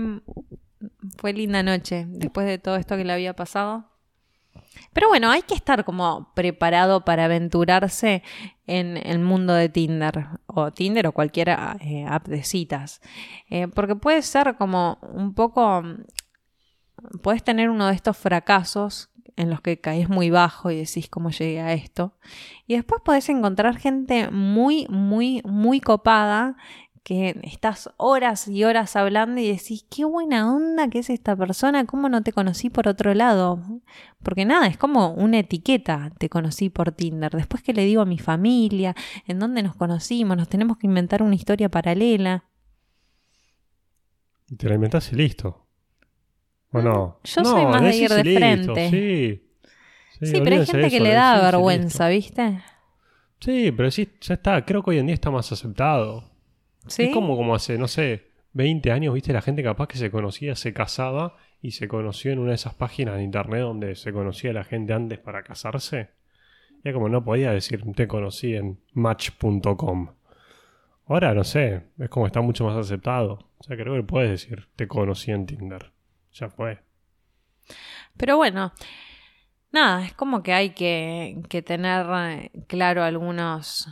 fue 1.17 1.33
linda 1.33 1.61
noche 1.61 2.05
después 2.07 2.47
de 2.47 2.57
todo 2.57 2.77
esto 2.77 2.95
que 2.95 3.03
le 3.03 3.13
había 3.13 3.35
pasado. 3.35 3.85
Pero 4.93 5.07
bueno, 5.07 5.29
hay 5.29 5.41
que 5.41 5.53
estar 5.53 5.85
como 5.85 6.31
preparado 6.33 7.05
para 7.05 7.25
aventurarse 7.25 8.23
en 8.67 8.97
el 8.97 9.19
mundo 9.19 9.53
de 9.53 9.69
Tinder 9.69 10.27
o 10.45 10.71
Tinder 10.71 11.07
o 11.07 11.11
cualquier 11.11 11.49
eh, 11.49 12.05
app 12.07 12.27
de 12.27 12.43
citas. 12.43 13.01
Eh, 13.49 13.67
porque 13.67 13.95
puede 13.95 14.21
ser 14.21 14.55
como 14.55 14.99
un 15.13 15.33
poco... 15.33 15.83
Puedes 17.23 17.43
tener 17.43 17.69
uno 17.69 17.87
de 17.87 17.93
estos 17.93 18.17
fracasos 18.17 19.09
en 19.39 19.49
los 19.49 19.61
que 19.61 19.79
caes 19.79 20.09
muy 20.09 20.29
bajo 20.29 20.69
y 20.69 20.75
decís 20.75 21.07
cómo 21.09 21.29
llegué 21.29 21.61
a 21.61 21.71
esto. 21.71 22.13
Y 22.67 22.75
después 22.75 23.01
podés 23.05 23.29
encontrar 23.29 23.77
gente 23.77 24.29
muy, 24.31 24.85
muy, 24.89 25.41
muy 25.45 25.79
copada 25.79 26.57
que 27.09 27.39
estás 27.41 27.89
horas 27.97 28.47
y 28.47 28.63
horas 28.63 28.95
hablando 28.95 29.41
y 29.41 29.47
decís, 29.47 29.83
qué 29.89 30.05
buena 30.05 30.53
onda 30.53 30.89
que 30.89 30.99
es 30.99 31.09
esta 31.09 31.35
persona, 31.35 31.87
¿cómo 31.87 32.07
no 32.07 32.21
te 32.21 32.31
conocí 32.31 32.69
por 32.69 32.87
otro 32.87 33.15
lado? 33.15 33.59
Porque 34.21 34.45
nada, 34.45 34.67
es 34.67 34.77
como 34.77 35.13
una 35.13 35.39
etiqueta, 35.39 36.11
te 36.19 36.29
conocí 36.29 36.69
por 36.69 36.91
Tinder. 36.91 37.31
Después 37.31 37.63
que 37.63 37.73
le 37.73 37.83
digo 37.85 38.03
a 38.03 38.05
mi 38.05 38.19
familia, 38.19 38.95
en 39.25 39.39
dónde 39.39 39.63
nos 39.63 39.75
conocimos, 39.75 40.37
nos 40.37 40.49
tenemos 40.49 40.77
que 40.77 40.85
inventar 40.85 41.23
una 41.23 41.33
historia 41.33 41.67
paralela. 41.67 42.43
Y 44.47 44.55
te 44.57 44.69
la 44.69 44.75
inventás 44.75 45.11
y 45.11 45.15
listo. 45.15 45.65
¿O 46.71 46.79
no? 46.79 47.21
Yo 47.23 47.41
No, 47.41 47.49
soy 47.49 47.65
más 47.65 47.81
de 47.81 47.95
ir 47.95 48.09
de 48.11 48.35
frente. 48.35 48.89
Sí. 48.91 50.27
Sí, 50.27 50.41
pero 50.43 50.57
hay 50.57 50.65
gente 50.67 50.91
que 50.91 50.99
le 50.99 51.13
da 51.13 51.41
vergüenza. 51.41 52.07
¿viste? 52.07 52.61
Sí, 53.39 53.71
pero 53.71 53.89
sí, 53.89 54.07
ya 54.21 54.35
está. 54.35 54.63
Creo 54.63 54.83
que 54.83 54.91
hoy 54.91 54.99
en 54.99 55.07
día 55.07 55.15
está 55.15 55.31
más 55.31 55.51
aceptado. 55.51 56.28
Sí. 56.89 57.03
Es 57.03 57.13
como, 57.13 57.35
como 57.37 57.55
hace, 57.55 57.77
no 57.77 57.87
sé, 57.87 58.29
20 58.53 58.91
años, 58.91 59.13
viste, 59.13 59.33
la 59.33 59.41
gente 59.41 59.63
capaz 59.63 59.87
que 59.87 59.97
se 59.97 60.11
conocía, 60.11 60.55
se 60.55 60.73
casaba 60.73 61.37
y 61.61 61.71
se 61.71 61.87
conoció 61.87 62.31
en 62.31 62.39
una 62.39 62.49
de 62.49 62.55
esas 62.55 62.73
páginas 62.73 63.15
de 63.15 63.23
internet 63.23 63.61
donde 63.61 63.95
se 63.95 64.11
conocía 64.11 64.51
a 64.51 64.53
la 64.53 64.63
gente 64.63 64.93
antes 64.93 65.19
para 65.19 65.43
casarse. 65.43 66.09
Ya 66.83 66.93
como 66.93 67.09
no 67.09 67.23
podía 67.23 67.51
decir, 67.51 67.83
te 67.95 68.07
conocí 68.07 68.55
en 68.55 68.79
match.com. 68.93 70.13
Ahora, 71.07 71.33
no 71.33 71.43
sé, 71.43 71.87
es 71.97 72.09
como 72.09 72.27
está 72.27 72.41
mucho 72.41 72.65
más 72.65 72.77
aceptado. 72.77 73.49
O 73.57 73.63
sea, 73.63 73.75
creo 73.75 73.95
que 73.95 74.03
puedes 74.03 74.29
decir, 74.29 74.67
te 74.75 74.87
conocí 74.87 75.31
en 75.31 75.45
Tinder. 75.45 75.91
Ya 76.33 76.49
fue. 76.49 76.79
Pero 78.15 78.37
bueno, 78.37 78.71
nada, 79.71 80.05
es 80.05 80.13
como 80.13 80.43
que 80.43 80.53
hay 80.53 80.69
que, 80.71 81.41
que 81.49 81.61
tener 81.61 82.05
eh, 82.09 82.51
claro 82.67 83.03
algunos, 83.03 83.89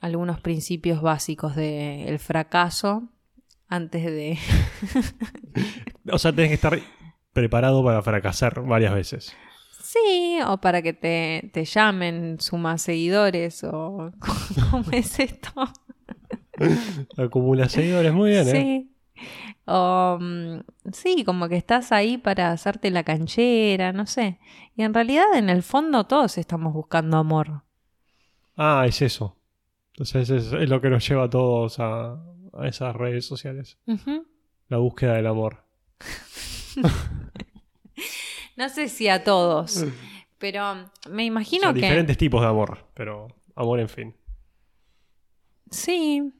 algunos 0.00 0.40
principios 0.40 1.02
básicos 1.02 1.54
del 1.56 2.18
fracaso 2.18 3.08
antes 3.68 4.04
de... 4.04 4.38
O 6.12 6.18
sea, 6.18 6.32
tenés 6.32 6.48
que 6.48 6.54
estar 6.54 6.80
preparado 7.32 7.84
para 7.84 8.02
fracasar 8.02 8.62
varias 8.62 8.92
veces. 8.92 9.36
Sí, 9.82 10.38
o 10.46 10.58
para 10.58 10.82
que 10.82 10.92
te, 10.92 11.50
te 11.52 11.64
llamen, 11.64 12.40
sumas 12.40 12.82
seguidores, 12.82 13.62
o 13.64 14.12
¿cómo 14.70 14.90
es 14.92 15.20
esto? 15.20 15.52
Acumula 17.16 17.68
seguidores 17.68 18.12
muy 18.12 18.30
bien, 18.30 18.48
¿eh? 18.48 18.50
Sí. 18.50 18.90
O, 19.66 20.18
mm, 20.20 20.60
sí, 20.92 21.24
como 21.24 21.48
que 21.48 21.56
estás 21.56 21.92
ahí 21.92 22.18
para 22.18 22.50
hacerte 22.50 22.90
la 22.90 23.04
canchera, 23.04 23.92
no 23.92 24.06
sé. 24.06 24.38
Y 24.76 24.82
en 24.82 24.94
realidad, 24.94 25.34
en 25.34 25.50
el 25.50 25.62
fondo, 25.62 26.04
todos 26.04 26.38
estamos 26.38 26.72
buscando 26.72 27.18
amor. 27.18 27.62
Ah, 28.56 28.84
es 28.86 29.02
eso. 29.02 29.36
Entonces 30.00 30.30
es, 30.30 30.52
es 30.54 30.70
lo 30.70 30.80
que 30.80 30.88
nos 30.88 31.06
lleva 31.06 31.24
a 31.24 31.28
todos 31.28 31.78
a, 31.78 32.14
a 32.54 32.66
esas 32.66 32.96
redes 32.96 33.26
sociales. 33.26 33.78
La 34.68 34.78
búsqueda 34.78 35.14
del 35.14 35.26
amor. 35.26 35.64
No 38.56 38.68
sé 38.68 38.88
si 38.88 39.08
a 39.08 39.24
todos, 39.24 39.86
pero 40.36 40.90
me 41.08 41.22
O 41.22 41.26
imagino 41.26 41.62
sea, 41.62 41.72
que... 41.72 41.80
diferentes 41.80 42.18
tipos 42.18 42.42
de 42.42 42.48
amor, 42.48 42.90
pero 42.92 43.28
amor 43.54 43.80
en 43.80 43.88
fin. 43.88 44.14
Sí, 45.70 46.30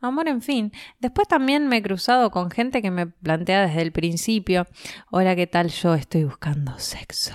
amor 0.00 0.28
en 0.28 0.42
fin. 0.42 0.72
Después 1.00 1.26
también 1.26 1.66
me 1.68 1.78
he 1.78 1.82
cruzado 1.82 2.30
con 2.30 2.50
gente 2.50 2.82
que 2.82 2.90
me 2.90 3.06
plantea 3.06 3.66
desde 3.66 3.80
el 3.80 3.92
principio, 3.92 4.66
hola, 5.10 5.34
¿qué 5.36 5.46
tal? 5.46 5.68
Yo 5.70 5.94
estoy 5.94 6.24
buscando 6.24 6.78
sexo. 6.78 7.32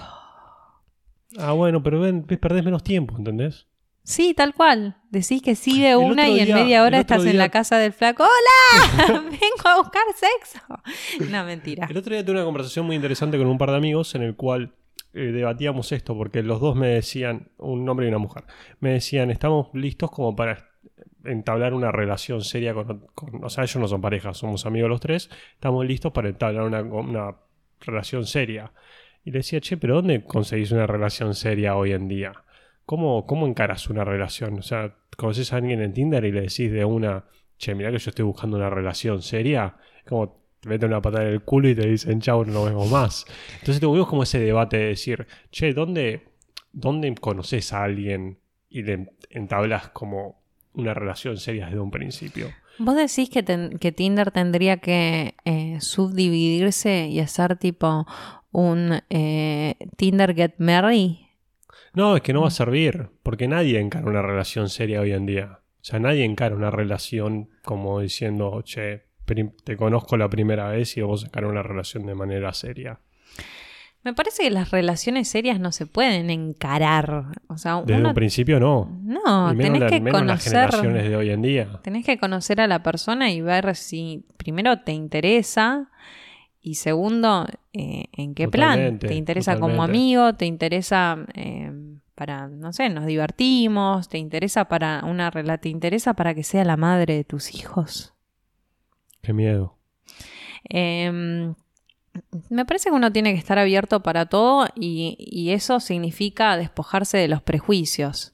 Ah, 1.40 1.54
bueno, 1.54 1.82
pero 1.82 2.00
ven, 2.00 2.22
perdés 2.24 2.64
menos 2.64 2.84
tiempo, 2.84 3.18
¿entendés? 3.18 3.69
Sí, 4.04 4.34
tal 4.34 4.54
cual. 4.54 4.97
Decís 5.12 5.41
que 5.41 5.56
sí 5.56 5.82
de 5.82 5.95
una 5.95 6.28
y 6.30 6.39
en 6.39 6.54
media 6.54 6.84
hora 6.84 7.00
estás 7.00 7.26
en 7.26 7.38
la 7.38 7.50
casa 7.50 7.78
del 7.78 7.93
flaco. 7.93 8.24
¡Hola! 8.24 9.22
Vengo 9.22 9.66
a 9.66 9.78
buscar 9.78 10.04
sexo. 10.16 10.60
No, 11.32 11.43
mentira. 11.45 11.88
El 11.89 11.97
otro 11.97 12.14
día 12.14 12.24
tuve 12.26 12.36
una 12.36 12.45
conversación 12.45 12.86
muy 12.86 12.95
interesante 12.95 13.38
con 13.38 13.47
un 13.47 13.58
par 13.58 13.72
de 13.72 13.78
amigos 13.78 14.16
en 14.16 14.24
el 14.24 14.36
cual 14.36 14.74
eh, 15.14 15.20
debatíamos 15.32 15.91
esto, 15.91 16.16
porque 16.16 16.41
los 16.43 16.60
dos 16.60 16.76
me 16.76 16.88
decían, 16.88 17.50
un 17.58 17.88
hombre 17.88 18.06
y 18.08 18.10
una 18.10 18.18
mujer, 18.20 18.43
me 18.80 18.91
decían, 18.91 19.30
estamos 19.32 19.68
listos 19.74 20.10
como 20.12 20.36
para 20.36 20.70
entablar 21.26 21.74
una 21.74 21.91
relación 21.91 22.41
seria 22.41 22.74
con, 22.74 23.08
con- 23.14 23.43
o 23.43 23.50
sea, 23.50 23.64
ellos 23.64 23.76
no 23.78 23.88
son 23.88 24.02
pareja, 24.02 24.34
somos 24.34 24.66
amigos 24.66 24.89
los 24.89 25.02
tres, 25.02 25.30
estamos 25.54 25.86
listos 25.86 26.12
para 26.12 26.30
entablar 26.30 26.64
una, 26.64 26.82
una 26.82 27.36
relación 27.82 28.26
seria. 28.26 28.72
Y 29.26 29.32
le 29.32 29.39
decía, 29.39 29.60
che, 29.62 29.78
pero 29.78 29.95
¿dónde 29.95 30.24
conseguís 30.24 30.72
una 30.72 30.88
relación 30.88 31.36
seria 31.36 31.76
hoy 31.76 31.91
en 31.91 32.08
día? 32.08 32.32
¿Cómo, 32.90 33.28
cómo 33.28 33.46
encaras 33.46 33.88
una 33.92 34.04
relación? 34.04 34.58
O 34.58 34.64
sea, 34.64 34.96
conoces 35.16 35.54
a 35.54 35.58
alguien 35.58 35.80
en 35.80 35.94
Tinder 35.94 36.26
y 36.26 36.32
le 36.32 36.42
decís 36.42 36.72
de 36.72 36.84
una, 36.84 37.24
che, 37.60 37.76
mirá 37.76 37.92
que 37.92 38.00
yo 38.00 38.10
estoy 38.10 38.26
buscando 38.26 38.58
una 38.58 38.72
relación 38.72 39.22
seria, 39.22 39.78
como 40.08 40.42
te 40.60 40.70
meten 40.70 40.90
una 40.90 41.00
patada 41.00 41.28
en 41.28 41.34
el 41.34 41.44
culo 41.44 41.70
y 41.70 41.76
te 41.76 41.88
dicen, 41.88 42.20
chau, 42.20 42.44
no 42.46 42.52
nos 42.52 42.66
vemos 42.66 42.90
más. 42.90 43.26
Entonces 43.60 43.80
tuvimos 43.80 44.08
como 44.08 44.24
ese 44.24 44.40
debate 44.40 44.78
de 44.78 44.86
decir, 44.86 45.28
che, 45.52 45.72
¿dónde, 45.76 46.30
dónde 46.74 47.14
conoces 47.14 47.74
a 47.74 47.84
alguien 47.84 48.40
y 48.70 48.82
le 48.82 49.12
entablas 49.30 49.90
como 49.90 50.42
una 50.74 50.96
relación 50.96 51.38
seria 51.38 51.68
desde 51.68 51.82
un 51.82 51.92
principio? 51.92 52.48
¿Vos 52.80 52.96
decís 52.96 53.30
que, 53.30 53.70
que 53.80 53.92
Tinder 53.92 54.32
tendría 54.32 54.78
que 54.78 55.36
eh, 55.46 55.78
subdividirse 55.80 57.06
y 57.06 57.20
hacer 57.20 57.56
tipo 57.58 58.08
un 58.52 59.04
eh, 59.12 59.76
Tinder 59.96 60.34
Get 60.34 60.56
Married? 60.58 61.29
No, 61.94 62.16
es 62.16 62.22
que 62.22 62.34
no 62.34 62.42
va 62.42 62.48
a 62.48 62.52
servir, 62.52 63.10
porque 63.24 63.48
nadie 63.48 63.80
encara 63.80 64.06
una 64.08 64.22
relación 64.22 64.70
seria 64.70 65.02
hoy 65.02 65.12
en 65.14 65.26
día. 65.26 65.60
O 65.82 65.84
sea, 65.84 66.00
nadie 66.00 66.24
encara 66.26 66.56
una 66.56 66.72
relación 66.72 67.50
como 67.64 68.00
diciendo, 68.00 68.62
che, 68.64 69.04
te 69.64 69.78
conozco 69.78 70.18
la 70.18 70.30
primera 70.30 70.70
vez 70.70 70.98
y 70.98 71.02
vos 71.02 71.24
encarar 71.26 71.50
una 71.50 71.64
relación 71.64 72.06
de 72.06 72.16
manera 72.16 72.52
seria. 72.54 73.00
Me 74.02 74.14
parece 74.14 74.44
que 74.44 74.50
las 74.50 74.72
relaciones 74.72 75.28
serias 75.28 75.60
no 75.60 75.72
se 75.74 75.86
pueden 75.86 76.30
encarar. 76.30 77.26
O 77.48 77.58
sea, 77.58 77.82
Desde 77.86 78.00
uno... 78.00 78.10
un 78.10 78.16
principio 78.16 78.60
no. 78.60 78.90
No, 79.04 79.52
y 79.52 79.56
menos, 79.58 79.74
tenés 79.74 79.80
la- 79.82 79.90
que 79.90 80.00
menos 80.02 80.26
las 80.26 80.44
conocer... 80.44 80.52
generaciones 80.72 81.10
de 81.10 81.16
hoy 81.18 81.30
en 81.32 81.42
día. 81.42 81.80
Tenés 81.84 82.06
que 82.06 82.18
conocer 82.18 82.62
a 82.62 82.68
la 82.68 82.82
persona 82.82 83.30
y 83.30 83.42
ver 83.42 83.76
si 83.76 84.26
primero 84.38 84.80
te 84.82 84.94
interesa 84.94 85.90
y 86.62 86.76
segundo, 86.76 87.45
eh, 87.74 88.05
en 88.14 88.36
qué 88.36 88.45
plan. 88.51 88.99
¿Te 88.99 89.16
interesa 89.16 89.53
como 89.60 89.84
amigo? 89.95 90.34
¿Te 90.34 90.45
interesa 90.45 91.18
eh, 91.34 91.72
para, 92.16 92.47
no 92.47 92.74
sé, 92.74 92.89
nos 92.89 93.05
divertimos? 93.05 94.10
¿Te 94.10 94.18
interesa 94.18 94.66
para 94.66 95.03
una 95.05 95.32
rela- 95.32 95.60
¿Te 95.60 95.70
interesa 95.70 96.14
para 96.16 96.34
que 96.34 96.43
sea 96.43 96.64
la 96.66 96.76
madre 96.78 97.16
de 97.16 97.24
tus 97.24 97.53
hijos? 97.55 98.14
Qué 99.22 99.32
miedo. 99.34 99.78
Eh, 100.70 101.53
me 102.49 102.66
parece 102.66 102.89
que 102.89 102.95
uno 102.95 103.12
tiene 103.12 103.34
que 103.34 103.39
estar 103.39 103.57
abierto 103.60 104.01
para 104.01 104.26
todo 104.26 104.68
y, 104.76 105.16
y 105.20 105.51
eso 105.51 105.80
significa 105.80 106.57
despojarse 106.57 107.18
de 107.18 107.28
los 107.28 107.41
prejuicios. 107.41 108.34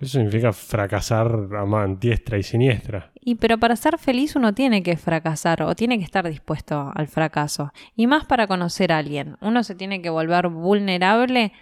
Eso 0.00 0.12
significa 0.18 0.52
fracasar 0.52 1.26
a 1.56 1.64
man 1.66 1.98
diestra 2.00 2.38
y 2.38 2.42
siniestra. 2.42 3.09
Y 3.20 3.34
pero 3.34 3.58
para 3.58 3.76
ser 3.76 3.98
feliz 3.98 4.34
uno 4.36 4.54
tiene 4.54 4.82
que 4.82 4.96
fracasar 4.96 5.62
o 5.62 5.74
tiene 5.74 5.98
que 5.98 6.04
estar 6.04 6.28
dispuesto 6.28 6.90
al 6.94 7.06
fracaso. 7.06 7.72
Y 7.94 8.06
más 8.06 8.24
para 8.24 8.46
conocer 8.46 8.92
a 8.92 8.98
alguien. 8.98 9.36
Uno 9.40 9.62
se 9.62 9.74
tiene 9.74 10.00
que 10.00 10.10
volver 10.10 10.48
vulnerable 10.48 11.52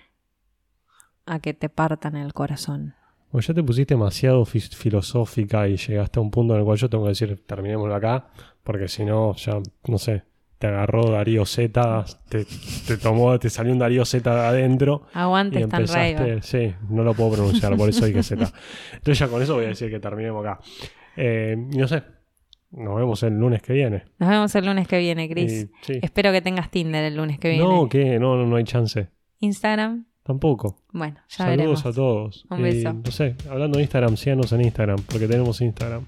a 1.27 1.41
que 1.41 1.55
te 1.55 1.69
partan 1.69 2.17
el 2.17 2.33
corazón. 2.33 2.95
Bueno, 3.31 3.47
ya 3.47 3.55
te 3.55 3.63
pusiste 3.63 3.95
demasiado 3.95 4.45
filosófica 4.47 5.69
y 5.69 5.77
llegaste 5.77 6.19
a 6.19 6.23
un 6.23 6.31
punto 6.31 6.55
en 6.55 6.61
el 6.61 6.65
cual 6.65 6.79
yo 6.79 6.89
tengo 6.89 7.05
que 7.05 7.11
decir, 7.11 7.45
terminémoslo 7.47 7.95
acá, 7.95 8.29
porque 8.65 8.89
si 8.89 9.05
no, 9.05 9.35
ya, 9.35 9.59
no 9.87 9.99
sé, 9.99 10.23
te 10.59 10.67
agarró 10.67 11.11
Darío 11.11 11.45
Z, 11.45 12.05
te, 12.31 12.47
te 12.87 12.97
tomó, 12.97 13.39
te 13.39 13.51
salió 13.51 13.73
un 13.73 13.79
Darío 13.79 14.07
Z 14.07 14.35
de 14.35 14.41
adentro 14.41 15.03
Aguante 15.13 15.61
y 15.61 15.63
empezaste, 15.63 16.41
sí, 16.43 16.75
no 16.89 17.05
lo 17.05 17.13
puedo 17.13 17.33
pronunciar, 17.33 17.77
por 17.77 17.91
eso 17.91 18.07
dije 18.07 18.23
Z. 18.23 18.51
Entonces 18.95 19.19
ya 19.19 19.29
con 19.29 19.43
eso 19.43 19.55
voy 19.55 19.67
a 19.67 19.69
decir 19.69 19.91
que 19.91 20.01
terminemos 20.01 20.45
acá. 20.45 20.61
Eh, 21.21 21.57
no 21.57 21.89
sé, 21.89 22.03
nos 22.71 22.97
vemos 22.97 23.23
el 23.25 23.35
lunes 23.39 23.61
que 23.63 23.73
viene. 23.73 24.05
Nos 24.19 24.29
vemos 24.29 24.55
el 24.55 24.67
lunes 24.67 24.87
que 24.87 24.99
viene, 24.99 25.29
Chris. 25.29 25.53
Y- 25.65 25.71
sí. 25.83 25.99
Espero 26.03 26.31
que 26.33 26.41
tengas 26.41 26.71
Tinder 26.71 27.03
el 27.05 27.17
lunes 27.17 27.39
que 27.39 27.49
viene. 27.51 27.65
No, 27.65 27.89
que 27.89 28.19
no, 28.21 28.37
no, 28.37 28.47
no 28.47 28.57
hay 28.57 28.65
chance. 28.65 29.09
Instagram. 29.41 30.07
Tampoco. 30.23 30.77
Bueno, 30.93 31.17
ya 31.29 31.37
Saludos 31.39 31.57
veremos. 31.57 31.87
a 31.87 31.93
todos. 31.93 32.47
Un 32.51 32.61
Y, 32.61 32.63
beso. 32.63 32.93
no 32.93 33.11
sé, 33.11 33.35
hablando 33.51 33.79
de 33.79 33.85
Instagram, 33.85 34.17
síganos 34.17 34.53
en 34.53 34.61
Instagram, 34.61 34.99
porque 35.11 35.27
tenemos 35.27 35.61
Instagram. 35.61 36.05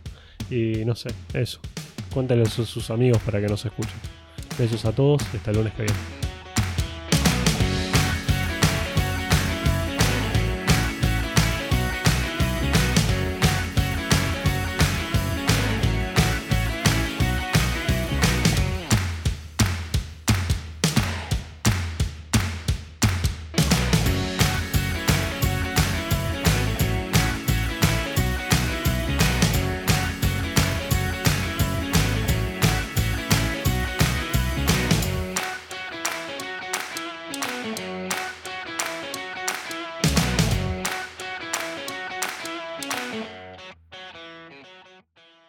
Y 0.51 0.85
no 0.85 0.95
sé, 0.95 1.09
eso. 1.33 1.59
Cuéntale 2.13 2.43
a 2.43 2.47
sus, 2.47 2.69
sus 2.69 2.91
amigos 2.91 3.19
para 3.23 3.41
que 3.41 3.47
nos 3.47 3.65
escuchen. 3.65 3.95
Besos 4.59 4.85
a 4.85 4.93
todos 4.93 5.23
y 5.33 5.39
hasta 5.39 5.51
el 5.53 5.57
lunes 5.57 5.73
que 5.73 5.83
viene. 5.85 6.20